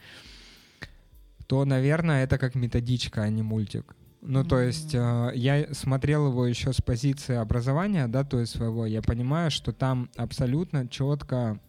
то, 1.48 1.64
наверное, 1.66 2.24
это 2.24 2.38
как 2.38 2.56
методичка, 2.56 3.24
а 3.24 3.30
не 3.30 3.44
мультик. 3.44 3.96
Ну, 4.28 4.44
то 4.44 4.60
есть 4.60 4.96
э, 4.96 5.32
я 5.36 5.74
смотрел 5.74 6.28
его 6.28 6.46
еще 6.48 6.74
с 6.74 6.82
позиции 6.82 7.36
образования, 7.36 8.08
да, 8.08 8.24
то 8.24 8.40
есть 8.40 8.54
своего. 8.54 8.86
Я 8.86 9.02
понимаю, 9.02 9.52
что 9.52 9.72
там 9.72 10.10
абсолютно 10.16 10.88
четко 10.88 11.60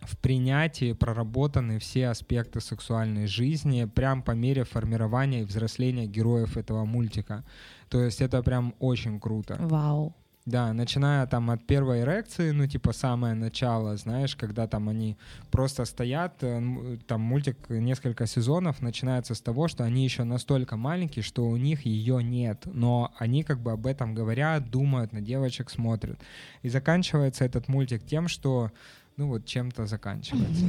в 0.00 0.16
принятии 0.18 0.92
проработаны 0.92 1.78
все 1.78 2.08
аспекты 2.08 2.60
сексуальной 2.60 3.26
жизни, 3.26 3.84
прям 3.84 4.22
по 4.22 4.32
мере 4.32 4.64
формирования 4.64 5.42
и 5.42 5.44
взросления 5.44 6.06
героев 6.06 6.56
этого 6.56 6.84
мультика. 6.84 7.44
То 7.88 8.02
есть 8.02 8.20
это 8.20 8.42
прям 8.42 8.74
очень 8.78 9.18
круто. 9.18 9.56
Вау. 9.58 10.14
Да, 10.48 10.72
начиная 10.72 11.26
там 11.26 11.50
от 11.50 11.66
первой 11.66 12.00
эрекции, 12.00 12.52
ну, 12.52 12.66
типа 12.66 12.94
самое 12.94 13.34
начало, 13.34 13.98
знаешь, 13.98 14.34
когда 14.34 14.66
там 14.66 14.88
они 14.88 15.18
просто 15.50 15.84
стоят, 15.84 16.36
э, 16.40 16.96
там 17.06 17.20
мультик 17.20 17.68
несколько 17.68 18.26
сезонов 18.26 18.80
начинается 18.80 19.34
с 19.34 19.42
того, 19.42 19.68
что 19.68 19.84
они 19.84 20.04
еще 20.04 20.24
настолько 20.24 20.78
маленькие, 20.78 21.22
что 21.22 21.46
у 21.46 21.58
них 21.58 21.84
ее 21.84 22.22
нет, 22.22 22.62
но 22.64 23.12
они 23.18 23.42
как 23.44 23.60
бы 23.60 23.72
об 23.72 23.86
этом 23.86 24.14
говорят, 24.14 24.70
думают, 24.70 25.12
на 25.12 25.20
девочек 25.20 25.68
смотрят. 25.68 26.18
И 26.62 26.70
заканчивается 26.70 27.44
этот 27.44 27.68
мультик 27.68 28.06
тем, 28.06 28.26
что 28.26 28.72
ну 29.18 29.26
вот 29.26 29.44
чем-то 29.44 29.86
заканчивается. 29.86 30.64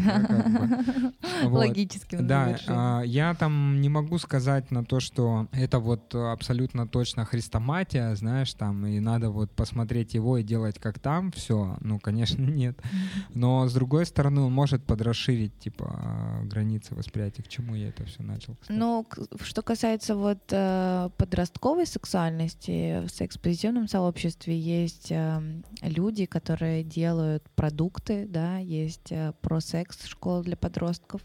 Логическим 1.44 2.26
Да, 2.26 2.58
а, 2.68 3.02
я 3.02 3.36
там 3.36 3.80
не 3.80 3.90
могу 3.90 4.18
сказать 4.18 4.72
на 4.72 4.84
то, 4.84 5.00
что 5.00 5.48
это 5.52 5.80
вот 5.80 6.16
абсолютно 6.16 6.88
точно 6.88 7.26
хрестоматия, 7.26 8.16
знаешь, 8.16 8.52
там, 8.56 8.88
и 8.88 9.00
надо 9.00 9.30
вот 9.30 9.52
посмотреть 9.52 10.16
его 10.16 10.40
и 10.40 10.44
делать 10.44 10.80
как 10.80 10.98
там, 10.98 11.32
все, 11.32 11.78
ну, 11.80 12.00
конечно, 12.00 12.42
нет. 12.52 12.80
Но, 13.36 13.68
с 13.68 13.74
другой 13.74 14.08
стороны, 14.08 14.42
он 14.42 14.52
может 14.52 14.84
подрасширить, 14.84 15.58
типа, 15.60 16.40
границы 16.44 16.96
восприятия, 16.96 17.44
к 17.44 17.48
чему 17.48 17.76
я 17.76 17.90
это 17.90 18.04
все 18.06 18.24
начал. 18.24 18.58
Ну, 18.68 19.06
что 19.44 19.62
касается 19.62 20.16
вот 20.16 20.40
э, 20.50 21.10
подростковой 21.18 21.86
сексуальности, 21.86 23.06
в 23.06 23.10
секс-позитивном 23.10 23.88
сообществе 23.88 24.60
есть 24.60 25.12
эм, 25.12 25.64
люди, 25.84 26.26
которые 26.26 26.84
делают 26.84 27.44
продукты, 27.56 28.26
да, 28.28 28.39
да, 28.40 28.58
есть 28.58 29.12
э, 29.12 29.34
про 29.42 29.60
секс 29.60 30.06
школа 30.06 30.42
для 30.44 30.56
подростков, 30.56 31.22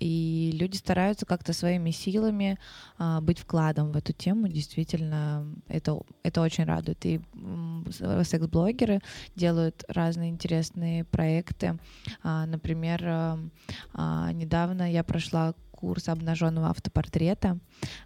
и 0.00 0.50
люди 0.54 0.76
стараются 0.76 1.24
как-то 1.24 1.52
своими 1.52 1.92
силами 1.92 2.58
а, 2.98 3.20
быть 3.20 3.38
вкладом 3.38 3.92
в 3.92 3.96
эту 3.96 4.12
тему. 4.12 4.48
Действительно, 4.48 5.46
это, 5.68 6.00
это 6.24 6.40
очень 6.40 6.64
радует. 6.64 7.06
И 7.06 7.20
секс-блогеры 8.24 9.00
делают 9.36 9.84
разные 9.86 10.30
интересные 10.30 11.04
проекты. 11.04 11.78
А, 12.24 12.44
например, 12.46 13.04
а, 13.94 14.32
недавно 14.32 14.90
я 14.90 15.04
прошла 15.04 15.54
курс 15.80 16.08
обнаженного 16.08 16.68
автопортрета. 16.68 17.58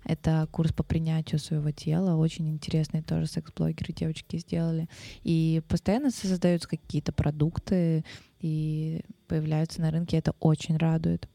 Это 0.05 0.49
курс 0.51 0.73
по 0.73 0.83
принятию 0.83 1.41
своего 1.41 1.71
тела. 1.73 2.17
Очень 2.17 2.49
интересный 2.49 3.03
тоже 3.03 3.27
секс-блогеры 3.27 3.93
девочки 3.93 4.37
сделали. 4.39 4.89
И 5.23 5.63
постоянно 5.69 6.11
создаются 6.11 6.69
какие-то 6.69 7.13
продукты 7.13 8.05
и 8.41 9.03
появляются 9.27 9.81
на 9.81 9.91
рынке. 9.91 10.19
Это 10.19 10.35
очень 10.41 10.77
радует. 10.77 11.29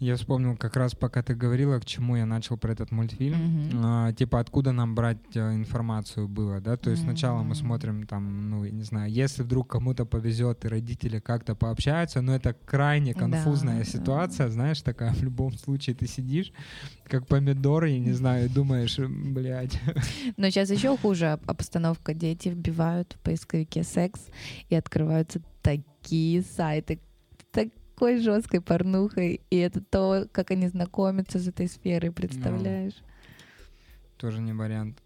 Я 0.00 0.16
вспомнил 0.16 0.56
как 0.56 0.76
раз, 0.76 0.94
пока 0.94 1.22
ты 1.22 1.34
говорила, 1.34 1.78
к 1.78 1.84
чему 1.84 2.16
я 2.16 2.24
начал 2.24 2.56
про 2.56 2.72
этот 2.72 2.90
мультфильм. 2.90 3.38
Mm-hmm. 3.38 3.80
А, 3.84 4.12
типа, 4.14 4.40
откуда 4.40 4.72
нам 4.72 4.94
брать 4.94 5.18
а, 5.36 5.54
информацию 5.54 6.26
было, 6.26 6.58
да? 6.58 6.78
То 6.78 6.88
есть 6.88 7.02
mm-hmm. 7.02 7.06
сначала 7.06 7.42
мы 7.42 7.54
смотрим 7.54 8.06
там, 8.06 8.48
ну, 8.48 8.64
не 8.64 8.82
знаю, 8.82 9.12
если 9.12 9.42
вдруг 9.42 9.68
кому-то 9.68 10.06
повезет 10.06 10.64
и 10.64 10.68
родители 10.68 11.20
как-то 11.20 11.54
пообщаются, 11.54 12.22
но 12.22 12.34
это 12.34 12.54
крайне 12.54 13.12
конфузная 13.12 13.80
да, 13.80 13.84
ситуация, 13.84 14.46
да. 14.46 14.52
знаешь, 14.52 14.80
такая 14.80 15.12
в 15.12 15.22
любом 15.22 15.52
случае 15.52 15.94
ты 15.94 16.06
сидишь 16.06 16.50
как 17.04 17.26
помидор, 17.26 17.84
и 17.84 17.98
не 17.98 18.12
знаю, 18.12 18.48
думаешь, 18.48 18.98
блядь. 18.98 19.78
Но 20.38 20.48
сейчас 20.48 20.70
еще 20.70 20.96
хуже 20.96 21.38
обстановка. 21.46 22.14
Дети 22.14 22.48
вбивают 22.48 23.16
в 23.18 23.22
поисковике 23.22 23.82
секс 23.82 24.20
и 24.70 24.74
открываются 24.74 25.42
такие 25.60 26.42
сайты, 26.42 27.00
такой 28.00 28.18
жесткой 28.18 28.62
порнухой, 28.62 29.42
и 29.50 29.56
это 29.58 29.82
то, 29.82 30.26
как 30.32 30.50
они 30.50 30.68
знакомятся 30.68 31.38
с 31.38 31.46
этой 31.46 31.68
сферой, 31.68 32.10
представляешь? 32.10 32.94
Ну, 32.98 33.06
тоже 34.16 34.40
не 34.40 34.54
вариант. 34.54 35.02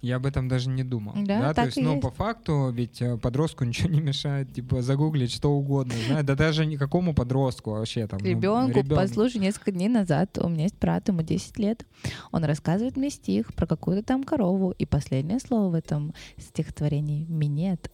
Я 0.00 0.16
об 0.16 0.26
этом 0.26 0.48
даже 0.48 0.68
не 0.68 0.82
думал. 0.82 1.12
Да, 1.14 1.40
да? 1.40 1.54
то 1.54 1.66
есть, 1.66 1.76
ну, 1.76 1.90
есть. 1.90 2.02
по 2.02 2.10
факту, 2.10 2.72
ведь 2.74 3.00
э, 3.00 3.16
подростку 3.16 3.62
ничего 3.64 3.88
не 3.90 4.00
мешает, 4.00 4.52
типа, 4.52 4.82
загуглить 4.82 5.30
что 5.30 5.52
угодно, 5.52 5.94
знаешь, 6.08 6.26
да 6.26 6.34
даже 6.34 6.66
никакому 6.66 7.14
подростку 7.14 7.70
вообще 7.70 8.08
там. 8.08 8.18
Ребенку, 8.18 8.80
ну, 8.84 8.96
послушай, 8.96 9.38
несколько 9.38 9.70
дней 9.70 9.88
назад 9.88 10.36
у 10.38 10.48
меня 10.48 10.64
есть 10.64 10.80
брат, 10.80 11.06
ему 11.06 11.22
10 11.22 11.56
лет, 11.60 11.86
он 12.32 12.42
рассказывает 12.42 12.96
мне 12.96 13.10
стих 13.10 13.54
про 13.54 13.68
какую-то 13.68 14.04
там 14.04 14.24
корову, 14.24 14.72
и 14.72 14.84
последнее 14.84 15.38
слово 15.38 15.70
в 15.70 15.74
этом 15.74 16.12
стихотворении 16.36 17.24
«минет», 17.26 17.92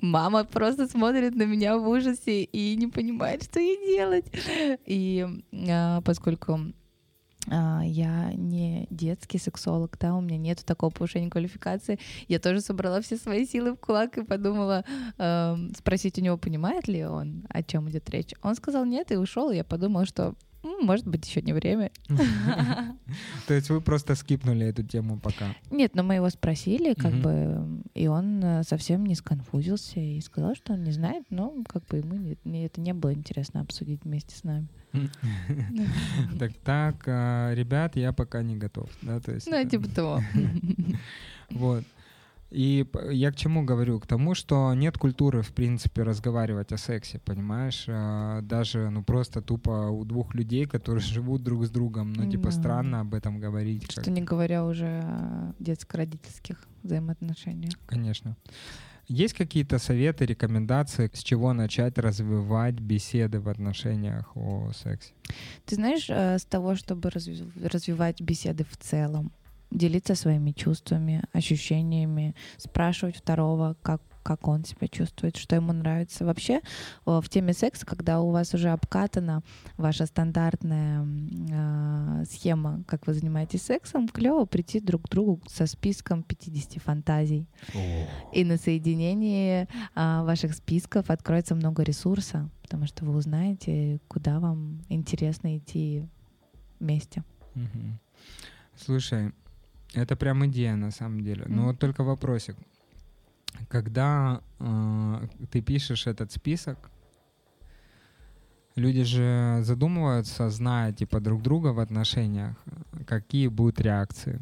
мама 0.00 0.44
просто 0.44 0.86
смотрит 0.86 1.34
на 1.34 1.44
меня 1.44 1.76
в 1.76 1.88
ужасе 1.88 2.42
и 2.42 2.76
не 2.76 2.86
понимает, 2.86 3.44
что 3.44 3.60
ей 3.60 3.96
делать. 3.96 4.26
И 4.86 5.26
а, 5.68 6.00
поскольку 6.02 6.60
а, 7.48 7.82
я 7.84 8.32
не 8.34 8.86
детский 8.90 9.38
сексолог, 9.38 9.96
да, 9.98 10.14
у 10.14 10.20
меня 10.20 10.38
нет 10.38 10.64
такого 10.64 10.90
повышения 10.90 11.30
квалификации. 11.30 11.98
Я 12.28 12.38
тоже 12.38 12.60
собрала 12.60 13.00
все 13.00 13.16
свои 13.16 13.46
силы 13.46 13.72
в 13.72 13.76
кулак 13.76 14.18
и 14.18 14.24
подумала 14.24 14.84
э, 15.18 15.56
спросить 15.76 16.18
у 16.18 16.20
него, 16.20 16.36
понимает 16.36 16.86
ли 16.88 17.04
он, 17.04 17.44
о 17.48 17.62
чем 17.62 17.88
идет 17.88 18.08
речь. 18.10 18.34
Он 18.42 18.54
сказал 18.54 18.84
нет 18.84 19.10
и 19.10 19.16
ушел. 19.16 19.50
Я 19.50 19.64
подумала, 19.64 20.04
что 20.04 20.34
может 20.62 21.06
быть, 21.06 21.26
еще 21.26 21.42
не 21.42 21.52
время. 21.52 21.90
То 23.46 23.54
есть 23.54 23.70
вы 23.70 23.80
просто 23.80 24.14
скипнули 24.14 24.66
эту 24.66 24.82
тему 24.82 25.18
пока? 25.18 25.54
Нет, 25.70 25.94
но 25.94 26.02
мы 26.02 26.14
его 26.16 26.28
спросили, 26.30 26.94
как 26.94 27.14
бы, 27.14 27.82
и 27.94 28.06
он 28.06 28.42
э, 28.42 28.62
совсем 28.64 29.04
не 29.06 29.14
сконфузился 29.14 30.00
и 30.00 30.20
сказал, 30.20 30.54
что 30.54 30.74
он 30.74 30.84
не 30.84 30.92
знает, 30.92 31.24
но 31.30 31.54
как 31.66 31.86
бы 31.86 31.98
ему 31.98 32.36
это 32.44 32.80
не 32.80 32.92
было 32.92 33.12
интересно 33.14 33.60
обсудить 33.60 34.04
вместе 34.04 34.36
с 34.36 34.44
нами. 34.44 34.68
Так, 36.38 36.52
так, 36.64 37.04
а, 37.06 37.52
ребят, 37.54 37.96
я 37.96 38.12
пока 38.12 38.42
не 38.42 38.56
готов, 38.56 38.90
да, 39.02 39.20
то 39.20 39.32
есть. 39.32 39.48
Ну, 39.48 39.68
типа 39.68 39.88
того. 39.94 40.20
Вот. 41.50 41.84
И 42.50 42.84
я 43.10 43.30
к 43.30 43.36
чему 43.36 43.64
говорю? 43.64 44.00
К 44.00 44.06
тому, 44.06 44.34
что 44.34 44.74
нет 44.74 44.98
культуры, 44.98 45.42
в 45.42 45.52
принципе, 45.52 46.02
разговаривать 46.02 46.72
о 46.72 46.78
сексе, 46.78 47.20
понимаешь? 47.20 47.84
А, 47.88 48.42
даже, 48.42 48.90
ну, 48.90 49.04
просто 49.04 49.40
тупо 49.40 49.90
у 49.90 50.04
двух 50.04 50.34
людей, 50.34 50.66
которые 50.66 51.02
живут 51.14 51.42
друг 51.42 51.64
с 51.64 51.70
другом, 51.70 52.12
ну, 52.12 52.28
типа, 52.28 52.46
да. 52.46 52.50
странно 52.50 53.00
об 53.00 53.14
этом 53.14 53.38
говорить. 53.38 53.90
Что 53.90 54.02
как... 54.02 54.08
не 54.08 54.22
говоря 54.22 54.64
уже 54.64 55.00
о 55.04 55.54
детско-родительских 55.60 56.56
взаимоотношениях. 56.82 57.74
Конечно. 57.86 58.36
Есть 59.06 59.34
какие-то 59.34 59.78
советы, 59.78 60.24
рекомендации, 60.24 61.10
с 61.12 61.22
чего 61.24 61.52
начать 61.52 61.98
развивать 61.98 62.74
беседы 62.74 63.40
в 63.40 63.48
отношениях 63.48 64.36
о 64.36 64.70
сексе? 64.72 65.12
Ты 65.66 65.74
знаешь, 65.74 66.06
э, 66.08 66.38
с 66.38 66.44
того, 66.44 66.76
чтобы 66.76 67.10
развивать 67.10 68.20
беседы 68.20 68.64
в 68.64 68.76
целом, 68.76 69.32
делиться 69.70 70.14
своими 70.14 70.52
чувствами, 70.52 71.22
ощущениями, 71.32 72.34
спрашивать 72.58 73.16
второго, 73.16 73.76
как 73.82 74.02
как 74.22 74.48
он 74.48 74.64
себя 74.64 74.86
чувствует, 74.88 75.36
что 75.36 75.56
ему 75.56 75.72
нравится. 75.72 76.24
Вообще 76.24 76.60
в 77.04 77.24
теме 77.28 77.52
секса, 77.52 77.86
когда 77.86 78.20
у 78.20 78.30
вас 78.30 78.54
уже 78.54 78.70
обкатана 78.70 79.42
ваша 79.76 80.06
стандартная 80.06 81.06
э, 81.50 82.24
схема, 82.30 82.84
как 82.86 83.06
вы 83.06 83.14
занимаетесь 83.14 83.62
сексом, 83.62 84.08
клево 84.08 84.44
прийти 84.44 84.80
друг 84.80 85.06
к 85.06 85.08
другу 85.08 85.40
со 85.48 85.66
списком 85.66 86.22
50 86.22 86.82
фантазий. 86.82 87.48
И 88.32 88.44
на 88.44 88.56
соединении 88.56 89.62
э, 89.62 90.22
ваших 90.22 90.54
списков 90.54 91.10
откроется 91.10 91.54
много 91.54 91.82
ресурса, 91.82 92.50
потому 92.62 92.86
что 92.86 93.04
вы 93.04 93.16
узнаете, 93.16 94.00
куда 94.08 94.38
вам 94.38 94.82
интересно 94.88 95.56
идти 95.56 96.06
вместе. 96.78 97.24
Слушай, 98.76 99.32
это 99.94 100.16
прям 100.16 100.46
идея 100.46 100.76
на 100.76 100.90
самом 100.90 101.22
деле. 101.22 101.44
Но 101.48 101.66
вот 101.66 101.78
только 101.78 102.04
вопросик. 102.04 102.56
Когда 103.68 104.40
э, 104.60 105.26
ты 105.50 105.60
пишешь 105.60 106.06
этот 106.06 106.32
список, 106.32 106.90
люди 108.76 109.02
же 109.02 109.60
задумываются, 109.62 110.50
зная 110.50 110.92
типа 110.92 111.20
друг 111.20 111.42
друга 111.42 111.68
в 111.68 111.80
отношениях, 111.80 112.56
какие 113.06 113.48
будут 113.48 113.80
реакции. 113.80 114.40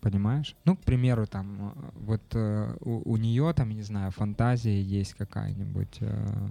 Понимаешь? 0.00 0.54
Ну, 0.64 0.76
к 0.76 0.82
примеру, 0.82 1.26
там, 1.26 1.74
вот 1.94 2.22
э, 2.32 2.76
у, 2.80 3.12
у 3.12 3.16
нее 3.16 3.52
там, 3.54 3.70
не 3.70 3.82
знаю, 3.82 4.12
фантазия 4.12 4.80
есть 4.80 5.14
какая-нибудь. 5.14 5.96
Э, 6.00 6.48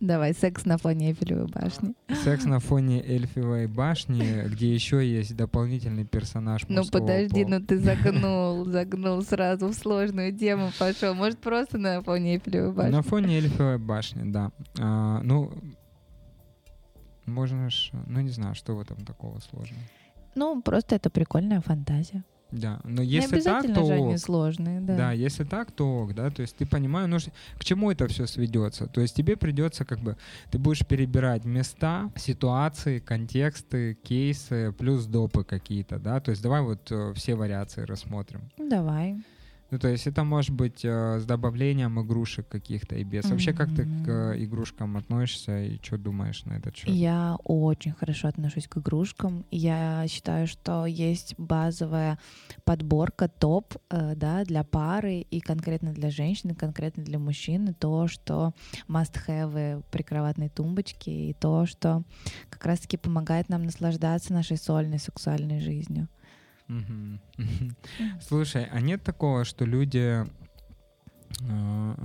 Давай, 0.00 0.32
секс 0.32 0.64
на 0.64 0.78
фоне 0.78 1.10
Эльфивой 1.10 1.46
башни. 1.46 1.94
Секс 2.24 2.46
на 2.46 2.58
фоне 2.58 3.02
Эльфивой 3.06 3.66
башни, 3.66 4.48
где 4.48 4.72
еще 4.72 5.06
есть 5.06 5.36
дополнительный 5.36 6.06
персонаж 6.06 6.62
Ну 6.68 6.84
подожди, 6.90 7.44
пола. 7.44 7.58
ну 7.58 7.66
ты 7.66 7.78
загнул, 7.78 8.64
загнул 8.70 9.20
сразу 9.22 9.68
в 9.68 9.74
сложную 9.74 10.34
тему 10.36 10.70
пошел. 10.78 11.14
Может 11.14 11.38
просто 11.38 11.76
на 11.76 12.00
фоне 12.02 12.34
Эльфивой 12.36 12.72
башни? 12.72 12.92
На 12.92 13.02
фоне 13.02 13.36
Эльфивой 13.38 13.76
башни, 13.78 14.22
да. 14.30 14.52
А, 14.78 15.20
ну, 15.22 15.52
можно 17.26 17.68
ж, 17.68 17.90
ну 18.06 18.20
не 18.20 18.30
знаю, 18.30 18.54
что 18.54 18.74
в 18.74 18.80
этом 18.80 19.04
такого 19.04 19.38
сложного. 19.40 19.82
Ну, 20.34 20.62
просто 20.62 20.94
это 20.96 21.10
прикольная 21.10 21.60
фантазия. 21.60 22.24
Да, 22.52 22.80
но 22.84 23.02
если 23.02 23.36
не 23.36 23.42
так, 23.42 23.62
то 23.74 23.84
же 23.84 23.92
они 23.92 24.18
сложные, 24.18 24.80
да. 24.80 24.96
Да, 24.96 25.12
если 25.12 25.44
так, 25.44 25.70
то 25.70 26.02
ок, 26.02 26.14
да, 26.14 26.30
то 26.30 26.42
есть 26.42 26.56
ты 26.56 26.66
понимаешь, 26.66 27.08
ну, 27.08 27.32
к 27.58 27.64
чему 27.64 27.90
это 27.90 28.08
все 28.08 28.26
сведется. 28.26 28.86
То 28.86 29.00
есть 29.00 29.14
тебе 29.14 29.36
придется 29.36 29.84
как 29.84 30.00
бы, 30.00 30.16
ты 30.50 30.58
будешь 30.58 30.84
перебирать 30.86 31.44
места, 31.44 32.10
ситуации, 32.16 32.98
контексты, 32.98 33.94
кейсы, 34.02 34.72
плюс 34.78 35.06
допы 35.06 35.44
какие-то, 35.44 35.98
да, 35.98 36.20
то 36.20 36.30
есть 36.30 36.42
давай 36.42 36.62
вот 36.62 36.90
э, 36.90 37.12
все 37.14 37.34
вариации 37.34 37.82
рассмотрим. 37.82 38.50
Давай. 38.58 39.16
Ну, 39.70 39.78
то 39.78 39.88
есть 39.88 40.06
это 40.06 40.24
может 40.24 40.50
быть 40.50 40.84
э, 40.84 41.20
с 41.20 41.24
добавлением 41.24 42.00
игрушек 42.00 42.48
каких-то 42.48 42.96
и 42.96 43.04
без. 43.04 43.24
Mm-hmm. 43.24 43.30
Вообще, 43.30 43.52
как 43.52 43.68
ты 43.74 43.84
к 43.84 44.08
э, 44.08 44.44
игрушкам 44.44 44.96
относишься 44.96 45.62
и 45.62 45.78
что 45.82 45.96
думаешь 45.96 46.44
на 46.44 46.54
этот 46.54 46.76
счет? 46.76 46.88
Я 46.88 47.36
очень 47.44 47.92
хорошо 47.92 48.28
отношусь 48.28 48.66
к 48.66 48.78
игрушкам. 48.78 49.44
Я 49.50 50.04
считаю, 50.08 50.48
что 50.48 50.86
есть 50.86 51.34
базовая 51.38 52.18
подборка 52.64 53.28
топ 53.28 53.76
э, 53.90 54.14
да, 54.16 54.44
для 54.44 54.64
пары 54.64 55.20
и 55.20 55.40
конкретно 55.40 55.92
для 55.92 56.10
женщины, 56.10 56.54
конкретно 56.54 57.04
для 57.04 57.18
мужчины. 57.18 57.72
То, 57.72 58.08
что 58.08 58.52
must-have 58.88 59.84
прикроватной 59.92 60.48
тумбочки 60.48 61.10
и 61.10 61.32
то, 61.34 61.66
что 61.66 62.02
как 62.48 62.66
раз-таки 62.66 62.96
помогает 62.96 63.48
нам 63.48 63.62
наслаждаться 63.62 64.32
нашей 64.32 64.56
сольной 64.56 64.98
сексуальной 64.98 65.60
жизнью. 65.60 66.08
Слушай, 68.20 68.66
а 68.70 68.80
нет 68.80 69.02
такого, 69.02 69.44
что 69.44 69.64
люди, 69.64 70.24
а, 71.48 71.96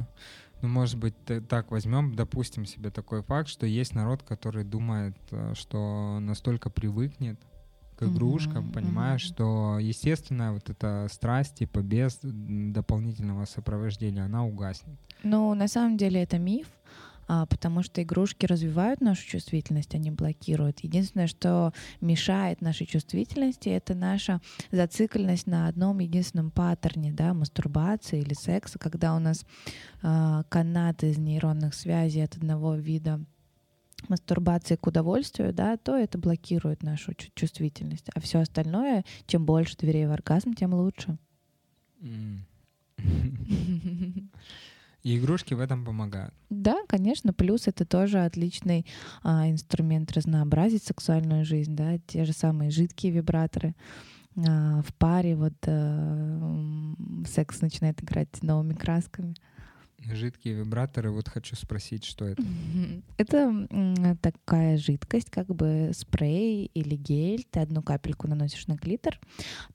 ну, 0.62 0.68
может 0.68 0.98
быть, 0.98 1.16
так 1.50 1.72
возьмем, 1.72 2.16
допустим 2.16 2.66
себе 2.66 2.90
такой 2.90 3.22
факт, 3.22 3.48
что 3.50 3.66
есть 3.66 3.94
народ, 3.94 4.24
который 4.24 4.64
думает, 4.64 5.16
э, 5.32 5.54
что 5.56 6.20
настолько 6.20 6.70
привыкнет 6.70 7.40
к 7.98 8.04
игрушкам, 8.04 8.66
Мгм, 8.66 8.74
понимаешь, 8.74 9.24
мгм. 9.26 9.34
что 9.34 9.80
естественно 9.80 10.54
вот 10.54 10.70
эта 10.70 11.08
страсть 11.12 11.56
типа 11.56 11.80
без 11.80 12.20
дополнительного 12.22 13.46
сопровождения 13.46 14.26
она 14.26 14.46
угаснет. 14.46 15.00
Ну, 15.24 15.54
на 15.54 15.68
самом 15.68 15.98
деле 15.98 16.22
это 16.22 16.38
миф, 16.38 16.68
потому 17.28 17.84
что 17.84 18.02
игрушки 18.04 18.46
развивают 18.46 19.02
нашу 19.02 19.26
чувствительность, 19.28 19.96
они 19.96 20.12
блокируют. 20.12 20.82
Единственное, 20.82 21.28
что 21.28 21.74
мешает 22.02 22.62
нашей 22.62 22.86
чувствительности, 22.86 23.70
это 23.70 23.96
наша 23.96 24.42
зацикленность 24.72 25.48
на 25.48 25.68
одном 25.68 26.00
единственном 26.00 26.52
паттерне, 26.52 27.12
да, 27.12 27.34
мастурбации 27.34 28.22
или 28.22 28.34
секса, 28.34 28.80
когда 28.80 29.16
у 29.16 29.20
нас 29.20 29.46
а, 30.02 30.44
канат 30.50 31.04
из 31.04 31.18
нейронных 31.18 31.74
связей 31.74 32.22
от 32.22 32.38
одного 32.38 32.76
вида 32.76 33.26
мастурбации 34.08 34.76
к 34.76 34.86
удовольствию, 34.88 35.54
да, 35.54 35.78
то 35.78 35.96
это 35.96 36.18
блокирует 36.18 36.84
нашу 36.84 37.14
чу- 37.14 37.32
чувствительность. 37.34 38.10
А 38.14 38.20
все 38.20 38.40
остальное, 38.40 39.04
чем 39.26 39.46
больше 39.46 39.78
дверей 39.78 40.06
в 40.06 40.12
оргазм, 40.12 40.54
тем 40.54 40.74
лучше. 40.74 41.18
М. 42.02 42.46
И 45.06 45.20
игрушки 45.20 45.54
в 45.54 45.60
этом 45.60 45.86
помогают. 45.86 46.34
Да, 46.50 46.78
конечно, 46.88 47.32
плюс 47.32 47.68
это 47.68 47.86
тоже 47.86 48.26
отличный 48.26 48.88
а, 49.22 49.48
инструмент 49.48 50.12
разнообразить 50.14 50.84
сексуальную 50.84 51.46
жизнь, 51.46 51.76
да, 51.76 52.00
те 52.08 52.26
же 52.26 52.34
самые 52.34 52.72
жидкие 52.72 53.12
вибраторы. 53.12 53.76
А, 54.36 54.82
в 54.82 54.92
паре 54.96 55.36
вот 55.36 55.54
м, 55.68 57.24
секс 57.28 57.62
начинает 57.62 58.02
играть 58.02 58.42
новыми 58.42 58.74
красками. 58.74 59.36
Жидкие 60.00 60.56
вибраторы, 60.56 61.12
вот 61.12 61.30
хочу 61.30 61.56
спросить, 61.56 62.04
что 62.04 62.26
это? 62.26 62.42
Это 63.20 63.68
такая 64.24 64.78
жидкость, 64.78 65.30
как 65.30 65.46
бы 65.48 65.92
спрей 65.94 66.72
или 66.74 66.96
гель. 66.96 67.46
Ты 67.52 67.60
одну 67.60 67.84
капельку 67.84 68.28
наносишь 68.28 68.66
на 68.66 68.76
клитор, 68.76 69.20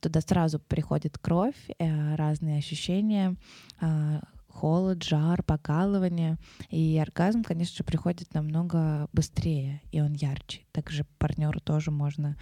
туда 0.01 0.21
сразу 0.23 0.59
приходит 0.59 1.19
кровь, 1.19 1.55
э, 1.79 2.17
разные 2.17 2.59
ощущения, 2.59 3.37
а, 3.81 4.23
холод, 4.61 5.03
жар, 5.03 5.43
покалывание. 5.43 6.37
И 6.69 6.99
оргазм, 6.99 7.43
конечно 7.43 7.77
же, 7.77 7.85
приходит 7.85 8.35
намного 8.35 9.09
быстрее, 9.13 9.81
и 9.91 10.03
он 10.03 10.13
ярче. 10.13 10.61
Также 10.73 11.05
партнеру 11.19 11.61
тоже 11.61 11.91
можно 11.91 12.37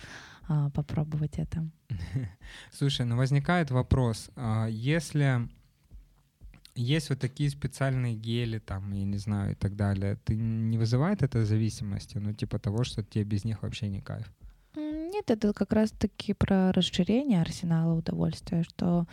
а, 0.48 0.70
попробовать 0.70 1.38
это. 1.38 1.64
Слушай, 2.72 3.06
ну 3.06 3.16
возникает 3.16 3.70
вопрос, 3.70 4.30
а, 4.34 4.66
если 4.66 5.48
есть 6.74 7.10
вот 7.10 7.20
такие 7.20 7.50
специальные 7.50 8.14
гели, 8.14 8.58
там, 8.58 8.92
я 8.92 9.04
не 9.04 9.18
знаю, 9.18 9.52
и 9.52 9.54
так 9.54 9.76
далее, 9.76 10.16
ты 10.24 10.36
не 10.36 10.78
вызывает 10.78 11.22
это 11.22 11.44
зависимости, 11.44 12.18
ну, 12.18 12.32
типа 12.32 12.58
того, 12.58 12.84
что 12.84 13.02
тебе 13.02 13.24
без 13.24 13.44
них 13.44 13.62
вообще 13.62 13.88
не 13.88 14.00
кайф? 14.00 14.26
Нет, 14.76 15.30
это 15.30 15.52
как 15.52 15.72
раз-таки 15.72 16.34
про 16.34 16.72
расширение 16.72 17.40
арсенала 17.40 17.94
удовольствия, 17.94 18.62
что 18.62 19.06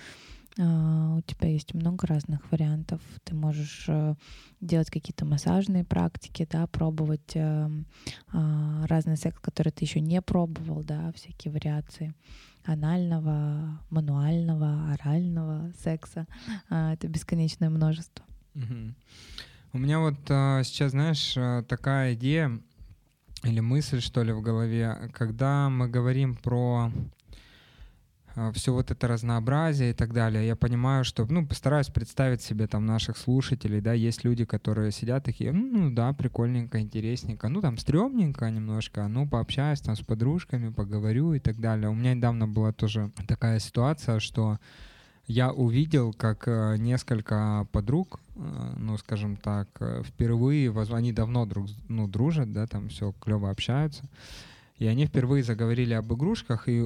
у 0.57 1.21
тебя 1.21 1.49
есть 1.49 1.73
много 1.73 2.07
разных 2.07 2.49
вариантов. 2.51 3.01
Ты 3.25 3.35
можешь 3.35 3.85
э, 3.89 4.15
делать 4.61 4.89
какие-то 4.89 5.25
массажные 5.25 5.83
практики, 5.83 6.47
да, 6.49 6.65
пробовать 6.67 7.35
э, 7.35 7.69
а, 8.31 8.87
разный 8.87 9.17
секс, 9.17 9.37
который 9.39 9.71
ты 9.71 9.83
еще 9.83 9.99
не 9.99 10.21
пробовал, 10.21 10.83
да, 10.83 11.11
всякие 11.13 11.51
вариации 11.51 12.13
анального, 12.63 13.79
мануального, 13.89 14.93
орального 14.93 15.71
секса. 15.83 16.27
А, 16.69 16.93
это 16.93 17.07
бесконечное 17.07 17.69
множество. 17.69 18.25
У 19.73 19.77
меня 19.77 19.99
вот 19.99 20.15
а, 20.29 20.63
сейчас, 20.63 20.91
знаешь, 20.91 21.35
а, 21.37 21.63
такая 21.63 22.13
идея 22.13 22.61
или 23.43 23.59
мысль, 23.59 23.99
что 23.99 24.23
ли, 24.23 24.31
в 24.31 24.41
голове, 24.41 25.11
когда 25.13 25.69
мы 25.69 25.87
говорим 25.87 26.35
про 26.35 26.91
все 28.53 28.73
вот 28.73 28.91
это 28.91 29.07
разнообразие 29.07 29.91
и 29.91 29.93
так 29.93 30.13
далее, 30.13 30.45
я 30.45 30.55
понимаю, 30.55 31.03
что, 31.03 31.25
ну, 31.29 31.45
постараюсь 31.45 31.87
представить 31.87 32.41
себе 32.41 32.67
там 32.67 32.85
наших 32.85 33.17
слушателей, 33.17 33.81
да, 33.81 33.93
есть 33.93 34.23
люди, 34.23 34.45
которые 34.45 34.91
сидят 34.91 35.23
такие, 35.23 35.51
ну, 35.51 35.91
да, 35.91 36.11
прикольненько, 36.13 36.79
интересненько, 36.81 37.47
ну, 37.49 37.61
там, 37.61 37.77
стрёмненько 37.77 38.49
немножко, 38.49 39.07
ну, 39.07 39.27
пообщаюсь 39.27 39.81
там 39.81 39.95
с 39.95 40.01
подружками, 40.01 40.69
поговорю 40.69 41.33
и 41.33 41.39
так 41.39 41.59
далее. 41.59 41.89
У 41.89 41.93
меня 41.95 42.13
недавно 42.13 42.47
была 42.47 42.71
тоже 42.71 43.11
такая 43.27 43.59
ситуация, 43.59 44.19
что 44.19 44.59
я 45.27 45.51
увидел, 45.51 46.13
как 46.13 46.47
э, 46.47 46.75
несколько 46.77 47.67
подруг, 47.71 48.19
э, 48.35 48.73
ну, 48.77 48.97
скажем 48.97 49.37
так, 49.37 49.67
э, 49.79 50.03
впервые, 50.05 50.71
они 50.91 51.13
давно 51.13 51.45
друг, 51.45 51.67
ну, 51.87 52.07
дружат, 52.07 52.51
да, 52.51 52.67
там 52.67 52.89
все 52.89 53.11
клево 53.19 53.49
общаются, 53.49 54.03
и 54.77 54.87
они 54.87 55.05
впервые 55.05 55.41
заговорили 55.41 55.93
об 55.93 56.13
игрушках 56.13 56.67
и, 56.67 56.85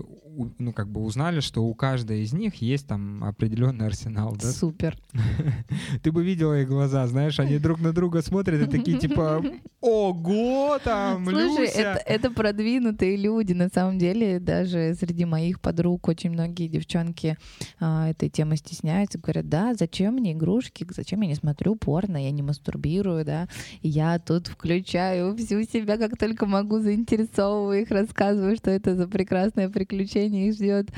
ну, 0.60 0.74
как 0.74 0.90
бы 0.90 1.02
узнали, 1.02 1.40
что 1.40 1.64
у 1.64 1.74
каждой 1.74 2.22
из 2.22 2.34
них 2.34 2.56
есть 2.62 2.88
там 2.88 3.24
определенный 3.24 3.88
арсенал, 3.88 4.36
да. 4.40 4.52
Супер. 4.52 4.96
Ты 6.04 6.12
бы 6.12 6.24
видела 6.24 6.62
их 6.62 6.68
глаза, 6.68 7.08
знаешь, 7.08 7.40
они 7.40 7.58
друг 7.58 7.80
на 7.80 7.92
друга 7.92 8.22
смотрят 8.22 8.62
и 8.62 8.70
такие 8.70 9.00
типа, 9.00 9.44
ого, 9.82 10.78
там, 10.84 11.26
Слушай, 11.26 11.66
Люся. 11.66 11.80
это, 11.80 12.04
это 12.06 12.32
продвинутые 12.32 13.18
люди. 13.18 13.54
На 13.54 13.70
самом 13.70 13.98
деле, 13.98 14.40
даже 14.40 14.94
среди 15.00 15.26
моих 15.26 15.60
подруг 15.60 16.08
очень 16.08 16.30
многие 16.30 16.68
девчонки 16.68 17.38
а, 17.80 18.10
этой 18.10 18.30
темы 18.30 18.58
стесняются. 18.58 19.18
Говорят, 19.18 19.50
да, 19.50 19.74
зачем 19.74 20.16
мне 20.16 20.34
игрушки, 20.34 20.86
зачем 20.96 21.22
я 21.22 21.30
не 21.30 21.36
смотрю 21.36 21.76
порно, 21.76 22.24
я 22.24 22.30
не 22.30 22.44
мастурбирую, 22.44 23.26
да. 23.26 23.48
Я 23.82 24.20
тут 24.20 24.48
включаю 24.48 25.36
всю 25.38 25.64
себя, 25.64 25.98
как 25.98 26.20
только 26.20 26.46
могу, 26.46 26.80
заинтересовываю 26.80 27.78
их, 27.82 27.91
рассказываю, 27.91 28.55
что 28.55 28.71
это 28.71 28.95
за 28.95 29.07
прекрасное 29.07 29.69
приключение 29.69 30.49
их 30.49 30.55
ждет. 30.55 30.89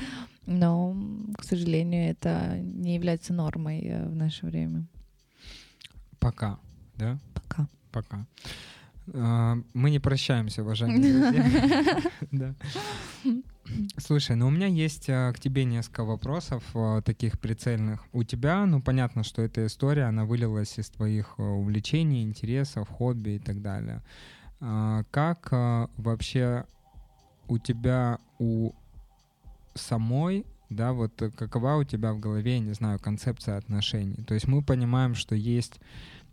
Но, 0.45 0.95
к 1.37 1.43
сожалению, 1.43 2.09
это 2.09 2.57
не 2.59 2.95
является 2.95 3.33
нормой 3.33 3.81
э, 3.81 4.07
в 4.07 4.15
наше 4.15 4.45
время. 4.45 4.85
Пока, 6.19 6.59
да? 6.97 7.17
Пока. 7.33 7.67
Пока. 7.91 8.25
А, 9.13 9.57
Мы 9.73 9.91
не 9.91 9.99
прощаемся, 9.99 10.61
уважаемые 10.61 11.31
друзья. 12.31 12.55
Слушай, 13.97 14.35
ну 14.35 14.47
у 14.47 14.49
меня 14.49 14.67
есть 14.67 15.09
а, 15.09 15.31
к 15.33 15.39
тебе 15.39 15.63
несколько 15.65 16.03
вопросов 16.03 16.63
а, 16.73 17.01
таких 17.01 17.39
прицельных. 17.39 18.03
У 18.11 18.23
тебя, 18.23 18.65
ну 18.65 18.81
понятно, 18.81 19.23
что 19.23 19.41
эта 19.41 19.65
история, 19.65 20.03
она 20.03 20.25
вылилась 20.25 20.77
из 20.77 20.89
твоих 20.89 21.39
увлечений, 21.39 22.23
интересов, 22.23 22.89
хобби 22.89 23.31
и 23.31 23.39
так 23.39 23.61
далее. 23.61 24.01
А, 24.61 25.03
Как 25.11 25.49
а, 25.51 25.89
вообще 25.97 26.65
у 27.47 27.57
тебя, 27.57 28.19
у 28.39 28.71
самой, 29.73 30.45
да, 30.69 30.93
вот 30.93 31.21
э, 31.21 31.29
какова 31.31 31.75
у 31.75 31.83
тебя 31.83 32.13
в 32.13 32.19
голове, 32.19 32.59
не 32.59 32.73
знаю, 32.73 32.99
концепция 32.99 33.57
отношений? 33.57 34.23
То 34.23 34.33
есть 34.33 34.47
мы 34.47 34.61
понимаем, 34.63 35.15
что 35.15 35.35
есть 35.35 35.79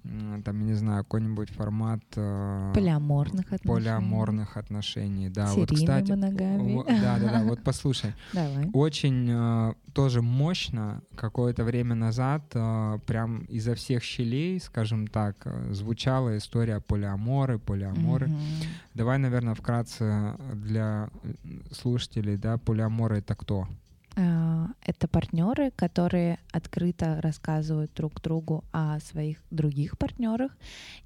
там, 0.02 0.60
я 0.60 0.66
не 0.66 0.74
знаю, 0.74 1.04
какой-нибудь 1.04 1.50
формат 1.50 2.00
э, 2.16 2.72
Полиаморных 2.74 3.52
отношений. 3.52 3.74
полиаморных 3.74 4.56
отношений. 4.56 5.28
Да, 5.28 5.46
вот, 5.52 5.68
Серийной 5.70 5.76
кстати, 5.76 6.10
моногамии. 6.12 6.74
во- 6.76 6.84
да, 6.84 7.18
да, 7.18 7.28
да, 7.32 7.42
вот 7.44 7.62
послушай, 7.62 8.14
Давай. 8.32 8.70
очень 8.72 9.28
э, 9.30 9.74
тоже 9.92 10.22
мощно 10.22 11.02
какое-то 11.16 11.64
время 11.64 11.94
назад 11.94 12.42
э, 12.54 12.98
прям 13.06 13.40
изо 13.48 13.74
всех 13.74 14.02
щелей, 14.02 14.60
скажем 14.60 15.06
так, 15.08 15.36
э, 15.44 15.72
звучала 15.72 16.36
история 16.38 16.80
полиаморы, 16.80 17.58
полиаморы. 17.58 18.28
Мгм. 18.28 18.38
Давай, 18.94 19.18
наверное, 19.18 19.54
вкратце 19.54 20.34
для 20.54 21.10
э, 21.22 21.32
слушателей, 21.72 22.36
да, 22.36 22.56
полиаморы 22.58 23.18
это 23.18 23.34
кто? 23.34 23.68
А, 24.16 24.68
Это 24.84 25.06
партнеры, 25.06 25.70
которые 25.76 26.38
открыто 26.52 27.20
рассказывают 27.20 27.92
друг 27.94 28.20
другу 28.20 28.64
о 28.72 28.98
своих 29.00 29.38
других 29.50 29.98
партнерах, 29.98 30.56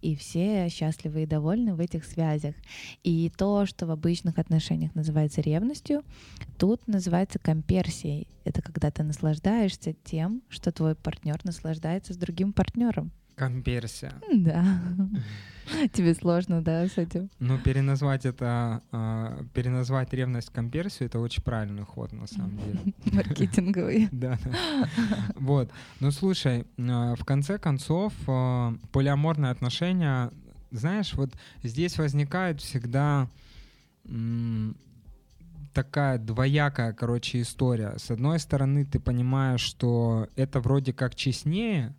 и 0.01 0.15
все 0.17 0.69
счастливы 0.69 1.25
и 1.25 1.27
довольны 1.27 1.75
в 1.75 1.81
этих 1.81 2.05
связях. 2.05 2.55
И 3.03 3.31
то, 3.37 3.67
что 3.67 3.87
в 3.87 3.91
обычных 3.91 4.39
отношениях 4.39 4.95
называется 4.95 5.41
ревностью, 5.41 6.03
тут 6.59 6.87
называется 6.87 7.39
комперсией. 7.39 8.29
Это 8.45 8.63
когда 8.63 8.91
ты 8.91 9.03
наслаждаешься 9.03 9.95
тем, 10.05 10.43
что 10.49 10.73
твой 10.73 10.95
партнер 10.95 11.39
наслаждается 11.45 12.15
с 12.15 12.17
другим 12.17 12.53
партнером. 12.53 13.13
Комперсия. 13.37 14.13
Да. 14.33 14.65
Тебе 15.93 16.15
сложно, 16.15 16.63
да, 16.63 16.87
с 16.87 16.99
этим? 16.99 17.31
Ну, 17.39 17.59
переназвать 17.59 18.27
это, 18.27 18.83
а, 18.91 19.45
переназвать 19.55 20.13
ревность 20.13 20.51
комперсию, 20.51 21.09
это 21.09 21.19
очень 21.19 21.43
правильный 21.43 21.85
ход, 21.85 22.13
на 22.13 22.27
самом 22.27 22.59
деле. 22.59 22.95
Маркетинговый. 23.13 24.09
Да, 24.13 24.39
да. 24.45 24.89
Вот. 25.37 25.71
Ну, 26.01 26.11
слушай, 26.11 26.67
а, 26.79 27.15
в 27.15 27.25
конце 27.25 27.59
концов, 27.59 28.13
а, 28.27 28.75
полиаморные 28.93 29.51
отношения, 29.51 30.31
знаешь, 30.71 31.15
вот 31.15 31.35
здесь 31.63 31.99
возникает 31.99 32.61
всегда 32.61 33.29
такая 35.73 36.19
двоякая, 36.19 36.93
короче, 36.93 37.41
история. 37.41 37.95
С 37.99 38.11
одной 38.11 38.39
стороны, 38.39 38.85
ты 38.85 38.99
понимаешь, 38.99 39.61
что 39.61 40.29
это 40.37 40.61
вроде 40.61 40.93
как 40.93 41.15
честнее, 41.15 41.95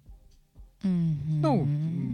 Ну, 0.83 1.67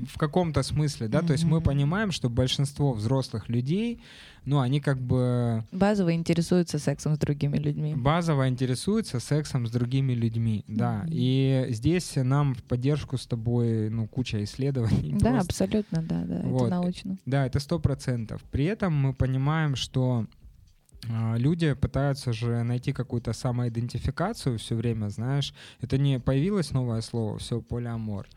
в 0.07 0.17
каком-то 0.17 0.63
смысле, 0.63 1.07
да, 1.07 1.22
то 1.22 1.34
есть 1.34 1.43
мы 1.43 1.61
понимаем, 1.61 2.11
что 2.11 2.30
большинство 2.30 2.93
взрослых 2.93 3.49
людей, 3.49 4.01
ну, 4.45 4.59
они 4.59 4.80
как 4.80 4.99
бы... 5.01 5.63
Базово 5.72 6.13
интересуются 6.13 6.80
сексом 6.80 7.15
с 7.15 7.20
другими 7.20 7.57
людьми. 7.57 7.95
Базово 7.95 8.47
интересуются 8.47 9.20
сексом 9.20 9.67
с 9.67 9.72
другими 9.72 10.13
людьми, 10.13 10.63
да. 10.67 11.05
И 11.09 11.67
здесь 11.70 12.13
нам 12.15 12.53
в 12.53 12.63
поддержку 12.63 13.17
с 13.17 13.26
тобой, 13.26 13.89
ну, 13.89 14.07
куча 14.07 14.43
исследований. 14.43 15.13
Да, 15.20 15.32
просто. 15.32 15.65
абсолютно, 15.65 16.01
да, 16.01 16.24
да, 16.24 16.41
вот. 16.43 16.67
это 16.67 16.72
научно. 16.72 17.17
Да, 17.26 17.45
это 17.45 17.59
сто 17.59 17.78
процентов. 17.80 18.41
При 18.51 18.65
этом 18.65 18.93
мы 18.93 19.13
понимаем, 19.13 19.76
что 19.76 20.26
а, 21.07 21.36
люди 21.38 21.74
пытаются 21.74 22.34
же 22.34 22.63
найти 22.63 22.93
какую-то 22.93 23.34
самоидентификацию 23.34 24.57
все 24.57 24.76
время, 24.76 25.09
знаешь. 25.09 25.53
Это 25.82 25.97
не 25.97 26.20
появилось 26.20 26.72
новое 26.72 27.01
слово, 27.01 27.38
все, 27.38 27.61
полиамор. 27.61 28.28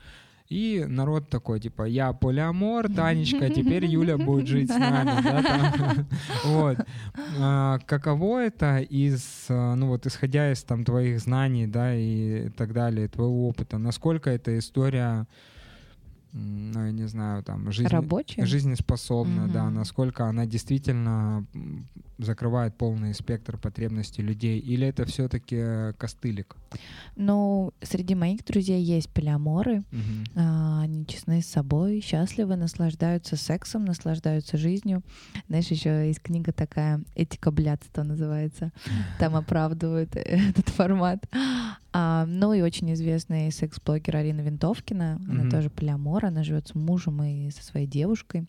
И 0.48 0.84
народ 0.86 1.28
такой, 1.28 1.60
типа, 1.60 1.84
я 1.84 2.12
полиамор, 2.12 2.92
Танечка, 2.92 3.48
теперь 3.54 3.86
Юля 3.86 4.18
будет 4.18 4.46
жить 4.46 4.70
с 4.70 4.76
нами, 4.78 5.22
да, 5.22 5.42
там. 5.42 6.06
Вот. 6.44 6.78
А, 7.38 7.78
каково 7.86 8.40
это 8.40 8.78
из, 8.78 9.46
а, 9.48 9.74
ну 9.74 9.88
вот, 9.88 10.06
исходя 10.06 10.52
из 10.52 10.62
там 10.62 10.84
твоих 10.84 11.20
знаний, 11.20 11.66
да, 11.66 11.94
и 11.94 12.50
так 12.50 12.72
далее, 12.72 13.08
твоего 13.08 13.48
опыта, 13.48 13.78
насколько 13.78 14.30
эта 14.30 14.58
история 14.58 15.26
ну, 16.32 16.86
я 16.86 16.92
не 16.92 17.06
знаю, 17.08 17.42
там, 17.42 17.70
жизнь, 17.72 17.90
Рабочая? 17.90 18.46
жизнеспособна, 18.46 19.44
угу. 19.44 19.52
да, 19.52 19.68
насколько 19.68 20.26
она 20.26 20.46
действительно 20.46 21.46
закрывает 22.18 22.76
полный 22.76 23.12
спектр 23.14 23.58
потребностей 23.58 24.22
людей, 24.22 24.58
или 24.58 24.86
это 24.86 25.04
все-таки 25.04 25.92
костылик? 25.98 26.56
Ну, 27.16 27.72
среди 27.82 28.14
моих 28.14 28.44
друзей 28.44 28.82
есть 28.82 29.10
полиаморы, 29.10 29.80
угу. 29.92 30.24
а, 30.34 30.82
они 30.82 31.06
честны 31.06 31.42
с 31.42 31.46
собой, 31.46 32.00
счастливы, 32.00 32.56
наслаждаются 32.56 33.36
сексом, 33.36 33.84
наслаждаются 33.84 34.56
жизнью. 34.56 35.02
Знаешь, 35.48 35.66
еще 35.68 36.06
есть 36.06 36.22
книга 36.22 36.52
такая 36.52 37.02
«Этика 37.14 37.50
блядства» 37.50 38.02
называется, 38.02 38.72
там 39.18 39.36
оправдывают 39.36 40.10
этот 40.16 40.68
формат. 40.70 41.28
А, 41.92 42.24
ну 42.26 42.54
и 42.54 42.62
очень 42.62 42.92
известный 42.94 43.52
секс-блогер 43.52 44.16
Арина 44.16 44.40
Винтовкина, 44.40 45.20
она 45.28 45.44
mm-hmm. 45.44 45.50
тоже 45.50 45.68
полиамор, 45.68 46.24
она 46.24 46.42
живет 46.42 46.68
с 46.68 46.74
мужем 46.74 47.22
и 47.22 47.50
со 47.50 47.62
своей 47.62 47.86
девушкой. 47.86 48.46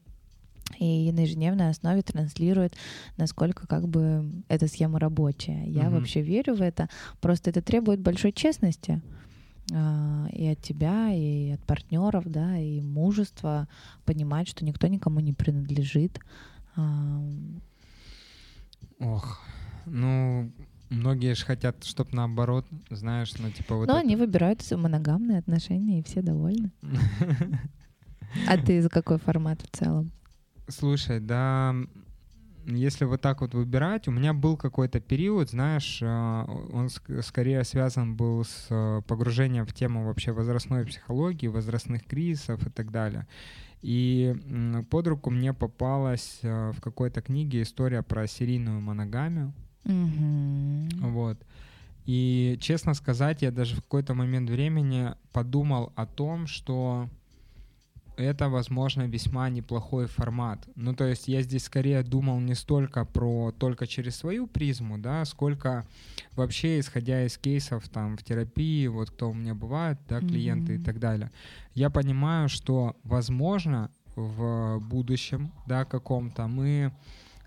И 0.79 1.11
на 1.11 1.21
ежедневной 1.21 1.69
основе 1.69 2.01
транслирует, 2.01 2.75
насколько 3.17 3.67
как 3.67 3.87
бы 3.87 4.29
эта 4.47 4.67
схема 4.67 4.99
рабочая. 4.99 5.65
Я 5.65 5.83
mm-hmm. 5.83 5.89
вообще 5.89 6.21
верю 6.21 6.55
в 6.55 6.61
это. 6.61 6.89
Просто 7.21 7.49
это 7.49 7.61
требует 7.61 7.99
большой 7.99 8.31
честности 8.31 9.01
а, 9.71 10.27
и 10.31 10.47
от 10.47 10.61
тебя, 10.61 11.13
и 11.13 11.51
от 11.51 11.63
партнеров, 11.65 12.23
да, 12.25 12.57
и 12.57 12.81
мужества 12.81 13.67
понимать, 14.05 14.47
что 14.47 14.65
никто 14.65 14.87
никому 14.87 15.19
не 15.19 15.33
принадлежит. 15.33 16.19
А, 16.75 17.21
Ох, 18.99 19.41
ну 19.85 20.51
Многие 20.93 21.33
же 21.33 21.43
хотят, 21.43 21.83
чтобы 21.83 22.11
наоборот, 22.13 22.67
знаешь, 22.91 23.33
ну 23.39 23.49
типа 23.49 23.75
вот. 23.75 23.87
Но 23.87 23.93
это... 23.93 24.01
они 24.01 24.15
выбирают 24.15 24.63
моногамные 24.71 25.39
отношения, 25.39 25.99
и 25.99 26.03
все 26.03 26.21
довольны. 26.21 26.71
А 28.47 28.57
ты 28.57 28.81
за 28.81 28.89
какой 28.89 29.19
формат 29.19 29.61
в 29.61 29.77
целом? 29.77 30.11
Слушай, 30.67 31.19
да, 31.19 31.75
если 32.65 33.05
вот 33.05 33.21
так 33.21 33.41
вот 33.41 33.53
выбирать, 33.53 34.07
у 34.07 34.11
меня 34.11 34.33
был 34.33 34.55
какой-то 34.55 34.99
период, 34.99 35.49
знаешь, 35.49 35.99
а, 36.01 36.45
он 36.71 36.89
скорее 37.21 37.63
связан 37.63 38.15
был 38.15 38.43
с 38.45 38.67
а, 38.69 39.01
погружением 39.01 39.65
в 39.65 39.73
тему 39.73 40.05
вообще 40.05 40.31
возрастной 40.31 40.85
психологии, 40.85 41.47
возрастных 41.47 42.05
кризисов 42.05 42.65
и 42.65 42.69
так 42.69 42.91
далее. 42.91 43.27
И 43.81 44.33
под 44.89 45.07
руку 45.07 45.29
мне 45.29 45.53
попалась 45.53 46.39
а, 46.43 46.71
в 46.71 46.79
какой-то 46.79 47.21
книге 47.21 47.63
история 47.63 48.01
про 48.01 48.27
серийную 48.27 48.79
моногамию. 48.79 49.53
Mm-hmm. 49.83 51.09
Вот. 51.09 51.37
И, 52.05 52.57
честно 52.61 52.93
сказать, 52.93 53.41
я 53.41 53.51
даже 53.51 53.75
в 53.75 53.81
какой-то 53.81 54.13
момент 54.13 54.49
времени 54.49 55.13
подумал 55.33 55.91
о 55.95 56.05
том, 56.05 56.47
что 56.47 57.09
это, 58.17 58.49
возможно, 58.49 59.03
весьма 59.03 59.49
неплохой 59.49 60.07
формат. 60.07 60.67
Ну, 60.75 60.93
то 60.93 61.05
есть 61.05 61.27
я 61.27 61.41
здесь 61.41 61.65
скорее 61.65 62.03
думал 62.03 62.39
не 62.39 62.55
столько 62.55 63.05
про 63.05 63.51
только 63.51 63.87
через 63.87 64.15
свою 64.15 64.47
призму, 64.47 64.97
да, 64.97 65.25
сколько 65.25 65.85
вообще 66.33 66.79
исходя 66.79 67.25
из 67.25 67.37
кейсов 67.37 67.89
там 67.89 68.17
в 68.17 68.23
терапии, 68.23 68.87
вот 68.87 69.11
кто 69.11 69.29
у 69.29 69.33
меня 69.33 69.55
бывает, 69.55 69.97
да, 70.07 70.19
клиенты 70.19 70.73
mm-hmm. 70.73 70.81
и 70.81 70.83
так 70.83 70.99
далее. 70.99 71.31
Я 71.73 71.89
понимаю, 71.89 72.49
что, 72.49 72.95
возможно, 73.03 73.89
в 74.15 74.79
будущем, 74.79 75.51
да, 75.65 75.85
каком-то 75.85 76.47
мы 76.47 76.93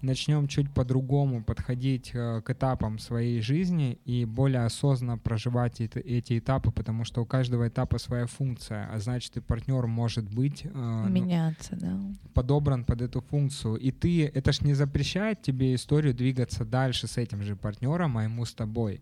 начнем 0.06 0.48
чуть 0.48 0.72
по-другому 0.72 1.42
подходить 1.42 2.12
э, 2.14 2.40
к 2.42 2.50
этапам 2.50 2.98
своей 2.98 3.40
жизни 3.40 3.98
и 4.04 4.24
более 4.24 4.64
осознанно 4.64 5.18
проживать 5.18 5.80
эти, 5.80 5.98
эти 5.98 6.38
этапы, 6.38 6.70
потому 6.70 7.04
что 7.04 7.22
у 7.22 7.26
каждого 7.26 7.68
этапа 7.68 7.98
своя 7.98 8.26
функция, 8.26 8.88
а 8.90 8.98
значит 8.98 9.36
и 9.36 9.40
партнер 9.40 9.86
может 9.86 10.32
быть 10.32 10.64
э, 10.64 10.70
ну, 10.72 11.08
меняться, 11.08 11.76
ну, 11.80 11.80
да, 11.80 12.30
подобран 12.32 12.84
под 12.84 13.02
эту 13.02 13.20
функцию. 13.20 13.76
И 13.76 13.90
ты, 13.90 14.26
это 14.26 14.52
ж 14.52 14.62
не 14.62 14.74
запрещает 14.74 15.42
тебе 15.42 15.74
историю 15.74 16.14
двигаться 16.14 16.64
дальше 16.64 17.06
с 17.06 17.18
этим 17.18 17.42
же 17.42 17.56
партнером, 17.56 18.16
а 18.16 18.24
ему 18.24 18.44
с 18.44 18.54
тобой. 18.54 19.00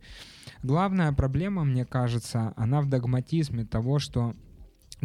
Главная 0.63 1.13
проблема, 1.13 1.65
мне 1.65 1.85
кажется, 1.85 2.55
она 2.57 2.81
в 2.81 2.89
догматизме 2.89 3.65
того, 3.65 3.99
что 3.99 4.35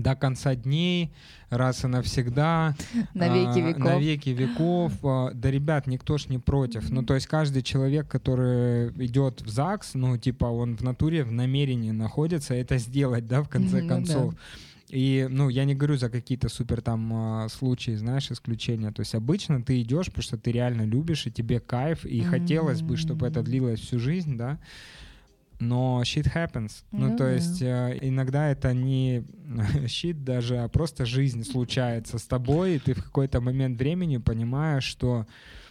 до 0.01 0.15
конца 0.15 0.55
дней, 0.55 1.13
раз 1.49 1.83
и 1.83 1.87
навсегда. 1.87 2.75
На 3.13 3.27
веки 3.29 3.59
веков. 3.59 3.83
На 3.83 3.99
веки 3.99 4.29
веков. 4.29 4.93
А, 5.03 5.31
да, 5.33 5.51
ребят, 5.51 5.87
никто 5.87 6.17
ж 6.17 6.27
не 6.29 6.39
против. 6.39 6.89
Ну, 6.89 7.03
то 7.03 7.15
есть 7.15 7.27
каждый 7.27 7.61
человек, 7.61 8.07
который 8.07 8.89
идет 9.05 9.41
в 9.41 9.49
ЗАГС, 9.49 9.93
ну, 9.93 10.17
типа, 10.17 10.45
он 10.45 10.77
в 10.77 10.81
натуре, 10.81 11.23
в 11.23 11.31
намерении 11.31 11.91
находится 11.91 12.53
это 12.53 12.77
сделать, 12.77 13.27
да, 13.27 13.41
в 13.41 13.49
конце 13.49 13.81
концов. 13.87 14.35
И, 14.89 15.27
ну, 15.29 15.49
я 15.49 15.65
не 15.65 15.75
говорю 15.75 15.97
за 15.97 16.09
какие-то 16.09 16.49
супер 16.49 16.81
там 16.81 17.13
а, 17.13 17.47
случаи, 17.49 17.91
знаешь, 17.91 18.31
исключения. 18.31 18.91
То 18.91 19.01
есть 19.01 19.13
обычно 19.13 19.61
ты 19.61 19.81
идешь, 19.81 20.07
потому 20.07 20.23
что 20.23 20.37
ты 20.37 20.51
реально 20.51 20.81
любишь, 20.81 21.27
и 21.27 21.31
тебе 21.31 21.59
кайф, 21.59 22.05
и 22.05 22.21
хотелось 22.21 22.81
бы, 22.81 22.97
чтобы 22.97 23.27
это 23.27 23.43
длилось 23.43 23.79
всю 23.79 23.99
жизнь, 23.99 24.35
да 24.35 24.57
но 25.59 26.01
shit 26.03 26.33
happens. 26.33 26.83
Ну, 26.91 27.09
ну 27.09 27.17
то 27.17 27.27
есть 27.27 27.61
э, 27.61 27.97
иногда 28.01 28.49
это 28.49 28.73
не 28.73 29.19
shit 29.85 30.23
даже, 30.23 30.57
а 30.57 30.67
просто 30.69 31.05
жизнь 31.05 31.43
случается 31.43 32.17
с 32.17 32.23
тобой, 32.23 32.75
и 32.75 32.79
ты 32.79 32.93
в 32.93 33.03
какой-то 33.03 33.41
момент 33.41 33.77
времени 33.77 34.17
понимаешь, 34.17 34.85
что 34.85 35.27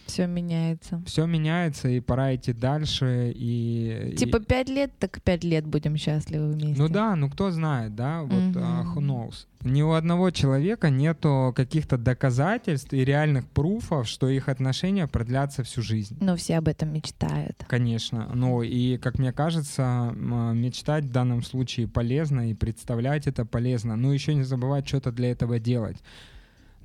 все 0.09 0.27
меняется. 0.27 1.01
Все 1.05 1.25
меняется, 1.25 1.87
и 1.87 1.99
пора 1.99 2.35
идти 2.35 2.53
дальше. 2.53 3.31
И, 3.35 4.15
типа 4.17 4.39
пять 4.39 4.69
лет, 4.69 4.91
так 4.99 5.21
пять 5.21 5.43
лет 5.43 5.65
будем 5.65 5.97
счастливы 5.97 6.51
вместе. 6.51 6.81
Ну 6.81 6.89
да, 6.89 7.15
ну 7.15 7.29
кто 7.29 7.51
знает, 7.51 7.95
да, 7.95 8.23
вот 8.23 8.33
mm-hmm. 8.33 8.53
uh, 8.55 8.95
who 8.95 8.99
knows. 8.99 9.45
Ни 9.61 9.81
у 9.81 9.91
одного 9.91 10.31
человека 10.31 10.89
нету 10.89 11.53
каких-то 11.55 11.97
доказательств 11.97 12.93
и 12.93 13.03
реальных 13.03 13.45
пруфов, 13.45 14.07
что 14.07 14.29
их 14.29 14.47
отношения 14.47 15.05
продлятся 15.05 15.63
всю 15.63 15.81
жизнь. 15.81 16.17
Но 16.21 16.37
все 16.37 16.57
об 16.57 16.69
этом 16.69 16.93
мечтают. 16.93 17.65
Конечно. 17.67 18.31
Ну 18.33 18.61
и, 18.61 18.97
как 18.97 19.19
мне 19.19 19.33
кажется, 19.33 20.13
мечтать 20.15 21.03
в 21.05 21.11
данном 21.11 21.43
случае 21.43 21.89
полезно 21.89 22.49
и 22.49 22.53
представлять 22.53 23.27
это 23.27 23.43
полезно. 23.45 23.97
Но 23.97 24.13
еще 24.13 24.33
не 24.33 24.43
забывать 24.43 24.87
что-то 24.87 25.11
для 25.11 25.31
этого 25.31 25.59
делать. 25.59 25.97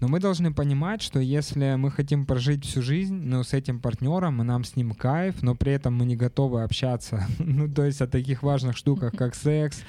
Но 0.01 0.09
мы 0.09 0.21
должны 0.21 0.53
понимать, 0.53 1.03
что 1.03 1.21
если 1.21 1.77
мы 1.77 1.91
хотим 1.91 2.27
прожить 2.27 2.65
всю 2.65 2.83
жизнь, 2.83 3.15
ну, 3.15 3.43
с 3.43 3.53
этим 3.53 3.81
партнером, 3.81 4.43
и 4.43 4.45
нам 4.45 4.65
с 4.65 4.77
ним 4.77 4.93
кайф, 4.93 5.43
но 5.43 5.55
при 5.55 5.73
этом 5.73 5.95
мы 5.95 6.05
не 6.05 6.17
готовы 6.17 6.63
общаться, 6.63 7.27
ну, 7.39 7.69
то 7.73 7.85
есть 7.85 8.01
о 8.01 8.07
таких 8.07 8.43
важных 8.43 8.77
штуках, 8.77 9.13
как 9.17 9.35
секс, 9.35 9.83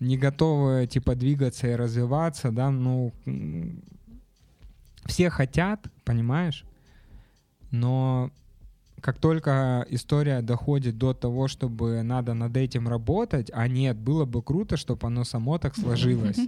не 0.00 0.16
готовы, 0.16 0.86
типа, 0.86 1.14
двигаться 1.14 1.66
и 1.66 1.74
развиваться, 1.74 2.50
да, 2.50 2.70
ну, 2.70 3.12
все 5.06 5.30
хотят, 5.30 5.86
понимаешь, 6.04 6.64
но 7.70 8.30
как 9.00 9.18
только 9.18 9.86
история 9.90 10.40
доходит 10.40 10.98
до 10.98 11.14
того, 11.14 11.48
чтобы 11.48 12.02
надо 12.02 12.34
над 12.34 12.56
этим 12.56 12.88
работать, 12.88 13.50
а 13.52 13.68
нет, 13.68 13.96
было 13.96 14.24
бы 14.24 14.42
круто, 14.42 14.76
чтобы 14.76 15.06
оно 15.06 15.24
само 15.24 15.58
так 15.58 15.76
сложилось. 15.76 16.38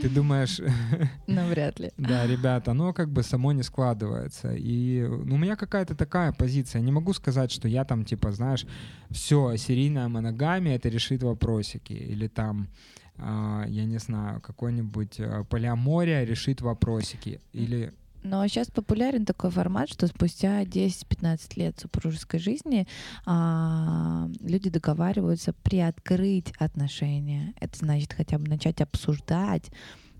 Ты 0.00 0.08
думаешь... 0.08 0.60
Ну, 1.26 1.48
вряд 1.48 1.80
ли. 1.80 1.90
Да, 1.98 2.26
ребята, 2.26 2.70
оно 2.70 2.92
как 2.92 3.08
бы 3.10 3.22
само 3.22 3.52
не 3.52 3.62
складывается. 3.62 4.54
И 4.54 5.02
ну, 5.02 5.34
у 5.34 5.38
меня 5.38 5.56
какая-то 5.56 5.94
такая 5.94 6.32
позиция. 6.32 6.82
Не 6.82 6.92
могу 6.92 7.12
сказать, 7.12 7.50
что 7.52 7.68
я 7.68 7.84
там, 7.84 8.04
типа, 8.04 8.32
знаешь, 8.32 8.66
все, 9.10 9.56
серийная 9.56 10.08
моногамия, 10.08 10.76
это 10.76 10.88
решит 10.88 11.22
вопросики. 11.22 11.92
Или 11.92 12.28
там, 12.28 12.68
э, 13.16 13.64
я 13.68 13.84
не 13.84 13.98
знаю, 13.98 14.40
какой-нибудь 14.40 15.20
э, 15.20 15.44
полиамория 15.48 16.24
решит 16.24 16.60
вопросики. 16.60 17.40
Или 17.52 17.92
Но 18.22 18.46
сейчас 18.46 18.70
популярен 18.70 19.24
такой 19.24 19.50
формат, 19.50 19.88
что 19.88 20.06
спустя 20.06 20.62
10-15 20.62 21.58
лет 21.58 21.78
супружеской 21.80 22.38
жизни 22.38 22.86
а, 23.26 24.28
люди 24.40 24.70
договариваются 24.70 25.52
приоткрыть 25.52 26.52
отношения. 26.58 27.52
Это 27.60 27.78
значит 27.78 28.12
хотя 28.12 28.38
бы 28.38 28.48
начать 28.48 28.80
обсуждать 28.80 29.70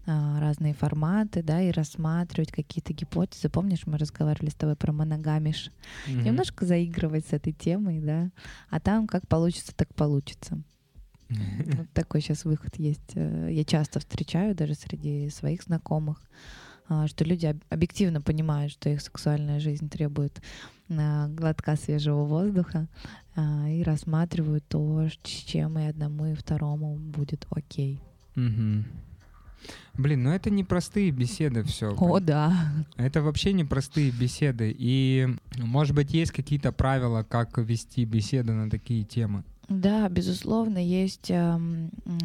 а, 0.05 0.41
разные 0.41 0.75
форматы, 0.75 1.45
да, 1.45 1.63
и 1.63 1.71
рассматривать 1.71 2.51
какие-то 2.51 2.93
гипотезы. 2.93 3.49
Помнишь, 3.49 3.87
мы 3.87 3.99
разговаривали 3.99 4.51
с 4.51 4.55
тобой 4.55 4.75
про 4.75 4.93
моногамиш? 4.93 5.71
Mm-hmm. 6.09 6.23
Немножко 6.23 6.67
заигрывать 6.67 7.27
с 7.29 7.33
этой 7.33 7.53
темой, 7.53 8.01
да, 8.01 8.31
а 8.69 8.81
там 8.81 9.07
как 9.07 9.29
получится, 9.29 9.73
так 9.77 9.95
получится. 9.95 10.61
Вот 11.77 11.89
такой 11.95 12.21
сейчас 12.21 12.45
выход 12.45 12.77
есть. 12.77 13.13
Э, 13.15 13.49
я 13.51 13.65
часто 13.65 14.01
встречаю 14.01 14.55
даже 14.55 14.75
среди 14.75 15.31
своих 15.31 15.63
знакомых, 15.63 16.21
что 17.07 17.25
люди 17.25 17.55
объективно 17.69 18.21
понимают, 18.21 18.73
что 18.73 18.89
их 18.89 19.01
сексуальная 19.01 19.61
жизнь 19.61 19.89
требует 19.89 20.41
а, 20.91 21.29
глотка 21.29 21.77
свежего 21.77 22.25
воздуха 22.25 22.89
и 23.37 23.83
рассматривают 23.83 24.65
то, 24.69 25.09
с 25.09 25.27
чем 25.27 25.79
и 25.79 25.87
одному, 25.87 26.27
и 26.27 26.35
второму 26.35 26.97
будет 26.97 27.47
окей. 27.51 27.99
Угу. 28.37 28.85
Блин, 29.95 30.23
ну 30.23 30.31
это 30.31 30.51
не 30.51 30.65
простые 30.65 31.11
беседы 31.11 31.63
все. 31.63 31.95
О, 31.99 32.21
да. 32.21 32.55
Это 32.97 33.23
вообще 33.23 33.53
не 33.53 33.65
простые 33.65 34.11
беседы. 34.11 34.75
И, 34.77 35.29
может 35.59 35.95
быть, 35.95 36.13
есть 36.15 36.33
какие-то 36.33 36.73
правила, 36.73 37.23
как 37.23 37.59
вести 37.59 38.05
беседы 38.05 38.53
на 38.53 38.71
такие 38.71 39.05
темы? 39.05 39.45
Да, 39.69 40.09
безусловно, 40.09 40.79
есть 40.79 41.31
э, 41.31 41.59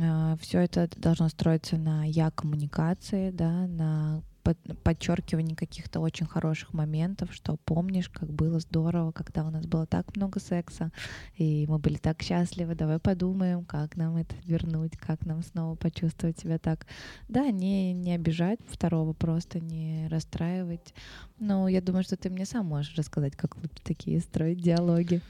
э, 0.01 0.37
все 0.41 0.59
это 0.59 0.89
должно 0.97 1.29
строиться 1.29 1.77
на 1.77 2.03
я 2.03 2.31
коммуникации, 2.31 3.31
да, 3.31 3.67
на 3.67 4.21
подчеркивание 4.55 5.55
каких-то 5.55 5.99
очень 5.99 6.25
хороших 6.25 6.73
моментов, 6.73 7.33
что 7.33 7.57
помнишь, 7.65 8.09
как 8.09 8.31
было 8.31 8.59
здорово, 8.59 9.11
когда 9.11 9.43
у 9.43 9.49
нас 9.49 9.65
было 9.65 9.85
так 9.85 10.15
много 10.15 10.39
секса, 10.39 10.91
и 11.35 11.65
мы 11.67 11.79
были 11.79 11.97
так 11.97 12.21
счастливы, 12.21 12.75
давай 12.75 12.99
подумаем, 12.99 13.65
как 13.65 13.95
нам 13.95 14.17
это 14.17 14.35
вернуть, 14.45 14.97
как 14.97 15.25
нам 15.25 15.43
снова 15.43 15.75
почувствовать 15.75 16.39
себя 16.39 16.59
так. 16.59 16.85
Да, 17.27 17.49
не, 17.51 17.93
не 17.93 18.13
обижать 18.13 18.59
второго, 18.69 19.13
просто 19.13 19.59
не 19.59 20.07
расстраивать. 20.09 20.93
Но 21.39 21.67
я 21.67 21.81
думаю, 21.81 22.03
что 22.03 22.17
ты 22.17 22.29
мне 22.29 22.45
сам 22.45 22.67
можешь 22.67 22.95
рассказать, 22.95 23.35
как 23.35 23.55
лучше 23.57 23.81
такие 23.83 24.19
строить 24.19 24.61
диалоги. 24.61 25.21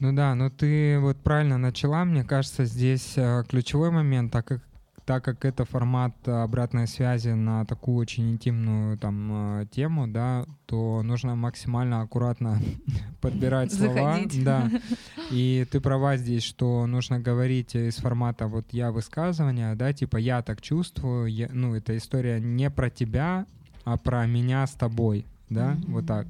Ну 0.00 0.14
да, 0.14 0.34
но 0.34 0.48
ты 0.48 0.98
вот 0.98 1.18
правильно 1.18 1.58
начала, 1.58 2.06
мне 2.06 2.24
кажется, 2.24 2.64
здесь 2.64 3.12
э, 3.16 3.44
ключевой 3.46 3.90
момент, 3.90 4.32
так 4.32 4.46
как 4.46 4.62
так 5.10 5.24
как 5.24 5.44
это 5.44 5.64
формат 5.64 6.14
обратной 6.28 6.86
связи 6.86 7.30
на 7.30 7.64
такую 7.64 7.96
очень 7.96 8.30
интимную 8.30 8.96
там 8.96 9.62
э, 9.62 9.66
тему, 9.66 10.06
да, 10.06 10.46
то 10.66 11.02
нужно 11.02 11.34
максимально 11.34 12.02
аккуратно 12.02 12.60
подбирать 13.20 13.72
слова. 13.72 14.14
Заходить. 14.14 14.44
Да. 14.44 14.70
И 15.32 15.66
ты 15.68 15.80
права 15.80 16.16
здесь, 16.16 16.44
что 16.44 16.86
нужно 16.86 17.18
говорить 17.18 17.74
из 17.74 17.96
формата 17.96 18.46
вот 18.46 18.66
я 18.70 18.92
высказывания, 18.92 19.74
да, 19.74 19.92
типа 19.92 20.16
я 20.16 20.42
так 20.42 20.62
чувствую, 20.62 21.26
я, 21.26 21.48
ну, 21.52 21.74
эта 21.74 21.96
история 21.96 22.38
не 22.38 22.70
про 22.70 22.88
тебя, 22.88 23.46
а 23.84 23.96
про 23.96 24.26
меня 24.26 24.64
с 24.64 24.74
тобой, 24.74 25.24
да, 25.48 25.72
mm-hmm. 25.72 25.90
вот 25.90 26.06
так. 26.06 26.28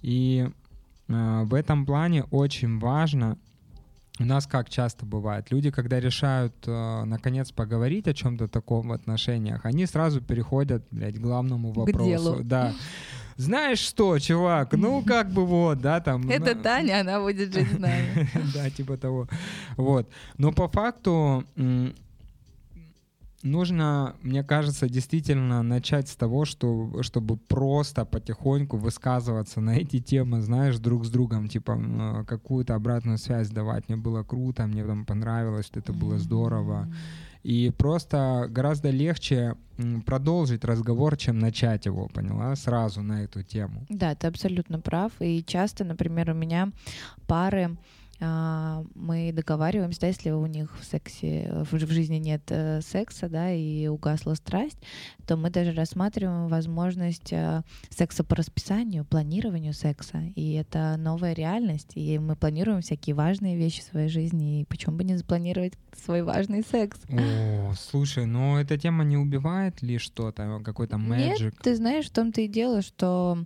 И 0.00 0.48
э, 1.08 1.42
в 1.44 1.52
этом 1.52 1.84
плане 1.84 2.24
очень 2.30 2.78
важно 2.78 3.36
у 4.18 4.24
нас 4.24 4.46
как 4.46 4.68
часто 4.68 5.06
бывает, 5.06 5.50
люди, 5.50 5.70
когда 5.70 6.00
решают 6.00 6.54
э, 6.66 7.04
наконец 7.04 7.52
поговорить 7.52 8.08
о 8.08 8.14
чем-то 8.14 8.48
таком 8.48 8.88
в 8.88 8.92
отношениях, 8.92 9.64
они 9.64 9.86
сразу 9.86 10.20
переходят, 10.20 10.84
блядь, 10.90 11.16
к 11.16 11.20
главному 11.20 11.72
вопросу. 11.72 11.98
К 11.98 12.06
делу. 12.06 12.38
Да. 12.42 12.72
Знаешь 13.36 13.78
что, 13.78 14.18
чувак, 14.18 14.72
ну 14.72 15.02
как 15.06 15.30
бы 15.30 15.46
вот, 15.46 15.80
да, 15.80 16.00
там... 16.00 16.28
Это 16.28 16.56
Таня, 16.56 17.00
она 17.00 17.20
будет 17.20 17.54
жить 17.54 17.72
с 17.72 17.78
нами. 17.78 18.28
Да, 18.54 18.68
типа 18.70 18.96
того. 18.96 19.28
Вот. 19.76 20.10
Но 20.36 20.52
по 20.52 20.68
факту 20.68 21.44
нужно, 23.50 24.14
мне 24.22 24.44
кажется, 24.44 24.88
действительно 24.88 25.62
начать 25.62 26.08
с 26.08 26.16
того, 26.16 26.44
что, 26.44 27.02
чтобы 27.02 27.36
просто 27.36 28.04
потихоньку 28.04 28.76
высказываться 28.76 29.60
на 29.60 29.76
эти 29.76 30.00
темы, 30.00 30.40
знаешь, 30.40 30.78
друг 30.78 31.04
с 31.04 31.10
другом, 31.10 31.48
типа 31.48 32.24
какую-то 32.26 32.74
обратную 32.74 33.18
связь 33.18 33.50
давать. 33.50 33.88
Мне 33.88 33.96
было 33.96 34.22
круто, 34.22 34.66
мне 34.66 34.84
там 34.84 35.04
понравилось, 35.04 35.66
что 35.66 35.80
это 35.80 35.92
было 35.92 36.18
здорово. 36.18 36.88
И 37.44 37.70
просто 37.70 38.46
гораздо 38.50 38.90
легче 38.90 39.54
продолжить 40.04 40.64
разговор, 40.64 41.16
чем 41.16 41.38
начать 41.38 41.86
его, 41.86 42.08
поняла, 42.08 42.56
сразу 42.56 43.02
на 43.02 43.22
эту 43.22 43.42
тему. 43.42 43.86
Да, 43.88 44.14
ты 44.14 44.26
абсолютно 44.26 44.80
прав. 44.80 45.12
И 45.20 45.44
часто, 45.44 45.84
например, 45.84 46.30
у 46.30 46.34
меня 46.34 46.72
пары 47.26 47.76
мы 48.20 49.32
договариваемся, 49.32 50.00
да, 50.00 50.06
если 50.08 50.30
у 50.30 50.46
них 50.46 50.76
в 50.78 50.84
сексе, 50.84 51.64
в, 51.70 51.78
жизни 51.78 52.16
нет 52.16 52.42
э, 52.48 52.80
секса, 52.80 53.28
да, 53.28 53.52
и 53.52 53.86
угасла 53.86 54.34
страсть, 54.34 54.78
то 55.26 55.36
мы 55.36 55.50
даже 55.50 55.72
рассматриваем 55.72 56.48
возможность 56.48 57.32
э, 57.32 57.62
секса 57.90 58.24
по 58.24 58.34
расписанию, 58.34 59.04
планированию 59.04 59.72
секса, 59.72 60.20
и 60.34 60.52
это 60.54 60.96
новая 60.98 61.32
реальность, 61.32 61.92
и 61.94 62.18
мы 62.18 62.34
планируем 62.34 62.80
всякие 62.80 63.14
важные 63.14 63.56
вещи 63.56 63.82
в 63.82 63.84
своей 63.84 64.08
жизни, 64.08 64.62
и 64.62 64.64
почему 64.64 64.96
бы 64.96 65.04
не 65.04 65.16
запланировать 65.16 65.74
свой 65.96 66.22
важный 66.22 66.62
секс? 66.62 66.98
О, 67.08 67.72
слушай, 67.78 68.26
но 68.26 68.60
эта 68.60 68.76
тема 68.76 69.04
не 69.04 69.16
убивает 69.16 69.80
ли 69.82 69.98
что-то, 69.98 70.60
какой-то 70.64 70.96
magic? 70.96 71.44
Нет, 71.44 71.54
ты 71.62 71.76
знаешь, 71.76 72.06
в 72.06 72.12
том-то 72.12 72.40
и 72.40 72.48
дело, 72.48 72.82
что 72.82 73.38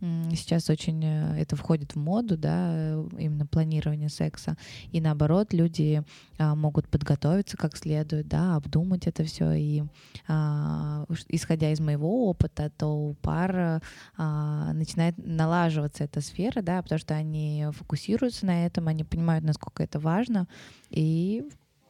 Сейчас 0.00 0.70
очень 0.70 1.04
э, 1.04 1.40
это 1.40 1.56
входит 1.56 1.92
в 1.92 1.98
моду, 1.98 2.36
да, 2.36 2.70
э, 2.72 3.08
именно 3.18 3.46
планирование 3.46 4.08
секса. 4.08 4.56
И 4.92 5.00
наоборот, 5.00 5.52
люди 5.52 6.04
а, 6.38 6.54
могут 6.54 6.88
подготовиться 6.88 7.56
как 7.56 7.76
следует, 7.76 8.28
да, 8.28 8.54
обдумать 8.54 9.08
это 9.08 9.24
все. 9.24 9.52
И 9.54 9.82
а, 10.28 11.04
исходя 11.28 11.72
из 11.72 11.80
моего 11.80 12.28
опыта, 12.28 12.70
то 12.70 12.86
у 12.86 13.14
пар 13.14 13.82
а, 14.16 14.72
начинает 14.72 15.16
налаживаться 15.18 16.04
эта 16.04 16.20
сфера, 16.20 16.62
да, 16.62 16.80
потому 16.80 17.00
что 17.00 17.14
они 17.14 17.66
фокусируются 17.72 18.46
на 18.46 18.66
этом, 18.66 18.86
они 18.86 19.02
понимают, 19.02 19.44
насколько 19.44 19.82
это 19.82 19.98
важно. 19.98 20.46
И 20.90 21.42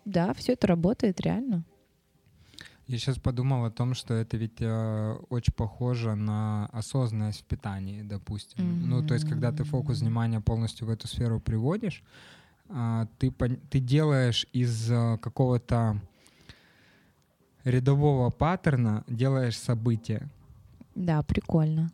да, 0.06 0.32
все 0.32 0.54
это 0.54 0.66
работает 0.66 1.20
реально. 1.20 1.64
Я 2.88 2.98
сейчас 2.98 3.18
подумал 3.18 3.66
о 3.66 3.70
том, 3.70 3.92
что 3.92 4.14
это 4.14 4.38
ведь 4.38 4.60
э, 4.60 5.16
очень 5.28 5.52
похоже 5.52 6.14
на 6.14 6.66
осознанность 6.72 7.42
в 7.42 7.44
питании, 7.44 8.00
допустим. 8.00 8.64
Mm-hmm. 8.64 8.86
Ну, 8.86 9.06
то 9.06 9.12
есть, 9.12 9.28
когда 9.28 9.52
ты 9.52 9.64
фокус 9.64 10.00
внимания 10.00 10.40
полностью 10.40 10.86
в 10.86 10.90
эту 10.90 11.06
сферу 11.06 11.38
приводишь, 11.38 12.02
э, 12.70 13.06
ты, 13.18 13.30
ты 13.70 13.80
делаешь 13.80 14.46
из 14.54 14.90
э, 14.90 15.18
какого-то 15.18 16.00
рядового 17.64 18.30
паттерна, 18.30 19.04
делаешь 19.06 19.58
событие. 19.58 20.30
Да, 20.94 21.22
прикольно. 21.22 21.90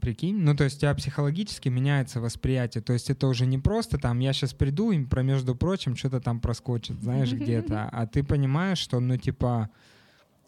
Прикинь? 0.00 0.38
Ну, 0.38 0.56
то 0.56 0.64
есть 0.64 0.78
у 0.78 0.80
тебя 0.80 0.94
психологически 0.94 1.68
меняется 1.68 2.18
восприятие. 2.22 2.82
То 2.82 2.94
есть 2.94 3.10
это 3.10 3.26
уже 3.26 3.44
не 3.44 3.58
просто 3.58 3.98
там, 3.98 4.20
я 4.20 4.32
сейчас 4.32 4.54
приду, 4.54 4.90
и 4.90 5.04
про 5.04 5.22
между 5.22 5.54
прочим 5.54 5.96
что-то 5.96 6.20
там 6.20 6.40
проскочит, 6.40 7.02
знаешь, 7.02 7.30
где-то. 7.30 7.88
А 7.92 8.06
ты 8.06 8.24
понимаешь, 8.24 8.78
что, 8.78 9.00
ну, 9.00 9.18
типа, 9.18 9.68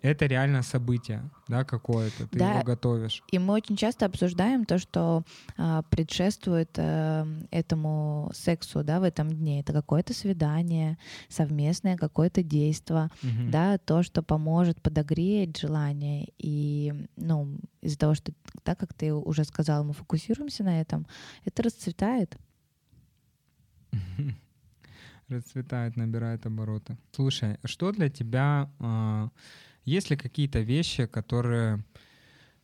это 0.03 0.27
реально 0.27 0.63
событие, 0.63 1.31
да, 1.47 1.65
какое-то, 1.65 2.27
ты 2.27 2.39
да, 2.39 2.55
его 2.55 2.65
готовишь. 2.65 3.23
И 3.31 3.39
мы 3.39 3.55
очень 3.55 3.77
часто 3.77 4.07
обсуждаем 4.07 4.65
то, 4.65 4.79
что 4.79 5.23
а, 5.57 5.83
предшествует 5.83 6.71
а, 6.77 7.27
этому 7.53 8.31
сексу, 8.35 8.83
да, 8.83 8.99
в 8.99 9.05
этом 9.05 9.33
дне. 9.33 9.61
Это 9.61 9.73
какое-то 9.73 10.13
свидание, 10.13 10.99
совместное 11.29 11.97
какое-то 11.97 12.43
действие, 12.43 13.11
угу. 13.23 13.51
да, 13.51 13.79
то, 13.79 14.03
что 14.03 14.23
поможет 14.23 14.83
подогреть 14.83 15.59
желание. 15.59 16.33
И, 16.37 16.93
ну, 17.17 17.57
из-за 17.81 17.99
того, 17.99 18.15
что, 18.15 18.33
так 18.65 18.79
как 18.81 18.95
ты 18.95 19.15
уже 19.15 19.45
сказал, 19.45 19.85
мы 19.85 19.93
фокусируемся 19.93 20.65
на 20.65 20.81
этом, 20.81 21.07
это 21.45 21.63
расцветает. 21.63 22.37
Расцветает, 25.29 25.97
набирает 25.97 26.45
обороты. 26.45 26.99
Слушай, 27.13 27.59
что 27.65 27.93
для 27.93 28.11
тебя... 28.11 28.69
А, 28.81 29.29
есть 29.85 30.11
ли 30.11 30.17
какие-то 30.17 30.61
вещи, 30.61 31.07
которые, 31.07 31.85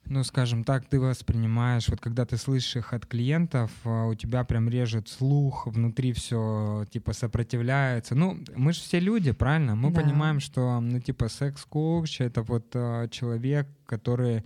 ну, 0.05 0.25
скажем 0.25 0.65
так, 0.65 0.87
ты 0.87 1.01
воспринимаешь, 1.01 1.89
вот 1.89 2.01
когда 2.01 2.25
ты 2.25 2.37
слышишь 2.37 2.77
их 2.77 2.93
от 2.93 3.07
клиентов, 3.07 3.71
а, 3.85 4.07
у 4.07 4.15
тебя 4.15 4.45
прям 4.45 4.69
режет 4.69 5.09
слух, 5.09 5.67
внутри 5.67 6.13
все, 6.13 6.85
типа, 6.91 7.13
сопротивляется. 7.13 8.15
Ну, 8.15 8.39
мы 8.57 8.73
же 8.73 8.81
все 8.81 9.01
люди, 9.01 9.33
правильно? 9.33 9.75
Мы 9.75 9.91
да. 9.91 10.01
понимаем, 10.01 10.41
что, 10.41 10.81
ну, 10.81 11.01
типа, 11.01 11.29
секс-коуч— 11.29 12.21
это 12.21 12.43
вот 12.43 12.71
э, 12.75 13.09
человек, 13.11 13.67
который 13.87 14.45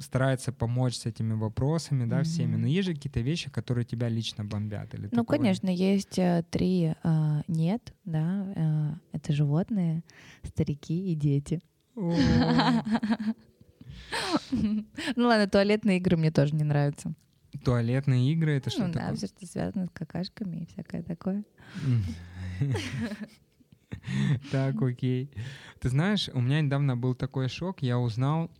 старается 0.00 0.52
помочь 0.52 0.96
с 0.96 1.06
этими 1.06 1.34
вопросами, 1.34 2.04
да, 2.04 2.20
mm-hmm. 2.20 2.24
всеми. 2.24 2.56
Но 2.56 2.66
есть 2.66 2.88
же 2.88 2.94
какие-то 2.94 3.20
вещи, 3.20 3.50
которые 3.50 3.84
тебя 3.84 4.08
лично 4.08 4.44
бомбят? 4.44 4.94
Или 4.94 5.08
ну, 5.12 5.24
конечно, 5.24 5.68
есть 5.68 6.18
э, 6.18 6.44
три 6.50 6.94
э, 7.02 7.42
нет, 7.48 7.94
да, 8.04 8.52
э, 8.56 9.16
это 9.16 9.32
животные, 9.32 10.02
старики 10.42 11.12
и 11.12 11.14
дети. 11.14 11.60
Ну 15.16 15.26
ладно, 15.26 15.48
туалетные 15.48 15.98
игры 15.98 16.16
мне 16.16 16.30
тоже 16.30 16.54
не 16.54 16.62
нравятся. 16.62 17.14
Туалетные 17.64 18.32
игры 18.32 18.52
это 18.52 18.70
что 18.70 18.86
Ну 18.86 18.92
да, 18.92 19.12
все, 19.14 19.26
что 19.26 19.46
связано 19.46 19.86
с 19.86 19.90
какашками 19.90 20.58
и 20.58 20.66
всякое 20.66 21.02
такое. 21.02 21.44
Так, 24.50 24.82
окей. 24.82 25.30
Ты 25.80 25.88
знаешь, 25.88 26.28
у 26.34 26.40
меня 26.40 26.60
недавно 26.60 26.96
был 26.96 27.14
такой 27.14 27.48
шок, 27.48 27.80
я 27.82 27.98
узнал... 27.98 28.50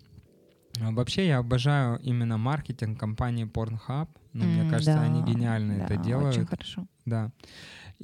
Вообще 0.80 1.26
я 1.26 1.38
обожаю 1.38 1.98
именно 2.00 2.36
маркетинг 2.38 2.98
компании 2.98 3.44
Pornhub. 3.44 4.08
Ну, 4.32 4.44
мне 4.44 4.68
кажется, 4.68 4.94
да, 4.94 5.02
они 5.02 5.22
гениально 5.22 5.76
да, 5.78 5.84
это 5.84 5.94
Очень 5.94 6.04
делают. 6.04 6.48
хорошо. 6.48 6.86
Да. 7.04 7.30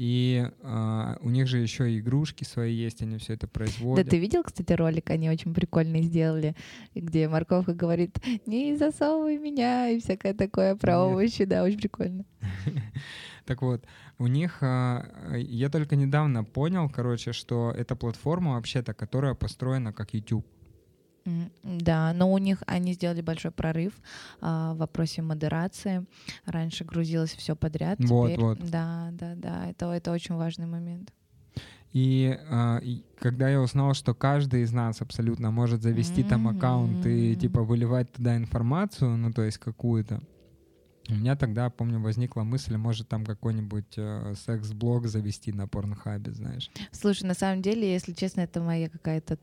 И 0.00 0.48
а, 0.62 1.18
у 1.20 1.28
них 1.28 1.46
же 1.46 1.58
еще 1.58 1.92
и 1.92 1.98
игрушки 1.98 2.42
свои 2.42 2.72
есть, 2.74 3.02
они 3.02 3.18
все 3.18 3.34
это 3.34 3.46
Да 3.46 3.50
производят. 3.52 4.08
ты 4.08 4.18
видел, 4.18 4.42
кстати, 4.42 4.72
ролик, 4.72 5.10
они 5.10 5.28
очень 5.28 5.52
прикольный 5.52 6.00
сделали, 6.00 6.56
где 6.94 7.28
морковка 7.28 7.74
говорит, 7.74 8.16
не 8.46 8.76
засовывай 8.76 9.36
меня, 9.36 9.90
и 9.90 10.00
всякое 10.00 10.32
такое 10.32 10.74
про 10.74 10.92
Нет. 10.92 11.00
овощи, 11.00 11.44
да, 11.44 11.62
очень 11.64 11.78
прикольно. 11.78 12.24
Так 13.44 13.60
вот, 13.60 13.84
у 14.18 14.26
них, 14.26 14.58
а, 14.62 15.34
я 15.36 15.68
только 15.68 15.96
недавно 15.96 16.44
понял, 16.44 16.88
короче, 16.88 17.32
что 17.32 17.70
эта 17.76 17.94
платформа 17.94 18.52
вообще-то, 18.52 18.94
которая 18.94 19.34
построена 19.34 19.92
как 19.92 20.14
YouTube. 20.14 20.46
Да, 21.62 22.12
но 22.14 22.32
у 22.32 22.38
них 22.38 22.62
они 22.66 22.94
сделали 22.94 23.20
большой 23.20 23.50
прорыв 23.50 23.92
а, 24.40 24.74
в 24.74 24.78
вопросе 24.78 25.22
модерации. 25.22 26.06
Раньше 26.46 26.84
грузилось 26.84 27.34
все 27.34 27.54
подряд. 27.54 27.98
Вот, 28.00 28.28
теперь- 28.28 28.40
вот. 28.40 28.58
Да, 28.70 29.10
да, 29.12 29.34
да. 29.36 29.66
Это, 29.70 29.90
это 29.92 30.12
очень 30.12 30.34
важный 30.34 30.66
момент. 30.66 31.12
И, 31.92 32.38
а, 32.48 32.78
и 32.78 33.02
когда 33.18 33.48
я 33.48 33.60
узнал, 33.60 33.94
что 33.94 34.14
каждый 34.14 34.62
из 34.62 34.72
нас 34.72 35.00
абсолютно 35.02 35.50
может 35.50 35.82
завести 35.82 36.22
там 36.22 36.46
аккаунт 36.48 37.04
и 37.06 37.34
типа 37.36 37.62
выливать 37.62 38.12
туда 38.12 38.36
информацию, 38.36 39.16
ну 39.16 39.32
то 39.32 39.42
есть 39.42 39.58
какую-то, 39.58 40.22
у 41.10 41.14
меня 41.14 41.36
тогда, 41.36 41.70
помню, 41.70 42.00
возникла 42.00 42.42
мысль, 42.42 42.76
может 42.76 43.08
там 43.08 43.24
какой-нибудь 43.24 43.94
э, 43.96 44.34
секс-блог 44.46 45.06
завести 45.06 45.52
на 45.52 45.66
порнхабе, 45.66 46.32
знаешь. 46.32 46.70
Слушай, 46.92 47.24
на 47.24 47.34
самом 47.34 47.62
деле, 47.62 47.92
если 47.92 48.12
честно, 48.12 48.42
это 48.42 48.60
моя 48.60 48.88
какая-то 48.88 49.38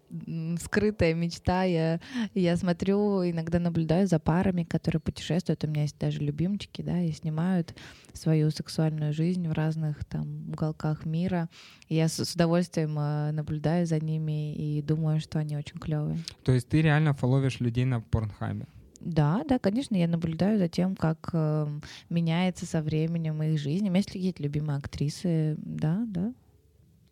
скрытая 0.61 1.13
мечта. 1.13 1.63
Я, 1.63 1.99
я 2.33 2.57
смотрю, 2.57 3.23
иногда 3.29 3.59
наблюдаю 3.59 4.07
за 4.07 4.19
парами, 4.19 4.63
которые 4.63 4.99
путешествуют. 4.99 5.63
У 5.63 5.67
меня 5.67 5.83
есть 5.83 5.97
даже 5.99 6.19
любимчики, 6.19 6.81
да, 6.81 7.01
и 7.01 7.11
снимают 7.11 7.75
свою 8.13 8.49
сексуальную 8.51 9.13
жизнь 9.13 9.47
в 9.47 9.53
разных 9.53 10.03
там 10.05 10.49
уголках 10.49 11.05
мира. 11.05 11.49
И 11.87 11.95
я 11.95 12.07
с, 12.07 12.23
с 12.23 12.35
удовольствием 12.35 12.97
э, 12.97 13.31
наблюдаю 13.31 13.85
за 13.85 13.99
ними 13.99 14.55
и 14.55 14.81
думаю, 14.81 15.19
что 15.19 15.39
они 15.39 15.57
очень 15.57 15.79
клевые. 15.79 16.19
То 16.43 16.51
есть 16.51 16.69
ты 16.69 16.81
реально 16.81 17.13
фоловишь 17.13 17.59
людей 17.59 17.85
на 17.85 18.01
порнхабе? 18.01 18.67
Да, 19.01 19.43
да, 19.47 19.59
конечно, 19.59 19.95
я 19.95 20.07
наблюдаю 20.07 20.57
за 20.57 20.67
тем, 20.67 20.95
как 20.95 21.29
э, 21.33 21.67
меняется 22.09 22.65
со 22.65 22.81
временем 22.81 23.41
их 23.43 23.59
жизнь. 23.59 23.85
У 23.85 23.89
меня 23.89 23.97
есть 23.97 24.11
какие-то 24.11 24.43
любимые 24.43 24.77
актрисы, 24.77 25.55
да, 25.57 26.03
да. 26.07 26.33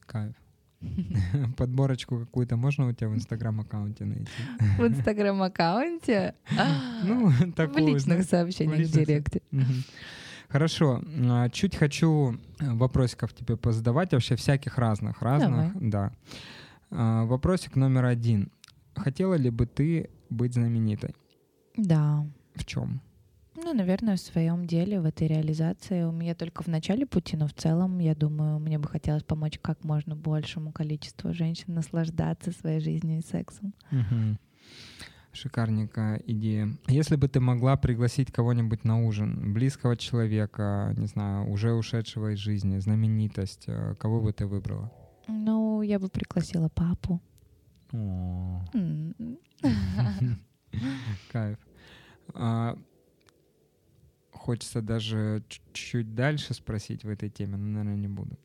Кайф. 0.05 0.36
Подборочку 1.57 2.19
какую-то 2.19 2.57
можно 2.57 2.88
у 2.88 2.93
тебя 2.93 3.09
в 3.09 3.15
инстаграм-аккаунте 3.15 4.05
найти? 4.05 4.31
В 4.77 4.88
инстаграм-аккаунте. 4.88 6.36
Ну, 7.03 7.27
В 7.29 7.51
такую, 7.53 7.88
личных 7.88 8.23
сообщениях 8.23 8.88
в 8.88 8.91
директе. 8.91 9.41
Хорошо. 10.49 11.01
А, 11.29 11.49
Чуть 11.49 11.75
хочу 11.75 12.38
э, 12.59 12.73
вопросиков 12.73 13.33
тебе 13.33 13.57
позадавать, 13.57 14.13
вообще 14.13 14.36
всяких 14.36 14.77
разных, 14.77 15.21
разных. 15.21 15.71
Да. 15.75 16.13
А, 16.91 17.25
Вопросик 17.25 17.75
номер 17.75 18.05
один. 18.05 18.51
Хотела 18.95 19.33
ли 19.36 19.49
бы 19.49 19.65
ты 19.65 20.09
быть 20.29 20.53
знаменитой? 20.53 21.15
Да. 21.78 22.26
В 22.55 22.65
чем? 22.65 23.01
Ну, 23.57 23.73
наверное, 23.73 24.17
в 24.17 24.19
своем 24.19 24.67
деле, 24.67 24.99
в 24.99 25.05
этой 25.05 25.28
реализации. 25.28 26.03
У 26.03 26.11
меня 26.11 26.36
только 26.36 26.61
в 26.63 26.67
начале 26.67 27.05
пути, 27.05 27.38
но 27.38 27.47
в 27.47 27.53
целом, 27.53 27.99
я 27.99 28.13
думаю, 28.13 28.59
мне 28.59 28.78
бы 28.78 28.89
хотелось 28.89 29.23
помочь 29.23 29.59
как 29.61 29.82
можно 29.84 30.15
большему 30.15 30.73
количеству 30.73 31.34
женщин 31.34 31.73
наслаждаться 31.73 32.51
своей 32.51 32.82
жизнью 32.82 33.19
и 33.19 33.21
сексом. 33.21 33.73
Мгм. 33.91 34.38
Шикарненькая 35.32 36.21
идея. 36.28 36.78
Если 36.88 37.15
бы 37.15 37.30
ты 37.30 37.39
могла 37.39 37.78
пригласить 37.78 38.32
кого-нибудь 38.32 38.84
на 38.84 39.05
ужин, 39.05 39.53
близкого 39.53 39.95
человека, 39.97 40.93
не 40.97 41.07
знаю, 41.07 41.49
уже 41.49 41.73
ушедшего 41.73 42.34
из 42.34 42.39
жизни, 42.39 42.80
знаменитость, 42.80 43.65
э, 43.67 43.95
кого 43.99 44.21
бы 44.21 44.34
ты 44.34 44.45
выбрала? 44.45 44.91
Ну, 45.28 45.82
я 45.82 45.99
бы 45.99 46.09
пригласила 46.09 46.69
папу. 46.69 47.21
Кайф. 51.32 51.57
А, 52.34 52.78
Хочется 54.32 54.82
даже 54.82 55.43
чуть-чуть 55.47 56.13
дальше 56.13 56.53
спросить 56.53 57.03
в 57.03 57.09
этой 57.09 57.30
теме, 57.30 57.57
но, 57.57 57.65
наверное, 57.65 57.95
не 57.95 58.07
буду. 58.07 58.38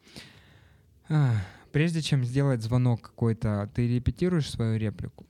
А, 1.08 1.34
Прежде 1.72 2.02
чем 2.02 2.24
сделать 2.24 2.62
звонок 2.62 3.00
какой-то, 3.02 3.70
ты 3.74 3.86
репетируешь 3.86 4.50
свою 4.50 4.78
реплику? 4.78 5.26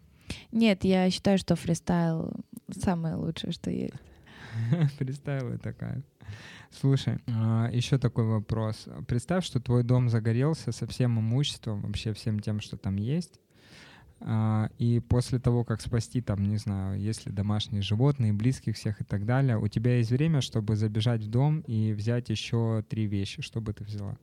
Нет, 0.52 0.84
я 0.84 1.10
считаю, 1.10 1.38
что 1.38 1.54
фристайл 1.54 2.32
самое 2.70 3.16
лучшее, 3.16 3.52
что 3.52 3.70
есть. 3.70 3.94
Представила 4.98 5.58
такая. 5.58 6.02
Слушай, 6.70 7.18
еще 7.72 7.98
такой 7.98 8.24
вопрос. 8.24 8.88
Представь, 9.06 9.44
что 9.44 9.60
твой 9.60 9.82
дом 9.82 10.08
загорелся 10.08 10.72
со 10.72 10.86
всем 10.86 11.18
имуществом, 11.18 11.82
вообще 11.82 12.12
всем 12.14 12.40
тем, 12.40 12.60
что 12.60 12.76
там 12.76 12.96
есть. 12.96 13.40
А, 14.22 14.68
И 14.78 15.00
после 15.00 15.38
того, 15.38 15.64
как 15.64 15.80
спасти 15.80 16.20
там, 16.20 16.44
не 16.44 16.56
знаю, 16.56 17.00
если 17.00 17.30
домашние 17.30 17.82
животные, 17.82 18.32
близких 18.32 18.76
всех 18.76 19.00
и 19.00 19.04
так 19.04 19.24
далее, 19.24 19.58
у 19.58 19.68
тебя 19.68 19.96
есть 19.96 20.10
время, 20.10 20.40
чтобы 20.40 20.76
забежать 20.76 21.22
в 21.22 21.28
дом 21.28 21.60
и 21.60 21.92
взять 21.92 22.28
еще 22.30 22.84
три 22.88 23.06
вещи. 23.06 23.42
Что 23.42 23.60
бы 23.60 23.72
ты 23.72 23.84
взяла? 23.84 24.16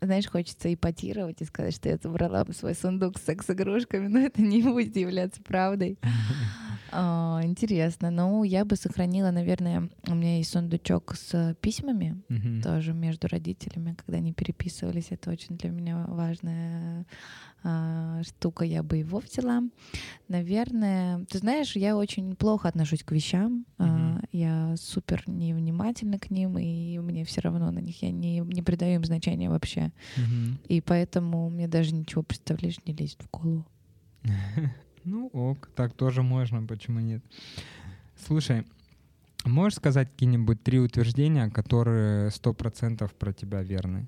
Знаешь, 0.00 0.28
хочется 0.28 0.72
ипотировать 0.72 1.40
и 1.40 1.44
сказать, 1.44 1.74
что 1.74 1.88
я 1.88 1.96
забрала 1.96 2.44
бы 2.44 2.52
свой 2.52 2.74
сундук 2.74 3.18
с 3.18 3.24
секс-игрушками, 3.24 4.06
но 4.06 4.20
это 4.20 4.40
не 4.42 4.62
будет 4.62 4.96
являться 4.96 5.42
правдой. 5.42 5.98
А, 6.96 7.40
Интересно. 7.42 8.12
Ну, 8.12 8.44
я 8.44 8.64
бы 8.64 8.76
сохранила, 8.76 9.32
наверное, 9.32 9.88
у 10.06 10.14
меня 10.14 10.36
есть 10.36 10.50
сундучок 10.50 11.16
с 11.16 11.56
письмами, 11.60 12.22
тоже 12.62 12.92
между 12.92 13.26
родителями, 13.26 13.96
когда 13.96 14.18
они 14.18 14.32
переписывались. 14.32 15.08
Это 15.10 15.30
очень 15.30 15.56
для 15.56 15.70
меня 15.70 16.04
важная 16.06 17.04
штука. 18.24 18.64
Я 18.64 18.82
бы 18.82 18.96
его 18.98 19.18
взяла. 19.18 19.62
Наверное, 20.28 21.24
ты 21.30 21.38
знаешь, 21.38 21.76
я 21.76 21.96
очень 21.96 22.34
плохо 22.36 22.68
отношусь 22.68 23.02
к 23.02 23.12
вещам. 23.12 23.64
А, 23.78 23.86
Мгм. 23.86 24.22
Я 24.32 24.74
супер 24.76 25.22
невнимательна 25.26 26.18
к 26.18 26.30
ним, 26.30 26.58
и 26.58 26.98
мне 26.98 27.24
все 27.24 27.40
равно 27.40 27.70
на 27.70 27.78
них. 27.80 28.02
Я 28.02 28.10
не, 28.10 28.40
не 28.40 28.62
придаю 28.62 28.96
им 28.96 29.04
значения 29.04 29.48
вообще. 29.48 29.92
Мгм. 30.16 30.58
И 30.68 30.80
поэтому 30.80 31.50
мне 31.50 31.68
даже 31.68 31.94
ничего, 31.94 32.22
представляешь, 32.22 32.78
не 32.86 32.94
лезет 32.94 33.22
в 33.22 33.30
голову. 33.30 33.64
Ну 35.06 35.26
ок, 35.34 35.68
так 35.76 35.92
тоже 35.92 36.22
можно, 36.22 36.62
почему 36.66 36.98
нет? 37.00 37.22
Слушай, 38.26 38.64
можешь 39.44 39.76
сказать 39.76 40.10
какие-нибудь 40.10 40.62
три 40.62 40.80
утверждения, 40.80 41.50
которые 41.50 42.30
сто 42.30 42.54
процентов 42.54 43.12
про 43.12 43.34
тебя 43.34 43.62
верны? 43.62 44.06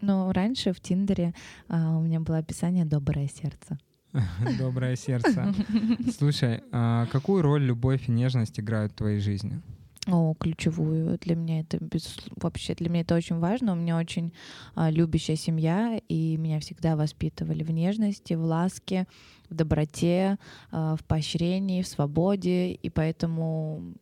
Но 0.00 0.32
раньше 0.32 0.72
в 0.72 0.80
Тиндере 0.80 1.34
а, 1.68 1.96
у 1.96 2.02
меня 2.02 2.20
было 2.20 2.38
описание 2.38 2.84
«доброе 2.84 3.28
сердце». 3.28 3.78
Доброе 4.58 4.96
сердце. 4.96 5.54
Слушай, 6.18 6.62
а 6.72 7.06
какую 7.06 7.42
роль 7.42 7.62
любовь 7.62 8.08
и 8.08 8.12
нежность 8.12 8.58
играют 8.58 8.92
в 8.92 8.96
твоей 8.96 9.20
жизни? 9.20 9.60
О, 10.06 10.34
ключевую. 10.34 11.18
Для 11.18 11.36
меня 11.36 11.60
это 11.60 11.76
безус- 11.76 12.32
вообще 12.36 12.74
для 12.74 12.88
меня 12.88 13.02
это 13.02 13.14
очень 13.14 13.38
важно. 13.38 13.72
У 13.72 13.76
меня 13.76 13.98
очень 13.98 14.32
а, 14.74 14.90
любящая 14.90 15.36
семья, 15.36 16.00
и 16.08 16.36
меня 16.38 16.58
всегда 16.58 16.96
воспитывали 16.96 17.62
в 17.62 17.70
нежности, 17.70 18.32
в 18.34 18.42
ласке, 18.42 19.06
в 19.50 19.54
доброте, 19.54 20.38
а, 20.72 20.96
в 20.96 21.04
поощрении, 21.04 21.82
в 21.82 21.86
свободе, 21.86 22.72
и 22.72 22.88
поэтому 22.90 23.94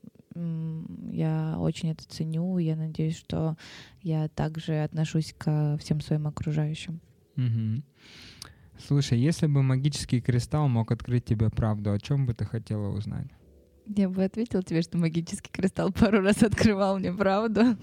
я 1.10 1.56
очень 1.58 1.90
это 1.90 2.06
ценю. 2.08 2.58
и 2.58 2.64
Я 2.64 2.76
надеюсь, 2.76 3.16
что 3.16 3.56
я 4.02 4.28
также 4.28 4.82
отношусь 4.82 5.34
ко 5.36 5.76
всем 5.80 6.00
своим 6.00 6.26
окружающим. 6.26 7.00
Мгм. 7.36 7.84
Слушай, 8.86 9.18
если 9.18 9.46
бы 9.46 9.62
магический 9.62 10.20
кристалл 10.20 10.68
мог 10.68 10.92
открыть 10.92 11.24
тебе 11.24 11.50
правду, 11.50 11.92
о 11.92 11.98
чем 11.98 12.26
бы 12.26 12.34
ты 12.34 12.44
хотела 12.44 12.88
узнать? 12.88 13.26
Я 13.86 14.08
бы 14.08 14.22
ответила 14.22 14.62
тебе, 14.62 14.82
что 14.82 14.98
магический 14.98 15.50
кристалл 15.50 15.92
пару 15.92 16.20
раз 16.20 16.42
открывал 16.42 16.98
мне 16.98 17.12
правду. 17.12 17.62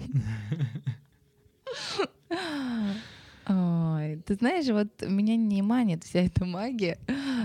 Ой, 3.48 4.16
ты 4.26 4.34
знаешь, 4.34 4.68
вот 4.68 4.88
меня 5.08 5.36
не 5.36 5.62
манит 5.62 6.04
вся 6.04 6.20
эта 6.20 6.44
магия. 6.44 6.98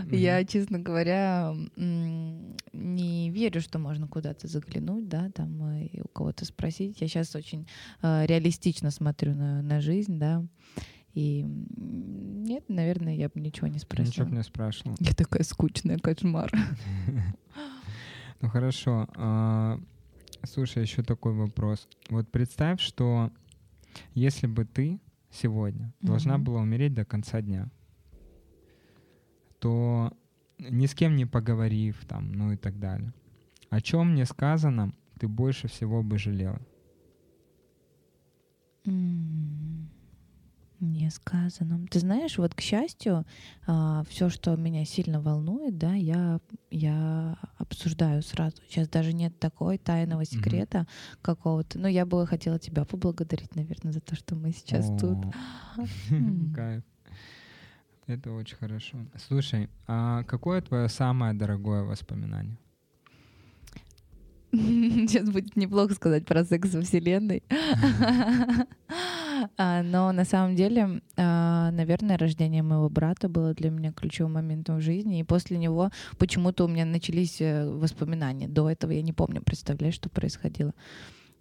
Я, 0.10 0.44
честно 0.46 0.80
говоря, 0.80 1.54
не 1.76 3.30
верю, 3.30 3.62
что 3.62 3.80
можно 3.80 4.08
куда-то 4.08 4.48
заглянуть, 4.48 5.08
да, 5.08 5.30
там 5.32 5.64
э, 5.64 5.86
и 5.86 6.02
у 6.02 6.08
кого-то 6.08 6.46
спросить. 6.46 7.02
Я 7.02 7.08
сейчас 7.08 7.36
очень 7.36 7.68
э, 8.02 8.26
реалистично 8.26 8.92
смотрю 8.92 9.36
на, 9.36 9.62
на 9.62 9.82
жизнь, 9.82 10.18
да, 10.18 10.44
И 11.14 11.44
нет, 11.46 12.66
наверное, 12.70 13.16
я 13.16 13.30
бы 13.30 13.40
ничего 13.40 13.68
не 13.68 13.80
спросила. 13.80 14.12
Ничего 14.12 14.26
бы 14.28 14.36
не 14.38 14.44
спрашивал. 14.44 14.96
Я 15.00 15.14
такая 15.14 15.44
скучная, 15.44 15.98
кошмар. 15.98 16.52
Ну 18.42 18.50
хорошо. 18.50 19.08
А, 19.18 19.80
слушай, 20.44 20.82
еще 20.82 21.04
такой 21.04 21.34
вопрос. 21.34 21.88
Вот 22.10 22.28
представь, 22.32 22.82
что 22.82 23.30
если 24.16 24.48
бы 24.48 24.66
ты 24.66 25.00
сегодня 25.30 25.94
должна 26.02 26.40
была 26.40 26.62
умереть 26.62 26.96
до 26.96 27.06
конца 27.06 27.40
дня, 27.42 27.70
то 29.62 30.12
ни 30.58 30.88
с 30.88 30.96
кем 30.96 31.16
не 31.16 31.26
поговорив 31.26 32.04
там, 32.08 32.34
ну 32.34 32.52
и 32.52 32.58
так 32.58 32.80
далее. 32.80 33.14
О 33.70 33.80
чем 33.80 34.12
мне 34.12 34.26
сказано, 34.26 34.92
ты 35.20 35.28
больше 35.28 35.68
всего 35.68 36.02
бы 36.04 36.18
жалела? 36.18 36.60
Не 38.84 39.88
сказано. 41.12 41.86
Ты 41.92 42.00
знаешь, 42.00 42.40
вот 42.40 42.56
к 42.56 42.62
счастью, 42.62 43.24
а, 43.68 44.04
все, 44.10 44.30
что 44.30 44.56
меня 44.56 44.84
сильно 44.84 45.22
волнует, 45.22 45.78
да, 45.78 45.94
я, 45.94 46.40
я 46.72 47.38
обсуждаю 47.60 48.24
сразу. 48.24 48.58
Сейчас 48.68 48.90
даже 48.90 49.14
нет 49.14 49.40
такой 49.40 49.78
тайного 49.78 50.26
секрета 50.26 50.80
mm-hmm. 50.80 51.18
какого-то. 51.22 51.78
Но 51.78 51.88
я 51.88 52.08
бы 52.08 52.26
хотела 52.26 52.58
тебя 52.58 52.84
поблагодарить, 52.84 53.56
наверное, 53.56 53.94
за 53.94 54.02
то, 54.02 54.16
что 54.16 54.36
мы 54.36 54.54
сейчас 54.54 54.90
О, 54.90 54.98
тут. 54.98 55.18
Кайф. 56.56 56.84
Это 58.12 58.34
очень 58.34 58.58
хорошо. 58.58 58.98
Слушай, 59.16 59.70
а 59.88 60.24
какое 60.24 60.62
твое 60.62 60.90
самое 60.90 61.34
дорогое 61.34 61.84
воспоминание? 61.84 62.58
Сейчас 64.52 65.30
будет 65.30 65.56
неплохо 65.56 65.94
сказать 65.94 66.26
про 66.26 66.44
секс 66.44 66.74
во 66.74 66.82
Вселенной. 66.82 67.44
А, 69.58 69.82
но 69.82 70.12
на 70.12 70.24
самом 70.24 70.56
деле, 70.56 71.02
а, 71.18 71.72
наверное, 71.72 72.16
рождение 72.16 72.62
моего 72.62 72.90
брата 72.90 73.28
было 73.28 73.56
для 73.56 73.72
меня 73.72 73.92
ключевым 73.92 74.34
моментом 74.34 74.78
в 74.78 74.82
жизни. 74.82 75.20
И 75.20 75.24
после 75.24 75.58
него 75.58 75.90
почему-то 76.20 76.66
у 76.66 76.68
меня 76.68 76.86
начались 76.86 77.42
э, 77.42 77.68
воспоминания. 77.68 78.48
До 78.48 78.70
этого 78.70 78.92
я 78.92 79.02
не 79.02 79.14
помню, 79.14 79.42
представляешь, 79.42 79.96
что 79.96 80.10
происходило. 80.10 80.76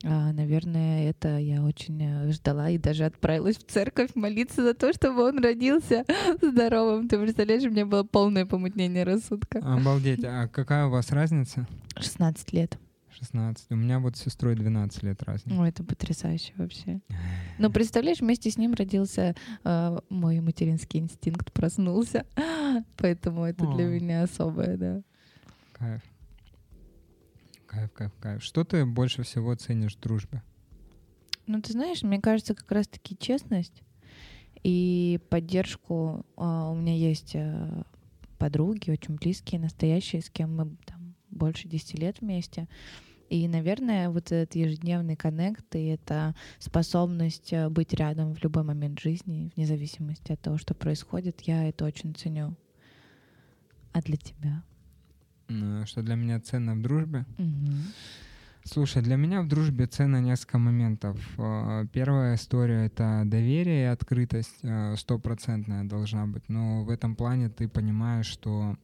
А, 0.02 0.32
наверное, 0.32 1.10
это 1.10 1.36
я 1.36 1.62
очень 1.62 2.00
э, 2.02 2.32
ждала 2.32 2.70
и 2.70 2.78
даже 2.78 3.04
отправилась 3.04 3.58
в 3.58 3.66
церковь 3.66 4.10
молиться 4.14 4.62
за 4.62 4.72
то, 4.72 4.92
чтобы 4.94 5.24
он 5.28 5.42
родился 5.42 6.04
здоровым. 6.42 7.06
Ты 7.06 7.18
представляешь, 7.18 7.64
у 7.64 7.70
меня 7.70 7.84
было 7.84 8.02
полное 8.02 8.46
помутнение 8.46 9.04
рассудка. 9.04 9.58
Обалдеть. 9.58 10.24
А 10.24 10.48
какая 10.48 10.86
у 10.86 10.90
вас 10.90 11.10
разница? 11.10 11.66
16 11.96 12.52
лет. 12.54 12.78
16. 13.18 13.66
У 13.70 13.76
меня 13.76 13.98
вот 13.98 14.16
с 14.16 14.22
сестрой 14.22 14.54
12 14.54 15.02
лет 15.02 15.22
разница. 15.22 15.60
Ой, 15.60 15.68
это 15.68 15.84
потрясающе 15.84 16.54
вообще. 16.56 17.00
Но 17.58 17.70
представляешь, 17.70 18.20
вместе 18.20 18.50
с 18.50 18.56
ним 18.56 18.72
родился 18.72 19.34
э, 19.64 19.98
мой 20.08 20.40
материнский 20.40 21.00
инстинкт, 21.00 21.52
проснулся. 21.52 22.24
Поэтому 22.96 23.44
это 23.44 23.68
О. 23.68 23.74
для 23.74 23.84
меня 23.84 24.22
особое, 24.22 24.78
да. 24.78 25.02
Кайф. 25.72 26.00
Кайф, 27.70 27.92
кайф, 27.92 28.10
кайф. 28.18 28.42
Что 28.42 28.64
ты 28.64 28.84
больше 28.84 29.22
всего 29.22 29.54
ценишь 29.54 29.94
в 29.94 30.00
дружбе? 30.00 30.42
Ну, 31.46 31.62
ты 31.62 31.72
знаешь, 31.72 32.02
мне 32.02 32.20
кажется, 32.20 32.56
как 32.56 32.70
раз-таки 32.72 33.16
честность 33.16 33.84
и 34.64 35.20
поддержку. 35.30 36.26
Uh, 36.36 36.72
у 36.72 36.74
меня 36.74 36.96
есть 36.96 37.36
uh, 37.36 37.86
подруги, 38.38 38.90
очень 38.90 39.14
близкие, 39.14 39.60
настоящие, 39.60 40.20
с 40.20 40.30
кем 40.30 40.56
мы 40.56 40.76
там 40.84 41.14
больше 41.30 41.68
10 41.68 41.96
лет 42.00 42.20
вместе. 42.20 42.66
И, 43.28 43.46
наверное, 43.46 44.10
вот 44.10 44.32
этот 44.32 44.56
ежедневный 44.56 45.14
коннект 45.14 45.76
и 45.76 45.84
эта 45.84 46.34
способность 46.58 47.52
э, 47.52 47.68
быть 47.68 47.94
рядом 47.94 48.34
в 48.34 48.42
любой 48.42 48.64
момент 48.64 48.98
жизни, 48.98 49.52
вне 49.54 49.66
зависимости 49.66 50.32
от 50.32 50.40
того, 50.40 50.58
что 50.58 50.74
происходит, 50.74 51.42
я 51.42 51.68
это 51.68 51.84
очень 51.84 52.12
ценю. 52.16 52.56
А 53.92 54.02
для 54.02 54.16
тебя? 54.16 54.64
Что 55.86 56.02
для 56.02 56.14
меня 56.14 56.40
ценно 56.40 56.74
в 56.74 56.82
дружбе? 56.82 57.26
Угу. 57.38 57.72
Слушай, 58.64 59.02
для 59.02 59.16
меня 59.16 59.42
в 59.42 59.48
дружбе 59.48 59.86
ценно 59.86 60.20
несколько 60.20 60.58
моментов. 60.58 61.18
Э, 61.38 61.86
первая 61.92 62.36
история— 62.36 62.84
это 62.86 63.22
доверие 63.24 63.82
и 63.84 63.86
открытость 63.86 64.58
э, 64.62 64.94
стопроцентная 64.96 65.84
должна 65.84 66.26
быть. 66.26 66.48
Но 66.48 66.84
в 66.84 66.90
этом 66.90 67.16
плане 67.16 67.48
ты 67.48 67.68
понимаешь, 67.68 68.26
что 68.26 68.76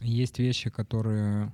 есть 0.00 0.38
вещи, 0.38 0.68
которые 0.68 1.52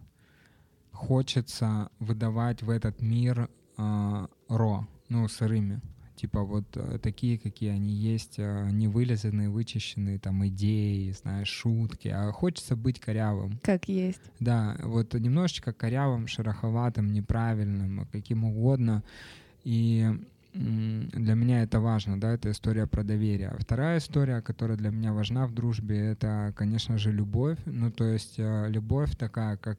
хочется 0.90 1.90
выдавать 1.98 2.62
в 2.62 2.70
этот 2.70 3.02
мир 3.02 3.50
э, 3.76 4.26
ро, 4.48 4.88
ну, 5.08 5.28
сырыми. 5.28 5.80
Типа 6.20 6.42
вот 6.42 6.66
э, 6.74 6.98
такие, 7.02 7.38
какие 7.38 7.70
они 7.70 7.94
есть, 7.94 8.34
э, 8.36 8.68
не 8.72 8.88
вылизанные, 8.88 9.48
вычищенные 9.48 10.18
там 10.18 10.46
идеи, 10.48 11.12
знаешь, 11.12 11.48
шутки. 11.48 12.08
А 12.08 12.30
хочется 12.30 12.76
быть 12.76 13.00
корявым. 13.00 13.58
Как 13.62 13.88
есть. 13.88 14.20
Да, 14.38 14.76
вот 14.82 15.14
немножечко 15.14 15.72
корявым, 15.72 16.26
шероховатым, 16.26 17.10
неправильным, 17.10 18.06
каким 18.12 18.44
угодно. 18.44 19.02
И 19.64 20.10
для 20.52 21.34
меня 21.34 21.62
это 21.62 21.80
важно, 21.80 22.20
да, 22.20 22.34
это 22.34 22.50
история 22.50 22.86
про 22.86 23.02
доверие. 23.02 23.56
Вторая 23.58 23.96
история, 23.96 24.42
которая 24.42 24.76
для 24.76 24.90
меня 24.90 25.14
важна 25.14 25.46
в 25.46 25.54
дружбе, 25.54 25.96
это, 25.96 26.52
конечно 26.54 26.98
же, 26.98 27.12
любовь. 27.12 27.56
Ну, 27.64 27.90
то 27.90 28.04
есть 28.04 28.34
э, 28.36 28.66
любовь 28.68 29.16
такая, 29.16 29.56
как 29.56 29.78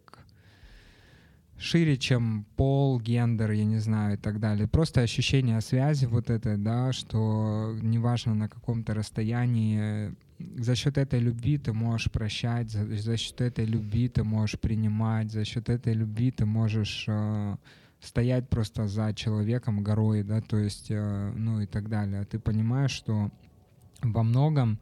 шире, 1.62 1.98
чем 1.98 2.46
пол, 2.56 3.00
гендер, 3.00 3.52
я 3.52 3.66
не 3.66 3.80
знаю, 3.80 4.16
и 4.16 4.18
так 4.18 4.40
далее. 4.40 4.68
Просто 4.68 5.02
ощущение 5.02 5.62
связи 5.62 6.06
вот 6.06 6.30
это, 6.30 6.58
да, 6.58 6.92
что 6.92 7.78
неважно 7.82 8.34
на 8.36 8.50
каком-то 8.50 8.94
расстоянии, 8.94 10.16
за 10.58 10.76
счет 10.76 10.98
этой 10.98 11.20
любви 11.20 11.58
ты 11.58 11.72
можешь 11.72 12.12
прощать, 12.12 12.72
за, 12.72 12.86
за 12.86 13.18
счет 13.18 13.42
этой 13.42 13.66
любви 13.66 14.10
ты 14.10 14.24
можешь 14.24 14.60
принимать, 14.60 15.32
за 15.32 15.46
счет 15.46 15.70
этой 15.70 15.94
любви 15.94 16.32
ты 16.32 16.46
можешь 16.46 17.06
э, 17.08 17.58
стоять 18.00 18.50
просто 18.50 18.88
за 18.88 19.14
человеком 19.14 19.84
горой, 19.84 20.24
да, 20.24 20.42
то 20.42 20.58
есть, 20.58 20.88
э, 20.90 21.34
ну 21.36 21.62
и 21.62 21.68
так 21.68 21.90
далее. 21.90 22.26
Ты 22.26 22.40
понимаешь, 22.40 22.92
что 22.92 23.30
во 24.02 24.24
многом 24.24 24.80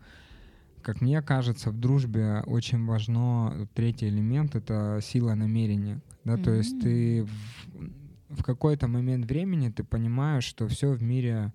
как 0.81 1.01
мне 1.01 1.21
кажется, 1.21 1.71
в 1.71 1.79
дружбе 1.79 2.41
очень 2.45 2.85
важно 2.85 3.67
третий 3.73 4.07
элемент— 4.07 4.55
это 4.55 4.99
сила 5.03 5.35
намерения. 5.35 5.99
Да, 6.29 6.35
mm-hmm. 6.35 6.43
то 6.43 6.53
есть 6.53 6.79
ты 6.79 7.23
в, 7.23 8.35
в 8.35 8.43
какой-то 8.43 8.87
момент 8.87 9.25
времени 9.25 9.69
ты 9.69 9.83
понимаешь, 9.83 10.43
что 10.43 10.67
все 10.67 10.91
в 10.91 11.01
мире 11.01 11.51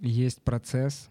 есть 0.00 0.42
процесс, 0.42 1.08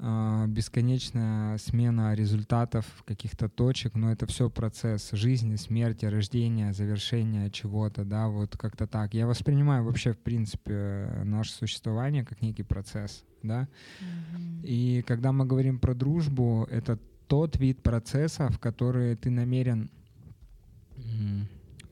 э, 0.00 0.46
бесконечная 0.48 1.58
смена 1.58 2.14
результатов 2.14 3.04
каких-то 3.06 3.48
точек, 3.48 3.94
но 3.94 4.10
это 4.10 4.26
все 4.26 4.50
процесс 4.50 5.10
жизни, 5.12 5.54
смерти, 5.54 6.06
рождения, 6.06 6.72
завершения 6.72 7.50
чего-то, 7.50 8.04
да, 8.04 8.26
вот 8.26 8.56
как-то 8.56 8.88
так. 8.88 9.14
Я 9.14 9.28
воспринимаю 9.28 9.84
вообще, 9.84 10.12
в 10.12 10.18
принципе, 10.18 11.22
наше 11.24 11.52
существование 11.52 12.24
как 12.24 12.42
некий 12.42 12.64
процесс, 12.64 13.24
да. 13.44 13.68
Mm-hmm. 14.00 14.62
И 14.64 15.04
когда 15.06 15.30
мы 15.30 15.44
говорим 15.44 15.78
про 15.78 15.94
дружбу, 15.94 16.66
это 16.68 16.98
тот 17.28 17.56
вид 17.58 17.80
процесса, 17.80 18.48
в 18.48 18.58
который 18.58 19.14
ты 19.14 19.30
намерен 19.30 19.88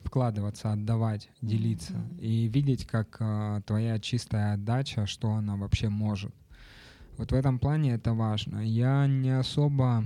вкладываться, 0.03 0.71
отдавать, 0.71 1.29
делиться 1.41 1.93
mm-hmm. 1.93 2.19
и 2.19 2.47
видеть, 2.47 2.85
как 2.85 3.17
а, 3.19 3.61
твоя 3.61 3.99
чистая 3.99 4.53
отдача, 4.53 5.05
что 5.05 5.33
она 5.33 5.55
вообще 5.55 5.89
может. 5.89 6.33
Вот 7.17 7.31
в 7.31 7.35
этом 7.35 7.59
плане 7.59 7.93
это 7.93 8.13
важно. 8.13 8.59
Я 8.59 9.05
не 9.07 9.37
особо 9.37 10.03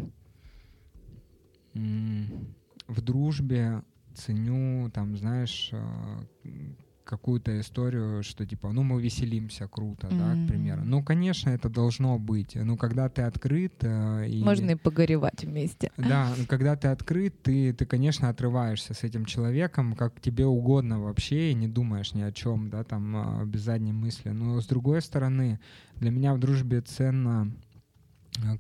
м- 1.74 2.56
в 2.88 3.02
дружбе 3.02 3.84
ценю, 4.14 4.90
там, 4.92 5.16
знаешь, 5.16 5.70
а, 5.72 6.26
какую-то 7.18 7.60
историю, 7.60 8.24
что 8.24 8.46
типа, 8.46 8.72
ну 8.72 8.84
мы 8.84 9.02
веселимся, 9.02 9.68
круто, 9.68 10.08
mm-hmm. 10.08 10.20
да, 10.20 10.46
к 10.46 10.48
примеру. 10.48 10.82
Ну, 10.84 11.04
конечно, 11.04 11.50
это 11.52 11.70
должно 11.70 12.18
быть. 12.18 12.56
Ну, 12.56 12.76
когда 12.78 13.08
ты 13.10 13.22
открыт 13.22 13.74
э, 13.82 14.28
и 14.28 14.44
можно 14.44 14.72
и 14.72 14.76
погоревать 14.76 15.44
вместе. 15.44 15.92
Да, 15.98 16.34
когда 16.48 16.76
ты 16.76 16.88
открыт, 16.88 17.34
ты, 17.44 17.74
ты, 17.74 17.86
конечно, 17.86 18.30
отрываешься 18.30 18.94
с 18.94 19.04
этим 19.04 19.26
человеком, 19.26 19.94
как 19.94 20.20
тебе 20.22 20.46
угодно 20.46 21.00
вообще, 21.00 21.52
и 21.52 21.54
не 21.54 21.68
думаешь 21.68 22.14
ни 22.14 22.22
о 22.22 22.32
чем, 22.32 22.70
да, 22.70 22.84
там 22.84 23.42
э, 23.42 23.46
без 23.46 23.62
задней 23.62 23.94
мысли. 23.94 24.30
Но 24.30 24.60
с 24.60 24.66
другой 24.66 25.02
стороны, 25.02 25.60
для 25.98 26.12
меня 26.12 26.34
в 26.34 26.40
дружбе 26.40 26.82
ценно 26.82 27.52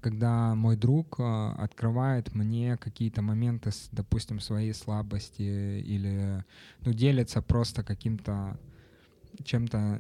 когда 0.01 0.55
мой 0.55 0.75
друг 0.75 1.19
э, 1.19 1.51
открывает 1.57 2.33
мне 2.35 2.77
какие-то 2.77 3.21
моменты, 3.21 3.71
допустим, 3.91 4.39
своей 4.39 4.73
слабости 4.73 5.41
или 5.41 6.43
ну, 6.81 6.93
делится 6.93 7.41
просто 7.41 7.83
каким-то 7.83 8.57
чем-то 9.43 9.99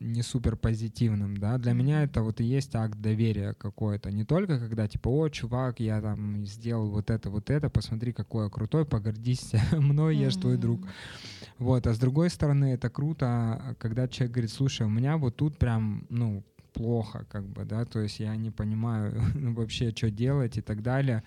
не 0.00 0.22
супер 0.22 0.56
позитивным, 0.56 1.36
да, 1.36 1.56
для 1.58 1.72
меня 1.72 2.02
это 2.02 2.22
вот 2.22 2.40
и 2.40 2.44
есть 2.44 2.74
акт 2.74 3.00
доверия 3.00 3.54
какой-то, 3.54 4.10
не 4.10 4.24
только 4.24 4.58
когда 4.58 4.88
типа, 4.88 5.08
о, 5.08 5.28
чувак, 5.28 5.78
я 5.80 6.00
там 6.00 6.44
сделал 6.44 6.90
вот 6.90 7.10
это, 7.10 7.30
вот 7.30 7.50
это, 7.50 7.70
посмотри, 7.70 8.12
какой 8.12 8.44
я 8.44 8.50
крутой, 8.50 8.84
погордись 8.84 9.52
мной, 9.72 10.16
я 10.16 10.30
же 10.30 10.38
твой 10.38 10.56
друг. 10.56 10.80
Вот, 11.58 11.86
а 11.86 11.94
с 11.94 11.98
другой 11.98 12.28
стороны, 12.28 12.72
это 12.72 12.90
круто, 12.90 13.76
когда 13.78 14.08
человек 14.08 14.32
говорит, 14.32 14.50
слушай, 14.50 14.84
у 14.84 14.90
меня 14.90 15.16
вот 15.16 15.36
тут 15.36 15.58
прям, 15.58 16.06
ну, 16.08 16.42
плохо, 16.72 17.26
как 17.28 17.44
бы, 17.44 17.64
да, 17.64 17.84
то 17.84 18.00
есть 18.00 18.20
я 18.20 18.36
не 18.36 18.50
понимаю 18.50 19.14
вообще, 19.54 19.90
что 19.90 20.10
делать 20.10 20.58
и 20.58 20.60
так 20.60 20.82
далее. 20.82 21.22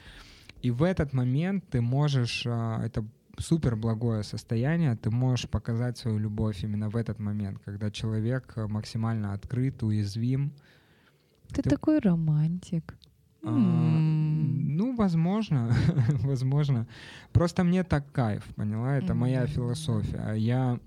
И 0.61 0.71
в 0.71 0.83
этот 0.83 1.13
момент 1.13 1.63
ты 1.69 1.81
можешь, 1.81 2.43
а, 2.47 2.83
это 2.83 3.05
супер 3.37 3.75
благое 3.75 4.23
состояние, 4.23 4.95
ты 4.95 5.09
можешь 5.11 5.49
показать 5.49 5.97
свою 5.97 6.17
любовь 6.17 6.63
именно 6.63 6.89
в 6.89 6.95
этот 6.95 7.19
момент, 7.19 7.59
когда 7.65 7.91
человек 7.91 8.53
э, 8.55 8.67
максимально 8.67 9.33
открыт, 9.33 9.83
уязвим. 9.83 10.53
Ты, 11.49 11.61
ты... 11.61 11.69
такой 11.69 11.99
романтик. 11.99 12.97
А, 13.43 13.51
ну, 13.51 14.95
возможно, 14.95 15.71
возможно. 16.23 16.87
Просто 17.31 17.63
мне 17.63 17.83
так 17.83 18.11
кайф, 18.11 18.43
поняла? 18.55 18.97
Это 18.97 19.13
моя 19.13 19.45
философия. 19.45 20.33
Я 20.33 20.79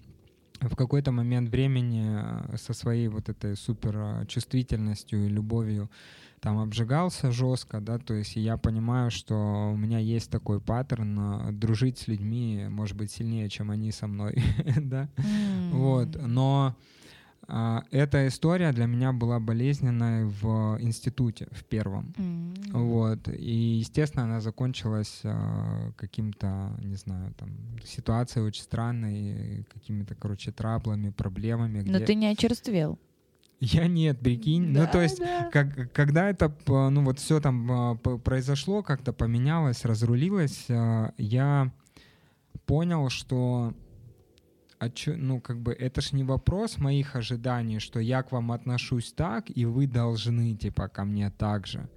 в 0.61 0.75
какой-то 0.77 1.13
момент 1.13 1.51
времени 1.51 2.07
э, 2.09 2.57
со 2.57 2.73
своей 2.73 3.09
вот 3.09 3.29
этой 3.29 3.57
супер 3.57 3.97
э, 3.97 4.27
чувствительностью 4.27 5.27
и 5.27 5.29
любовью 5.29 5.91
там 6.41 6.59
обжигался 6.59 7.33
жестко, 7.33 7.81
да, 7.81 7.99
то 7.99 8.15
есть 8.15 8.37
я 8.37 8.57
понимаю, 8.57 9.11
что 9.11 9.71
у 9.73 9.77
меня 9.77 9.99
есть 9.99 10.31
такой 10.31 10.61
паттерн 10.61 11.19
э, 11.19 11.53
дружить 11.53 11.99
с 11.99 12.09
людьми, 12.09 12.67
может 12.69 12.97
быть, 12.97 13.11
сильнее, 13.11 13.49
чем 13.49 13.71
они 13.71 13.93
со 13.93 14.07
мной, 14.07 14.43
да, 14.81 15.09
вот, 15.73 16.17
но 16.21 16.77
эта 17.49 18.29
история 18.29 18.73
для 18.73 18.85
меня 18.85 19.13
была 19.13 19.41
болезненной 19.41 20.27
в 20.27 20.77
институте, 20.81 21.49
в 21.51 21.65
первом. 21.65 22.13
Mm-hmm. 22.19 22.71
Вот. 22.73 23.29
И, 23.29 23.79
естественно, 23.79 24.25
она 24.25 24.41
закончилась 24.41 25.21
а, 25.25 25.93
каким-то, 25.97 26.77
не 26.83 26.97
знаю, 26.97 27.33
там, 27.39 27.49
ситуацией 27.85 28.45
очень 28.45 28.63
странной, 28.63 29.65
какими-то, 29.73 30.15
короче, 30.15 30.53
траблами, 30.53 31.09
проблемами. 31.09 31.81
Но 31.81 31.97
где... 31.97 32.07
ты 32.07 32.15
не 32.17 32.27
очерствел. 32.27 32.99
Я 33.61 33.89
нет, 33.89 34.21
прикинь. 34.21 34.75
Да, 34.75 34.85
ну, 34.85 34.93
то 34.93 35.01
есть, 35.01 35.19
да. 35.19 35.49
как, 35.51 35.91
когда 35.93 36.29
это, 36.29 36.55
ну, 36.67 37.03
вот 37.03 37.19
все 37.19 37.41
там 37.41 37.73
а, 37.73 37.95
произошло, 37.95 38.83
как-то 38.83 39.15
поменялось, 39.15 39.87
разрулилось, 39.87 40.67
я 40.69 41.73
понял, 42.67 43.09
что 43.09 43.73
а 44.79 44.89
чё, 44.91 45.17
ну, 45.17 45.41
как 45.41 45.61
бы, 45.61 45.73
это 45.73 46.01
ж 46.01 46.13
не 46.13 46.25
вопрос 46.25 46.79
моих 46.79 47.17
ожиданий, 47.17 47.81
что 47.81 48.01
я 48.01 48.23
к 48.23 48.33
вам 48.33 48.53
отношусь 48.53 49.13
так, 49.13 49.51
и 49.59 49.65
вы 49.67 49.87
должны, 49.87 50.57
типа, 50.57 50.89
ко 50.89 51.05
мне 51.05 51.31
так 51.31 51.67
же 51.67 51.89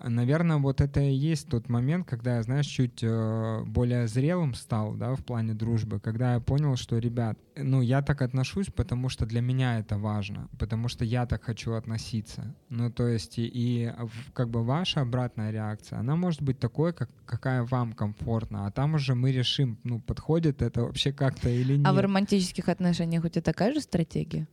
наверное, 0.00 0.58
вот 0.58 0.80
это 0.80 1.00
и 1.00 1.12
есть 1.12 1.48
тот 1.48 1.68
момент, 1.68 2.06
когда 2.06 2.36
я, 2.36 2.42
знаешь, 2.42 2.66
чуть 2.66 3.02
э, 3.02 3.62
более 3.64 4.06
зрелым 4.06 4.54
стал, 4.54 4.94
да, 4.94 5.14
в 5.14 5.24
плане 5.24 5.54
дружбы, 5.54 6.00
когда 6.00 6.34
я 6.34 6.40
понял, 6.40 6.76
что, 6.76 6.98
ребят, 6.98 7.38
ну, 7.56 7.80
я 7.80 8.02
так 8.02 8.22
отношусь, 8.22 8.68
потому 8.68 9.08
что 9.08 9.26
для 9.26 9.40
меня 9.40 9.78
это 9.78 9.98
важно, 9.98 10.48
потому 10.58 10.88
что 10.88 11.04
я 11.04 11.26
так 11.26 11.42
хочу 11.42 11.72
относиться. 11.72 12.54
Ну, 12.68 12.90
то 12.90 13.06
есть, 13.08 13.38
и, 13.38 13.50
и 13.52 13.92
как 14.32 14.48
бы 14.50 14.64
ваша 14.64 15.00
обратная 15.00 15.50
реакция, 15.50 15.98
она 15.98 16.16
может 16.16 16.42
быть 16.42 16.58
такой, 16.58 16.92
как, 16.92 17.10
какая 17.26 17.64
вам 17.64 17.92
комфортна, 17.92 18.66
а 18.66 18.70
там 18.70 18.94
уже 18.94 19.14
мы 19.14 19.32
решим, 19.32 19.78
ну, 19.84 20.00
подходит 20.00 20.62
это 20.62 20.82
вообще 20.82 21.12
как-то 21.12 21.48
или 21.48 21.76
нет. 21.76 21.86
А 21.86 21.92
в 21.92 21.98
романтических 21.98 22.68
отношениях 22.68 23.24
у 23.24 23.28
тебя 23.28 23.42
такая 23.42 23.72
же 23.72 23.80
стратегия? 23.80 24.46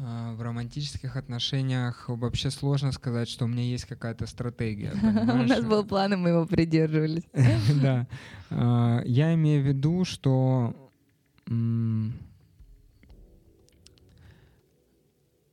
А, 0.00 0.32
в 0.34 0.42
романтических 0.42 1.16
отношениях 1.16 2.04
вообще 2.08 2.50
сложно 2.50 2.92
сказать, 2.92 3.28
что 3.28 3.46
у 3.46 3.48
меня 3.48 3.64
есть 3.64 3.84
какая-то 3.84 4.26
стратегия. 4.26 4.92
У 5.02 5.48
нас 5.48 5.64
был 5.64 5.84
план, 5.84 6.12
и 6.12 6.16
мы 6.16 6.30
его 6.30 6.46
придерживались. 6.46 7.24
Да. 7.82 8.06
А, 8.50 9.02
я 9.04 9.34
имею 9.34 9.62
в 9.62 9.66
виду, 9.66 10.04
что 10.04 10.74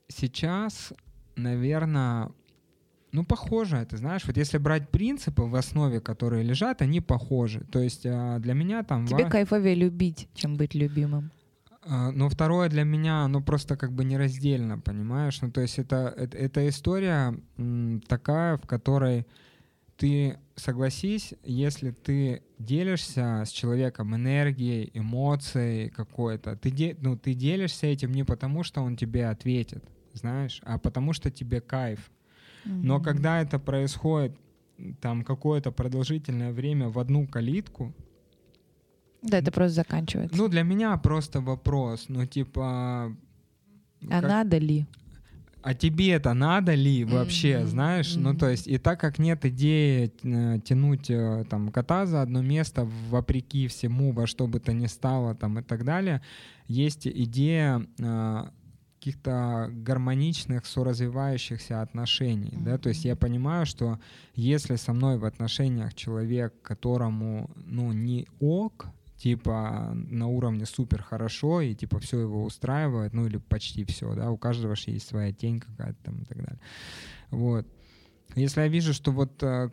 сейчас, 0.10 0.94
наверное, 1.36 2.30
ну, 3.12 3.24
похоже 3.24 3.78
это, 3.78 3.98
знаешь, 3.98 4.26
вот 4.26 4.38
если 4.38 4.58
брать 4.58 4.90
принципы 4.90 5.44
в 5.44 5.56
основе, 5.56 6.02
которые 6.02 6.44
лежат, 6.44 6.82
они 6.82 7.02
похожи. 7.02 7.62
То 7.72 7.80
есть 7.80 8.06
а, 8.06 8.38
для 8.40 8.54
меня 8.54 8.84
там... 8.84 9.08
Тебе 9.08 9.28
кайфовее 9.28 9.74
любить, 9.74 10.28
чем 10.36 10.56
быть 10.56 10.76
любимым. 10.76 11.32
А, 11.88 12.12
но 12.12 12.30
второе 12.30 12.68
для 12.70 12.84
меня, 12.84 13.28
ну 13.28 13.42
просто 13.42 13.78
как 13.78 13.92
бы 13.94 14.04
нераздельно, 14.04 14.80
понимаешь? 14.80 15.40
Ну 15.42 15.52
то 15.52 15.62
есть 15.62 15.78
это, 15.80 16.14
это, 16.18 16.38
это 16.38 16.68
история 16.68 17.40
такая, 18.08 18.58
в 18.58 18.66
которой 18.66 19.26
ты 19.98 20.38
согласись, 20.56 21.34
если 21.44 21.92
ты 21.92 22.42
делишься 22.60 23.44
с 23.46 23.50
человеком 23.50 24.16
энергией, 24.16 24.90
эмоцией 24.94 25.90
какой-то, 25.90 26.56
ты, 26.56 26.72
де, 26.72 26.98
ну, 27.00 27.18
ты 27.18 27.34
делишься 27.34 27.88
этим 27.88 28.12
не 28.12 28.24
потому, 28.24 28.64
что 28.64 28.82
он 28.82 28.98
тебе 28.98 29.28
ответит, 29.28 29.84
знаешь, 30.14 30.62
а 30.64 30.80
потому 30.80 31.14
что 31.14 31.32
тебе 31.32 31.62
кайф. 31.62 32.12
Mm-hmm. 32.66 32.82
Но 32.84 33.00
когда 33.00 33.42
это 33.42 33.60
происходит 33.60 34.38
там 35.00 35.24
какое-то 35.24 35.72
продолжительное 35.72 36.52
время 36.52 36.90
в 36.90 37.00
одну 37.00 37.28
калитку, 37.28 37.94
да, 39.26 39.40
это 39.40 39.52
просто 39.52 39.76
заканчивается. 39.76 40.38
Ну, 40.38 40.48
для 40.48 40.64
меня 40.64 40.96
просто 40.98 41.42
вопрос, 41.42 42.06
ну, 42.08 42.26
типа... 42.26 43.16
А 44.10 44.22
как... 44.22 44.24
надо 44.24 44.58
ли? 44.58 44.86
А 45.66 45.74
тебе 45.74 46.12
это 46.12 46.36
надо 46.36 46.76
ли 46.76 47.04
вообще, 47.04 47.54
mm-hmm. 47.54 47.66
знаешь? 47.66 48.16
Mm-hmm. 48.16 48.22
Ну, 48.22 48.38
то 48.38 48.50
есть, 48.50 48.68
и 48.68 48.78
так 48.78 49.00
как 49.00 49.18
нет 49.18 49.46
идеи 49.46 50.14
э, 50.22 50.60
тянуть 50.60 51.10
э, 51.10 51.44
там 51.50 51.72
кота 51.72 52.06
за 52.06 52.22
одно 52.22 52.44
место 52.44 52.88
вопреки 53.10 53.68
всему, 53.68 54.12
во 54.12 54.28
что 54.28 54.46
бы 54.46 54.60
то 54.60 54.74
ни 54.74 54.86
стало 54.86 55.34
там 55.34 55.58
и 55.58 55.64
так 55.64 55.84
далее, 55.84 56.22
есть 56.68 57.08
идея 57.08 57.84
э, 57.98 58.44
каких-то 59.00 59.72
гармоничных, 59.72 60.68
соразвивающихся 60.68 61.82
отношений, 61.82 62.50
mm-hmm. 62.50 62.64
да, 62.64 62.78
то 62.78 62.90
есть 62.90 63.04
я 63.04 63.16
понимаю, 63.16 63.66
что 63.66 64.00
если 64.36 64.76
со 64.76 64.94
мной 64.94 65.18
в 65.18 65.26
отношениях 65.26 65.96
человек, 65.96 66.54
которому, 66.62 67.50
ну, 67.56 67.92
не 67.92 68.28
ок, 68.40 68.86
типа 69.26 69.92
на 69.96 70.28
уровне 70.28 70.68
супер 70.68 71.02
хорошо 71.02 71.62
и 71.62 71.74
типа 71.74 71.98
все 71.98 72.20
его 72.20 72.44
устраивает, 72.44 73.14
ну 73.14 73.26
или 73.26 73.38
почти 73.38 73.84
все, 73.84 74.14
да, 74.14 74.30
у 74.30 74.38
каждого 74.38 74.76
же 74.76 74.92
есть 74.92 75.08
своя 75.08 75.34
тень 75.34 75.60
какая-то 75.60 75.98
там 76.04 76.22
и 76.22 76.26
так 76.26 76.38
далее. 76.38 76.60
Вот. 77.32 77.66
Если 78.36 78.62
я 78.62 78.68
вижу, 78.68 78.94
что 78.94 79.12
вот 79.12 79.42
э, 79.42 79.72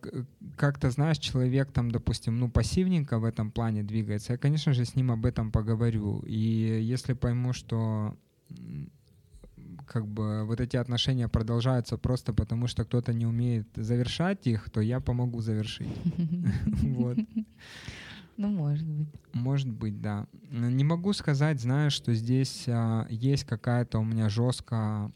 как-то, 0.57 0.91
знаешь, 0.91 1.19
человек 1.19 1.71
там, 1.71 1.91
допустим, 1.91 2.39
ну, 2.39 2.49
пассивненько 2.51 3.19
в 3.19 3.25
этом 3.25 3.51
плане 3.51 3.83
двигается, 3.83 4.33
я, 4.33 4.39
конечно 4.39 4.73
же, 4.73 4.87
с 4.87 4.97
ним 4.97 5.11
об 5.11 5.27
этом 5.27 5.53
поговорю. 5.53 6.21
И 6.27 6.81
если 6.93 7.13
пойму, 7.13 7.53
что 7.53 8.17
как 9.87 10.07
бы 10.07 10.47
вот 10.47 10.61
эти 10.61 10.79
отношения 10.79 11.29
продолжаются 11.29 11.99
просто 11.99 12.33
потому, 12.33 12.69
что 12.69 12.85
кто-то 12.85 13.13
не 13.13 13.27
умеет 13.27 13.69
завершать 13.77 14.47
их, 14.47 14.71
то 14.71 14.81
я 14.81 15.01
помогу 15.01 15.43
завершить. 15.43 15.93
Вот. 16.83 17.19
Ну, 18.37 18.49
может 18.49 18.87
быть. 18.87 19.09
Может 19.33 19.69
быть, 19.69 20.01
да. 20.01 20.27
Не 20.51 20.85
могу 20.85 21.13
сказать, 21.13 21.61
знаешь, 21.61 21.93
что 21.93 22.15
здесь 22.15 22.65
а, 22.69 23.07
есть 23.09 23.45
какая-то 23.45 23.99
у 23.99 24.05
меня 24.05 24.29
жестко 24.29 25.11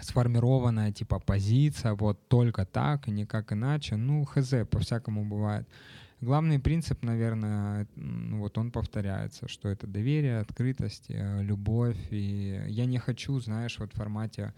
сформированная 0.00 0.92
типа 0.92 1.18
позиция, 1.18 1.94
вот 1.94 2.28
только 2.28 2.64
так 2.64 3.08
и 3.08 3.10
никак 3.10 3.52
иначе. 3.52 3.96
Ну, 3.96 4.24
хз, 4.24 4.54
по-всякому 4.70 5.24
бывает. 5.24 5.68
Главный 6.20 6.58
принцип, 6.58 7.04
наверное, 7.04 7.86
вот 7.94 8.58
он 8.58 8.72
повторяется, 8.72 9.46
что 9.46 9.68
это 9.68 9.86
доверие, 9.86 10.40
открытость, 10.40 11.06
э, 11.10 11.42
любовь. 11.42 11.96
И 12.10 12.60
я 12.66 12.86
не 12.86 12.98
хочу, 12.98 13.38
знаешь, 13.38 13.78
вот 13.78 13.92
в 13.92 13.96
формате 13.96 14.52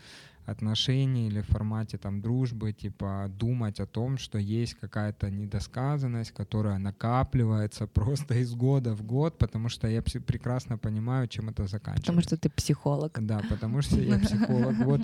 отношений 0.47 1.29
или 1.29 1.41
в 1.41 1.47
формате 1.47 1.99
там 1.99 2.21
дружбы, 2.21 2.73
типа 2.73 3.31
думать 3.39 3.81
о 3.81 3.87
том, 3.87 4.19
что 4.19 4.39
есть 4.39 4.75
какая-то 4.75 5.31
недосказанность, 5.31 6.33
которая 6.33 6.79
накапливается 6.79 7.87
просто 7.95 8.35
из 8.35 8.55
года 8.55 8.95
в 8.95 9.03
год, 9.03 9.39
потому 9.39 9.69
что 9.69 9.89
я 9.89 10.03
прекрасно 10.03 10.79
понимаю, 10.79 11.29
чем 11.29 11.49
это 11.49 11.67
заканчивается. 11.67 12.13
Потому 12.13 12.23
что 12.23 12.37
ты 12.37 12.51
психолог. 12.51 13.19
Да, 13.21 13.41
потому 13.49 13.83
что 13.83 14.01
я 14.01 14.19
психолог. 14.27 14.77
Вот. 14.79 15.01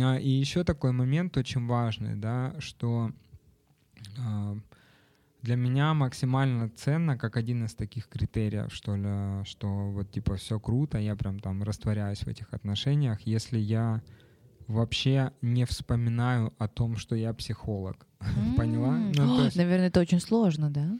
А, 0.00 0.16
и 0.16 0.28
еще 0.28 0.64
такой 0.64 0.92
момент 0.92 1.36
очень 1.36 1.66
важный, 1.66 2.14
да, 2.14 2.54
что 2.58 3.12
а, 4.18 4.56
для 5.42 5.56
меня 5.56 5.92
максимально 5.92 6.68
ценно, 6.68 7.18
как 7.18 7.36
один 7.36 7.64
из 7.64 7.74
таких 7.74 8.08
критериев, 8.08 8.72
что 8.72 8.96
ли, 8.96 9.44
что 9.44 9.90
вот 9.90 10.10
типа 10.10 10.36
все 10.36 10.60
круто, 10.60 10.98
я 10.98 11.16
прям 11.16 11.40
там 11.40 11.62
растворяюсь 11.62 12.20
в 12.20 12.28
этих 12.28 12.52
отношениях, 12.52 13.20
если 13.22 13.58
я 13.58 14.02
вообще 14.72 15.32
не 15.42 15.64
вспоминаю 15.64 16.52
о 16.58 16.68
том, 16.68 16.96
что 16.96 17.14
я 17.14 17.32
психолог. 17.32 18.06
Поняла? 18.56 18.96
Ну, 19.14 19.44
есть... 19.44 19.56
Наверное, 19.56 19.88
это 19.88 20.00
очень 20.00 20.20
сложно, 20.20 20.70
да? 20.70 20.98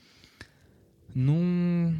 Ну, 1.14 1.92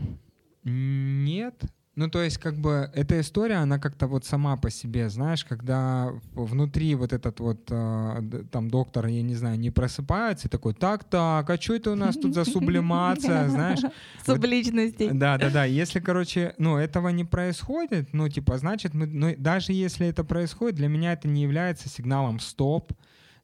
нет, 0.65 1.65
Ну, 1.95 2.09
то 2.09 2.23
есть, 2.23 2.39
как 2.39 2.57
бы, 2.57 2.91
эта 2.95 3.21
история, 3.21 3.57
она 3.57 3.79
как-то 3.79 4.07
вот 4.07 4.25
сама 4.25 4.57
по 4.57 4.71
себе, 4.71 5.11
знаешь, 5.11 5.45
когда 5.45 6.11
внутри 6.33 6.95
вот 6.95 7.13
этот 7.13 7.39
вот 7.41 7.69
э, 7.71 8.45
там 8.51 8.71
доктор, 8.71 9.07
я 9.09 9.21
не 9.21 9.35
знаю, 9.35 9.59
не 9.59 9.71
просыпается 9.71 10.49
и 10.49 10.51
такой, 10.51 10.73
так-так, 10.73 11.51
а 11.51 11.61
что 11.61 11.75
это 11.75 11.91
у 11.91 11.95
нас 11.95 12.17
тут 12.17 12.35
за 12.35 12.47
сублимация, 12.47 13.47
знаешь? 13.51 13.81
Субличностей. 14.27 15.11
Да, 15.13 15.37
да, 15.37 15.51
да. 15.51 15.65
Если, 15.65 16.01
короче, 16.01 16.55
ну, 16.57 16.79
этого 16.79 17.11
не 17.11 17.27
происходит, 17.27 18.15
ну, 18.15 18.27
типа, 18.27 18.57
значит, 18.57 18.95
мы, 18.95 19.05
ну, 19.05 19.35
даже 19.37 19.75
если 19.75 20.07
это 20.07 20.25
происходит, 20.25 20.77
для 20.77 20.89
меня 20.89 21.13
это 21.13 21.29
не 21.29 21.43
является 21.43 21.91
сигналом 21.91 22.41
«стоп», 22.41 22.95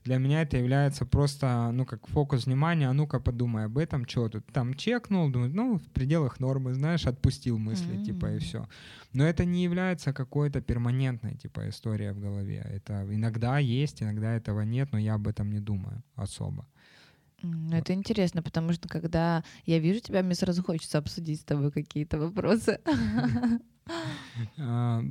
для 0.08 0.18
меня 0.18 0.40
это 0.40 0.56
является 0.56 1.04
просто, 1.04 1.70
ну, 1.72 1.84
как 1.84 2.06
фокус 2.06 2.46
внимания, 2.46 2.88
а 2.88 2.94
ну-ка 2.94 3.20
подумай 3.20 3.66
об 3.66 3.76
этом, 3.76 4.08
что 4.08 4.28
тут, 4.28 4.46
там 4.52 4.72
чекнул, 4.72 5.30
думаю, 5.30 5.50
ну, 5.54 5.78
в 5.78 5.88
пределах 5.92 6.40
нормы, 6.40 6.72
знаешь, 6.72 7.06
отпустил 7.06 7.58
мысли, 7.58 7.94
mm-hmm. 7.94 8.04
типа, 8.04 8.26
и 8.34 8.38
все. 8.38 8.66
Но 9.12 9.24
это 9.24 9.44
не 9.44 9.62
является 9.62 10.14
какой-то 10.14 10.62
перманентной, 10.62 11.34
типа, 11.34 11.68
историей 11.68 12.12
в 12.12 12.20
голове. 12.20 12.66
Это 12.74 13.06
иногда 13.10 13.58
есть, 13.58 14.02
иногда 14.02 14.32
этого 14.32 14.62
нет, 14.62 14.92
но 14.92 14.98
я 14.98 15.14
об 15.14 15.28
этом 15.28 15.52
не 15.52 15.60
думаю 15.60 16.02
особо. 16.14 16.66
Это 17.72 17.92
интересно, 17.92 18.42
потому 18.42 18.72
что 18.72 18.88
когда 18.88 19.44
я 19.66 19.78
вижу 19.78 20.00
тебя, 20.00 20.22
мне 20.22 20.34
сразу 20.34 20.62
хочется 20.62 20.98
обсудить 20.98 21.40
с 21.40 21.44
тобой 21.44 21.70
какие-то 21.70 22.18
вопросы. 22.18 22.80
А, 24.58 25.02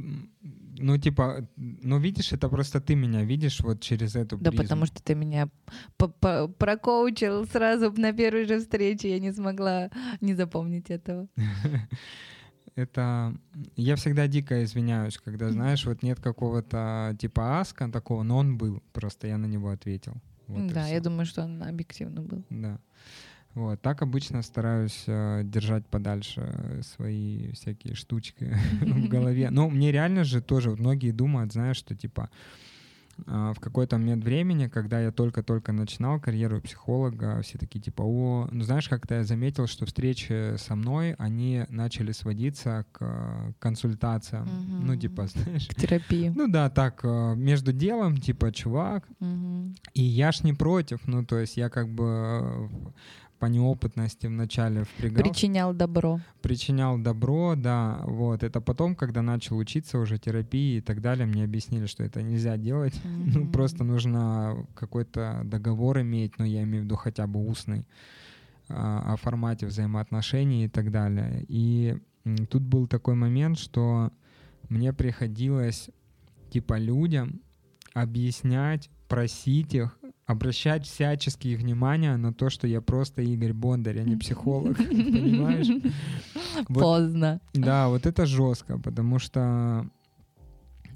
ну, 0.77 0.97
типа, 0.97 1.47
ну, 1.57 1.99
видишь, 1.99 2.31
это 2.33 2.49
просто 2.49 2.79
ты 2.79 2.95
меня 2.95 3.23
видишь 3.23 3.59
вот 3.61 3.81
через 3.81 4.15
эту 4.15 4.37
Да, 4.37 4.51
потому 4.51 4.85
что 4.85 5.01
ты 5.03 5.15
меня 5.15 5.49
прокоучил 5.97 7.45
сразу 7.47 7.91
на 7.91 8.13
первой 8.13 8.45
же 8.45 8.59
встрече, 8.59 9.09
я 9.09 9.19
не 9.19 9.33
смогла 9.33 9.89
не 10.21 10.35
запомнить 10.35 10.89
этого. 10.89 11.27
Это 12.75 13.35
я 13.75 13.95
всегда 13.95 14.27
дико 14.27 14.63
извиняюсь, 14.63 15.17
когда, 15.17 15.49
знаешь, 15.49 15.85
вот 15.85 16.03
нет 16.03 16.19
какого-то 16.19 17.15
типа 17.19 17.59
аска 17.59 17.91
такого, 17.91 18.21
но 18.21 18.37
он 18.37 18.57
был, 18.57 18.83
просто 18.93 19.27
я 19.27 19.37
на 19.37 19.47
него 19.47 19.69
ответил. 19.69 20.13
Вот 20.47 20.71
да, 20.71 20.87
я 20.87 21.01
думаю, 21.01 21.25
что 21.25 21.43
он 21.43 21.63
объективно 21.63 22.21
был. 22.21 22.43
Да. 22.49 22.79
Вот, 23.57 23.81
так 23.81 24.03
обычно 24.03 24.43
стараюсь 24.43 25.05
э, 25.07 25.41
держать 25.43 25.83
подальше 25.87 26.79
свои 26.83 27.51
всякие 27.53 27.95
штучки 27.95 28.55
в 28.81 29.07
голове. 29.09 29.49
Ну, 29.49 29.67
мне 29.71 29.91
реально 29.91 30.23
же 30.23 30.41
тоже, 30.41 30.69
многие 30.69 31.09
думают, 31.09 31.53
знаешь, 31.53 31.77
что 31.77 31.95
типа 31.95 32.29
э, 33.25 33.53
в 33.55 33.59
какой-то 33.59 33.97
момент 33.97 34.23
времени, 34.23 34.67
когда 34.67 35.01
я 35.01 35.11
только-только 35.11 35.71
начинал 35.71 36.19
карьеру 36.19 36.61
психолога, 36.61 37.41
все 37.41 37.57
такие 37.57 37.81
типа, 37.81 38.03
о, 38.03 38.47
ну 38.51 38.63
знаешь, 38.63 38.87
как-то 38.87 39.15
я 39.15 39.23
заметил, 39.23 39.65
что 39.65 39.87
встречи 39.87 40.55
со 40.57 40.75
мной, 40.75 41.15
они 41.17 41.65
начали 41.69 42.11
сводиться 42.11 42.85
к 42.91 43.55
консультациям, 43.57 44.45
mm-hmm. 44.45 44.85
ну 44.85 44.95
типа, 44.95 45.25
знаешь. 45.25 45.67
К 45.67 45.73
терапии. 45.73 46.31
Ну 46.35 46.47
да, 46.47 46.69
так, 46.69 46.99
э, 47.03 47.33
между 47.35 47.73
делом, 47.73 48.17
типа, 48.17 48.51
чувак, 48.51 49.07
mm-hmm. 49.19 49.77
и 49.95 50.03
я 50.03 50.31
ж 50.31 50.43
не 50.43 50.53
против, 50.53 51.07
ну 51.07 51.25
то 51.25 51.39
есть 51.39 51.57
я 51.57 51.69
как 51.69 51.89
бы 51.89 52.69
по 53.39 53.45
неопытности 53.45 54.27
вначале 54.27 54.83
впрягал. 54.83 55.23
Причинял 55.23 55.73
добро. 55.73 56.19
Причинял 56.41 56.97
добро, 56.97 57.55
да. 57.55 58.01
Вот. 58.03 58.43
Это 58.43 58.61
потом, 58.61 58.95
когда 58.95 59.21
начал 59.21 59.57
учиться 59.57 59.99
уже 59.99 60.17
терапии 60.17 60.77
и 60.77 60.81
так 60.81 61.01
далее, 61.01 61.25
мне 61.25 61.43
объяснили, 61.43 61.85
что 61.85 62.03
это 62.03 62.21
нельзя 62.21 62.57
делать. 62.57 62.95
Mm-hmm. 62.95 63.23
Ну, 63.37 63.47
просто 63.51 63.83
нужно 63.83 64.65
какой-то 64.73 65.41
договор 65.43 66.01
иметь, 66.01 66.39
ну, 66.39 66.45
я 66.45 66.63
имею 66.63 66.81
в 66.81 66.85
виду 66.85 66.95
хотя 66.95 67.27
бы 67.27 67.45
устный, 67.45 67.85
а, 68.69 69.13
о 69.13 69.15
формате 69.17 69.67
взаимоотношений 69.67 70.65
и 70.65 70.69
так 70.69 70.91
далее. 70.91 71.45
И 71.47 71.97
тут 72.49 72.63
был 72.63 72.87
такой 72.87 73.15
момент, 73.15 73.59
что 73.59 74.11
мне 74.69 74.91
приходилось, 74.93 75.89
типа, 76.49 76.79
людям 76.79 77.41
объяснять, 77.93 78.89
просить 79.07 79.73
их 79.73 79.97
обращать 80.27 80.85
всячески 80.85 81.47
их 81.47 81.59
внимание 81.59 82.17
на 82.17 82.33
то, 82.33 82.49
что 82.49 82.67
я 82.67 82.81
просто 82.81 83.21
Игорь 83.21 83.53
Бондарь, 83.53 83.99
а 83.99 84.03
не 84.03 84.17
психолог, 84.17 84.75
понимаешь? 84.77 85.67
Поздно. 86.67 87.39
Да, 87.53 87.87
вот 87.87 88.05
это 88.05 88.25
жестко, 88.25 88.77
потому 88.77 89.19
что 89.19 89.89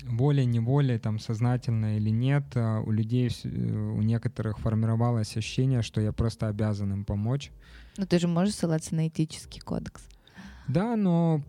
волей-неволей, 0.04 1.00
там, 1.00 1.18
сознательно 1.18 1.96
или 1.96 2.10
нет, 2.10 2.44
а, 2.56 2.82
у 2.82 2.92
людей, 2.92 3.30
э, 3.44 3.48
у 3.48 4.02
некоторых 4.02 4.60
формировалось 4.60 5.38
ощущение, 5.38 5.82
что 5.82 6.02
я 6.02 6.12
просто 6.12 6.48
обязан 6.48 6.92
им 6.92 7.06
помочь. 7.06 7.52
Но 7.98 8.06
ты 8.06 8.20
же 8.20 8.28
можешь 8.28 8.56
ссылаться 8.56 8.96
на 8.96 9.08
этический 9.08 9.62
кодекс. 9.62 10.02
Да, 10.68 10.96
но 10.96 11.42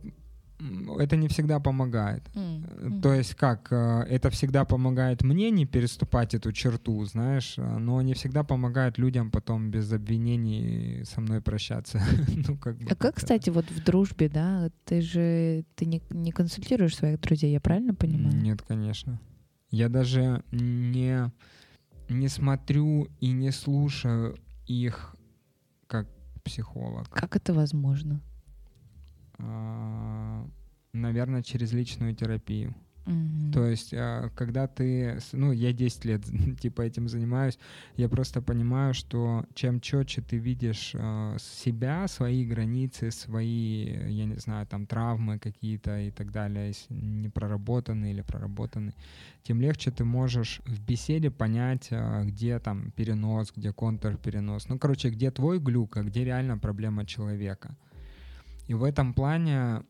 это 0.99 1.17
не 1.17 1.29
всегда 1.29 1.61
помогает. 1.61 2.23
Mm-hmm. 2.35 3.01
То 3.01 3.13
есть 3.13 3.35
как, 3.35 3.69
э, 3.71 4.05
это 4.09 4.31
всегда 4.31 4.65
помогает 4.65 5.23
мне 5.23 5.51
не 5.51 5.67
переступать 5.67 6.35
эту 6.35 6.53
черту, 6.53 7.05
знаешь, 7.05 7.55
э, 7.59 7.79
но 7.79 8.03
не 8.03 8.15
всегда 8.15 8.45
помогает 8.45 8.99
людям 8.99 9.31
потом 9.31 9.71
без 9.71 9.93
обвинений 9.93 11.05
со 11.05 11.21
мной 11.21 11.41
прощаться. 11.41 12.01
ну, 12.49 12.57
как 12.57 12.79
бы 12.79 12.91
а 12.91 12.95
как, 12.95 13.17
кстати, 13.17 13.51
вот 13.51 13.71
в 13.71 13.85
дружбе, 13.85 14.29
да, 14.29 14.71
ты 14.85 15.01
же 15.01 15.65
ты 15.75 15.87
не, 15.87 16.03
не 16.11 16.33
консультируешь 16.33 16.97
своих 16.97 17.21
друзей, 17.21 17.53
я 17.53 17.61
правильно 17.61 17.95
понимаю? 17.95 18.37
Нет, 18.37 18.63
конечно. 18.63 19.21
Я 19.71 19.89
даже 19.89 20.43
не, 20.53 21.33
не 22.09 22.29
смотрю 22.29 23.09
и 23.21 23.33
не 23.33 23.51
слушаю 23.51 24.37
их 24.67 25.17
как 25.87 26.09
психолог. 26.45 27.09
Как 27.11 27.37
это 27.37 27.55
возможно? 27.55 28.21
А, 29.43 30.47
наверное, 30.93 31.43
через 31.43 31.73
личную 31.73 32.15
терапию. 32.15 32.75
Mm-hmm. 33.05 33.53
То 33.53 33.67
есть, 33.67 33.93
а, 33.93 34.31
когда 34.37 34.69
ты, 34.69 35.19
ну, 35.33 35.51
я 35.51 35.73
10 35.73 36.05
лет 36.05 36.23
типа 36.61 36.83
этим 36.83 37.09
занимаюсь, 37.09 37.59
я 37.97 38.09
просто 38.09 38.41
понимаю, 38.41 38.95
что 38.95 39.45
чем 39.55 39.81
четче 39.81 40.23
ты 40.23 40.37
видишь 40.37 40.93
а, 40.95 41.37
себя, 41.41 42.07
свои 42.07 42.45
границы, 42.45 43.11
свои, 43.11 43.87
я 44.09 44.25
не 44.25 44.37
знаю, 44.37 44.69
там 44.69 44.87
травмы 44.87 45.41
какие-то 45.41 45.99
и 45.99 46.13
так 46.13 46.31
далее, 46.31 46.69
если 46.69 46.95
не 46.95 47.29
проработаны 47.29 48.13
или 48.13 48.23
проработаны, 48.23 48.95
тем 49.43 49.61
легче 49.61 49.91
ты 49.91 50.05
можешь 50.05 50.61
в 50.67 50.81
беседе 50.81 51.33
понять, 51.33 51.91
где 52.23 52.61
там 52.61 52.93
перенос, 52.93 53.53
где 53.57 53.73
контрперенос. 53.73 54.69
Ну, 54.69 54.79
короче, 54.79 55.11
где 55.11 55.33
твой 55.33 55.59
глюк, 55.59 55.97
а 55.97 56.05
где 56.05 56.25
реально 56.25 56.57
проблема 56.59 57.05
человека. 57.05 57.77
И 58.67 58.75
в 58.75 58.85
этом 58.85 59.15
плане 59.15 59.83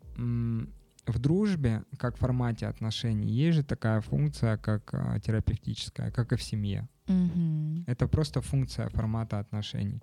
в 1.07 1.19
дружбе, 1.19 1.83
как 1.99 2.17
в 2.17 2.19
формате 2.19 2.67
отношений, 2.67 3.29
есть 3.31 3.57
же 3.57 3.65
такая 3.65 4.01
функция, 4.01 4.57
как 4.57 4.95
а, 4.95 5.19
терапевтическая, 5.19 6.11
как 6.11 6.33
и 6.33 6.37
в 6.37 6.43
семье. 6.43 6.89
Mm-hmm. 7.07 7.85
Это 7.87 8.07
просто 8.07 8.41
функция 8.41 8.89
формата 8.89 9.39
отношений. 9.41 10.01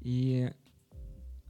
И 0.00 0.50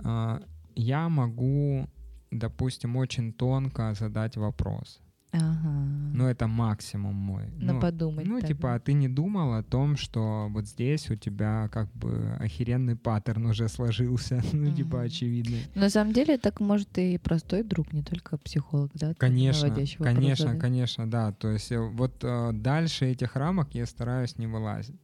э, 0.04 0.40
я 0.74 1.08
могу, 1.08 1.88
допустим, 2.30 2.96
очень 2.96 3.32
тонко 3.32 3.94
задать 3.94 4.36
вопрос. 4.36 5.00
Ага. 5.32 5.92
Ну, 6.12 6.26
это 6.26 6.46
максимум 6.46 7.14
мой. 7.14 7.44
Но 7.56 7.72
ну, 7.72 7.80
подумать. 7.80 8.26
Ну, 8.26 8.34
тогда. 8.34 8.48
типа, 8.48 8.74
а 8.74 8.78
ты 8.78 8.92
не 8.92 9.08
думал 9.08 9.54
о 9.54 9.62
том, 9.62 9.96
что 9.96 10.48
вот 10.50 10.66
здесь 10.66 11.10
у 11.10 11.16
тебя 11.16 11.68
как 11.72 11.90
бы 11.94 12.36
охеренный 12.38 12.96
паттерн 12.96 13.46
уже 13.46 13.68
сложился, 13.68 14.42
ну, 14.52 14.68
mm 14.68 14.74
типа, 14.74 15.02
очевидный. 15.02 15.66
На 15.74 15.88
самом 15.88 16.12
деле, 16.12 16.36
так 16.36 16.60
может 16.60 16.98
и 16.98 17.16
простой 17.16 17.62
друг, 17.62 17.92
не 17.94 18.02
только 18.02 18.36
психолог, 18.36 18.90
да? 18.94 19.14
Конечно, 19.14 19.70
конечно, 19.98 20.56
конечно, 20.56 21.10
да. 21.10 21.32
То 21.32 21.50
есть 21.50 21.72
э, 21.72 21.78
вот 21.78 22.12
э, 22.22 22.50
дальше 22.52 23.06
этих 23.06 23.34
рамок 23.36 23.74
я 23.74 23.86
стараюсь 23.86 24.36
не 24.36 24.46
вылазить. 24.46 25.00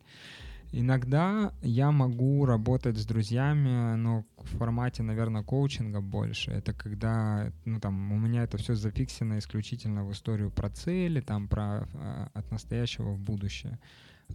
Иногда 0.71 1.53
я 1.63 1.91
могу 1.91 2.45
работать 2.45 2.99
с 2.99 3.07
друзьями, 3.07 3.97
но 3.97 4.25
в 4.37 4.59
формате, 4.59 5.03
наверное, 5.03 5.43
коучинга 5.43 6.01
больше. 6.01 6.51
Это 6.51 6.75
когда, 6.75 7.51
ну 7.65 7.81
там, 7.81 8.13
у 8.13 8.19
меня 8.19 8.43
это 8.43 8.59
все 8.59 8.75
зафиксено 8.75 9.39
исключительно 9.39 10.05
в 10.05 10.13
историю 10.13 10.51
про 10.51 10.69
цели, 10.69 11.21
там, 11.21 11.49
про 11.49 11.89
а, 11.95 12.31
от 12.35 12.51
настоящего 12.51 13.13
в 13.13 13.19
будущее. 13.19 13.79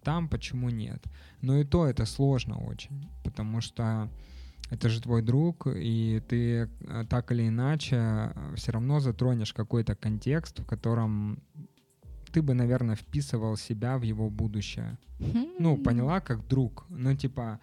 Там 0.03 0.27
почему 0.27 0.69
нет? 0.69 1.03
Но 1.41 1.57
и 1.59 1.63
то 1.63 1.85
это 1.85 2.05
сложно 2.05 2.57
очень, 2.57 3.07
потому 3.23 3.61
что 3.61 4.09
это 4.71 4.89
же 4.89 5.01
твой 5.01 5.21
друг, 5.21 5.67
и 5.67 6.19
ты 6.27 6.67
э, 6.79 7.05
так 7.07 7.31
или 7.31 7.47
иначе 7.47 7.95
э, 7.97 8.53
все 8.55 8.71
равно 8.71 8.99
затронешь 8.99 9.53
какой-то 9.53 9.95
контекст, 9.95 10.61
в 10.61 10.65
котором 10.65 11.43
ты 12.33 12.41
бы, 12.41 12.53
наверное, 12.53 12.95
вписывал 12.95 13.57
себя 13.57 13.97
в 13.97 14.01
его 14.01 14.29
будущее. 14.29 14.97
Ну, 15.59 15.77
поняла, 15.77 16.19
как 16.19 16.47
друг. 16.47 16.85
Ну, 16.89 17.15
типа, 17.15 17.59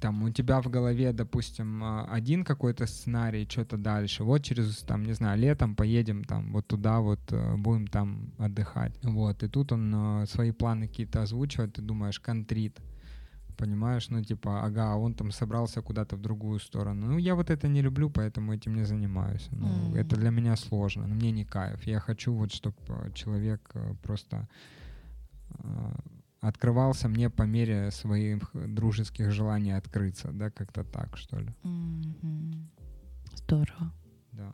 там 0.00 0.22
у 0.22 0.30
тебя 0.30 0.60
в 0.60 0.70
голове, 0.70 1.12
допустим, 1.12 1.82
а, 1.82 2.06
один 2.10 2.44
какой-то 2.44 2.86
сценарий, 2.86 3.46
что-то 3.48 3.76
дальше. 3.76 4.24
Вот 4.24 4.42
через, 4.42 4.78
там, 4.78 5.04
не 5.04 5.14
знаю, 5.14 5.38
летом 5.40 5.74
поедем 5.74 6.24
там 6.24 6.52
вот 6.52 6.66
туда 6.66 7.00
вот, 7.00 7.20
э, 7.30 7.56
будем 7.56 7.86
там 7.86 8.32
отдыхать. 8.38 8.92
Вот, 9.02 9.42
и 9.42 9.48
тут 9.48 9.72
он 9.72 9.94
э, 9.94 10.26
свои 10.26 10.50
планы 10.50 10.88
какие-то 10.88 11.22
озвучивает, 11.22 11.74
ты 11.74 11.82
думаешь, 11.82 12.20
контрит. 12.20 12.76
Понимаешь? 13.58 14.10
Ну, 14.10 14.22
типа, 14.22 14.64
ага, 14.64 14.96
он 14.96 15.14
там 15.14 15.30
собрался 15.32 15.82
куда-то 15.82 16.16
в 16.16 16.20
другую 16.20 16.60
сторону. 16.60 17.06
Ну, 17.06 17.18
я 17.18 17.34
вот 17.34 17.50
это 17.50 17.68
не 17.68 17.82
люблю, 17.82 18.10
поэтому 18.10 18.52
этим 18.52 18.74
не 18.74 18.84
занимаюсь. 18.84 19.48
Ну, 19.52 19.68
mm. 19.68 19.96
это 19.96 20.16
для 20.16 20.30
меня 20.30 20.56
сложно, 20.56 21.06
но 21.06 21.14
мне 21.14 21.32
не 21.32 21.44
кайф. 21.44 21.86
Я 21.86 22.00
хочу 22.00 22.32
вот, 22.32 22.52
чтобы 22.52 22.76
э, 22.88 23.10
человек 23.14 23.70
э, 23.74 23.94
просто 24.02 24.48
э, 25.50 25.94
открывался 26.40 27.08
мне 27.08 27.30
по 27.30 27.42
мере 27.42 27.90
своих 27.90 28.50
дружеских 28.54 29.30
желаний 29.30 29.76
открыться, 29.78 30.28
да, 30.32 30.50
как-то 30.50 30.84
так, 30.84 31.16
что 31.16 31.38
ли. 31.40 31.48
Mm-hmm. 31.64 32.66
Здорово. 33.36 33.92
Да. 34.32 34.52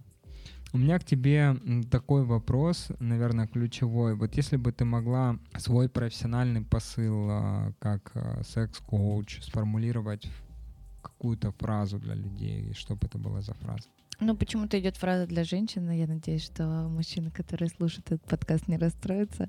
У 0.74 0.76
меня 0.76 0.98
к 0.98 1.04
тебе 1.04 1.56
такой 1.88 2.24
вопрос, 2.24 2.88
наверное, 2.98 3.46
ключевой. 3.46 4.16
Вот 4.16 4.34
если 4.34 4.56
бы 4.56 4.72
ты 4.72 4.84
могла 4.84 5.38
свой 5.56 5.88
профессиональный 5.88 6.62
посыл 6.62 7.28
а, 7.30 7.72
как 7.78 8.10
а, 8.14 8.42
секс-коуч 8.42 9.40
сформулировать 9.42 10.26
в 10.26 11.02
какую-то 11.02 11.52
фразу 11.52 12.00
для 12.00 12.14
людей, 12.14 12.74
что 12.74 12.96
бы 12.96 13.06
это 13.06 13.18
была 13.18 13.40
за 13.40 13.54
фраза? 13.54 13.84
Ну, 14.18 14.36
почему-то 14.36 14.76
идет 14.80 14.96
фраза 14.96 15.28
для 15.28 15.44
женщины. 15.44 15.96
Я 15.96 16.08
надеюсь, 16.08 16.42
что 16.42 16.88
мужчины, 16.88 17.30
которые 17.30 17.68
слушают 17.68 18.10
этот 18.10 18.28
подкаст, 18.28 18.66
не 18.66 18.76
расстроятся. 18.76 19.48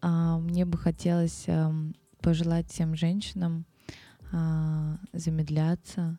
А, 0.00 0.38
мне 0.38 0.64
бы 0.66 0.78
хотелось 0.78 1.46
пожелать 2.22 2.70
всем 2.70 2.94
женщинам 2.94 3.66
замедляться, 5.12 6.16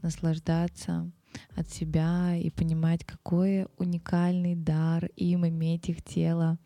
наслаждаться, 0.00 1.10
от 1.56 1.70
себя 1.70 2.36
и 2.36 2.50
понимать, 2.50 3.04
какой 3.04 3.66
уникальный 3.76 4.54
дар 4.54 5.06
им 5.16 5.46
иметь 5.46 5.88
их 5.88 6.02
тело 6.02 6.58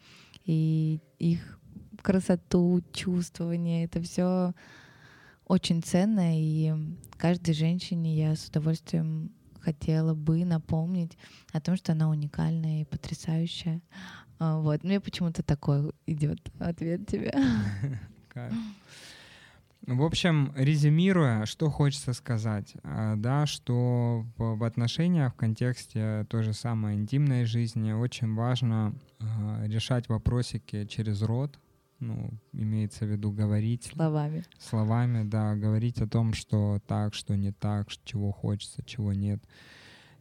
и 0.45 1.01
их 1.19 1.59
красоту, 2.03 2.83
чувствование. 2.93 3.85
Это 3.85 4.01
все 4.01 4.53
очень 5.47 5.83
ценно, 5.83 6.39
и 6.39 6.73
каждой 7.17 7.55
женщине 7.55 8.17
я 8.17 8.37
с 8.37 8.49
удовольствием 8.49 9.33
хотела 9.61 10.15
бы 10.15 10.45
напомнить 10.45 11.17
о 11.53 11.61
том, 11.61 11.77
что 11.77 11.93
она 11.93 12.11
уникальная 12.11 12.83
и 12.83 12.85
потрясающая. 12.85 13.81
А, 14.39 14.59
вот, 14.59 14.85
мне 14.85 15.01
почему-то 15.01 15.43
такой 15.43 15.93
идет 16.07 16.41
ответ 16.59 17.07
тебе. 17.07 17.33
В 19.87 20.03
общем, 20.03 20.53
резюмируя, 20.57 21.45
что 21.45 21.71
хочется 21.71 22.15
сказать, 22.15 22.75
а, 22.83 23.17
да, 23.17 23.45
что 23.45 24.25
в, 24.39 24.65
отношениях, 24.65 25.35
в 25.35 25.37
контексте 25.37 26.27
той 26.31 26.43
же 26.43 26.55
самой 26.55 26.95
интимной 26.95 27.45
жизни 27.45 27.93
очень 27.93 28.35
важно 28.35 28.95
э, 29.21 29.67
решать 29.67 30.09
вопросики 30.09 30.87
через 30.87 31.21
рот, 31.21 31.59
ну, 32.01 32.31
имеется 32.53 33.05
в 33.05 33.09
виду 33.09 33.31
говорить. 33.31 33.93
Словами. 33.95 34.45
Словами, 34.59 35.29
да, 35.29 35.55
говорить 35.55 36.01
о 36.01 36.09
том, 36.09 36.33
что 36.33 36.81
так, 36.87 37.13
что 37.13 37.37
не 37.37 37.53
так, 37.53 37.89
чего 38.05 38.33
хочется, 38.33 38.83
чего 38.85 39.13
нет. 39.13 39.45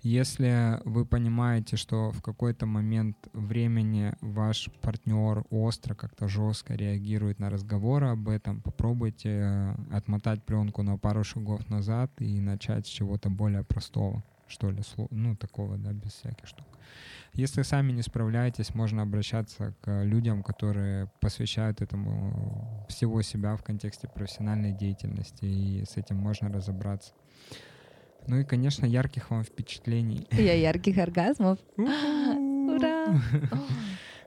Если 0.04 0.82
вы 0.84 1.06
понимаете, 1.06 1.78
что 1.78 2.12
в 2.12 2.22
какой-то 2.22 2.66
момент 2.66 3.16
времени 3.32 4.14
ваш 4.20 4.70
партнер 4.82 5.46
остро, 5.50 5.96
как-то 5.96 6.28
жестко 6.28 6.74
реагирует 6.74 7.40
на 7.40 7.50
разговоры 7.50 8.08
об 8.08 8.28
этом, 8.28 8.60
попробуйте 8.62 9.30
э, 9.30 9.76
отмотать 9.94 10.44
пленку 10.44 10.84
на 10.84 10.98
пару 10.98 11.24
шагов 11.24 11.70
назад 11.70 12.12
и 12.20 12.42
начать 12.42 12.86
с 12.86 12.90
чего-то 12.90 13.30
более 13.30 13.64
простого, 13.64 14.26
что 14.46 14.72
ли, 14.72 14.82
ну, 15.10 15.38
такого, 15.38 15.78
да, 15.78 15.94
без 15.94 16.12
всяких 16.12 16.48
штук. 16.48 16.68
Если 17.32 17.62
сами 17.62 17.94
не 17.94 18.02
справляетесь, 18.02 18.76
можно 18.76 19.04
обращаться 19.04 19.74
к 19.80 20.04
людям, 20.04 20.44
которые 20.44 21.10
посвящают 21.22 21.82
этому 21.82 22.86
всего 22.90 23.22
себя 23.22 23.56
в 23.56 23.64
контексте 23.64 24.10
профессиональной 24.10 24.74
деятельности, 24.74 25.46
и 25.46 25.86
с 25.86 25.96
этим 25.96 26.18
можно 26.18 26.52
разобраться. 26.52 27.14
Ну 28.28 28.40
и, 28.40 28.44
конечно, 28.44 28.86
ярких 28.86 29.32
вам 29.32 29.44
впечатлений. 29.44 30.28
Я 30.32 30.54
ярких 30.54 30.98
оргазмов. 30.98 31.60
Ура! 31.78 33.22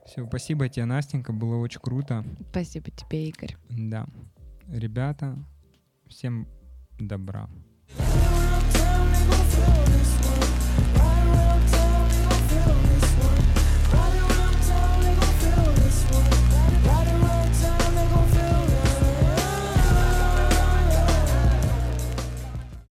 Все, 0.05 0.25
спасибо 0.25 0.69
тебе, 0.69 0.85
Настенька, 0.85 1.33
было 1.33 1.57
очень 1.57 1.81
круто. 1.81 2.23
Спасибо 2.51 2.91
тебе, 2.91 3.27
Игорь. 3.27 3.57
Да. 3.69 4.05
Ребята, 4.67 5.37
всем 6.07 6.47
добра. 6.99 7.49
Tell 9.57 9.87
me 9.87 10.06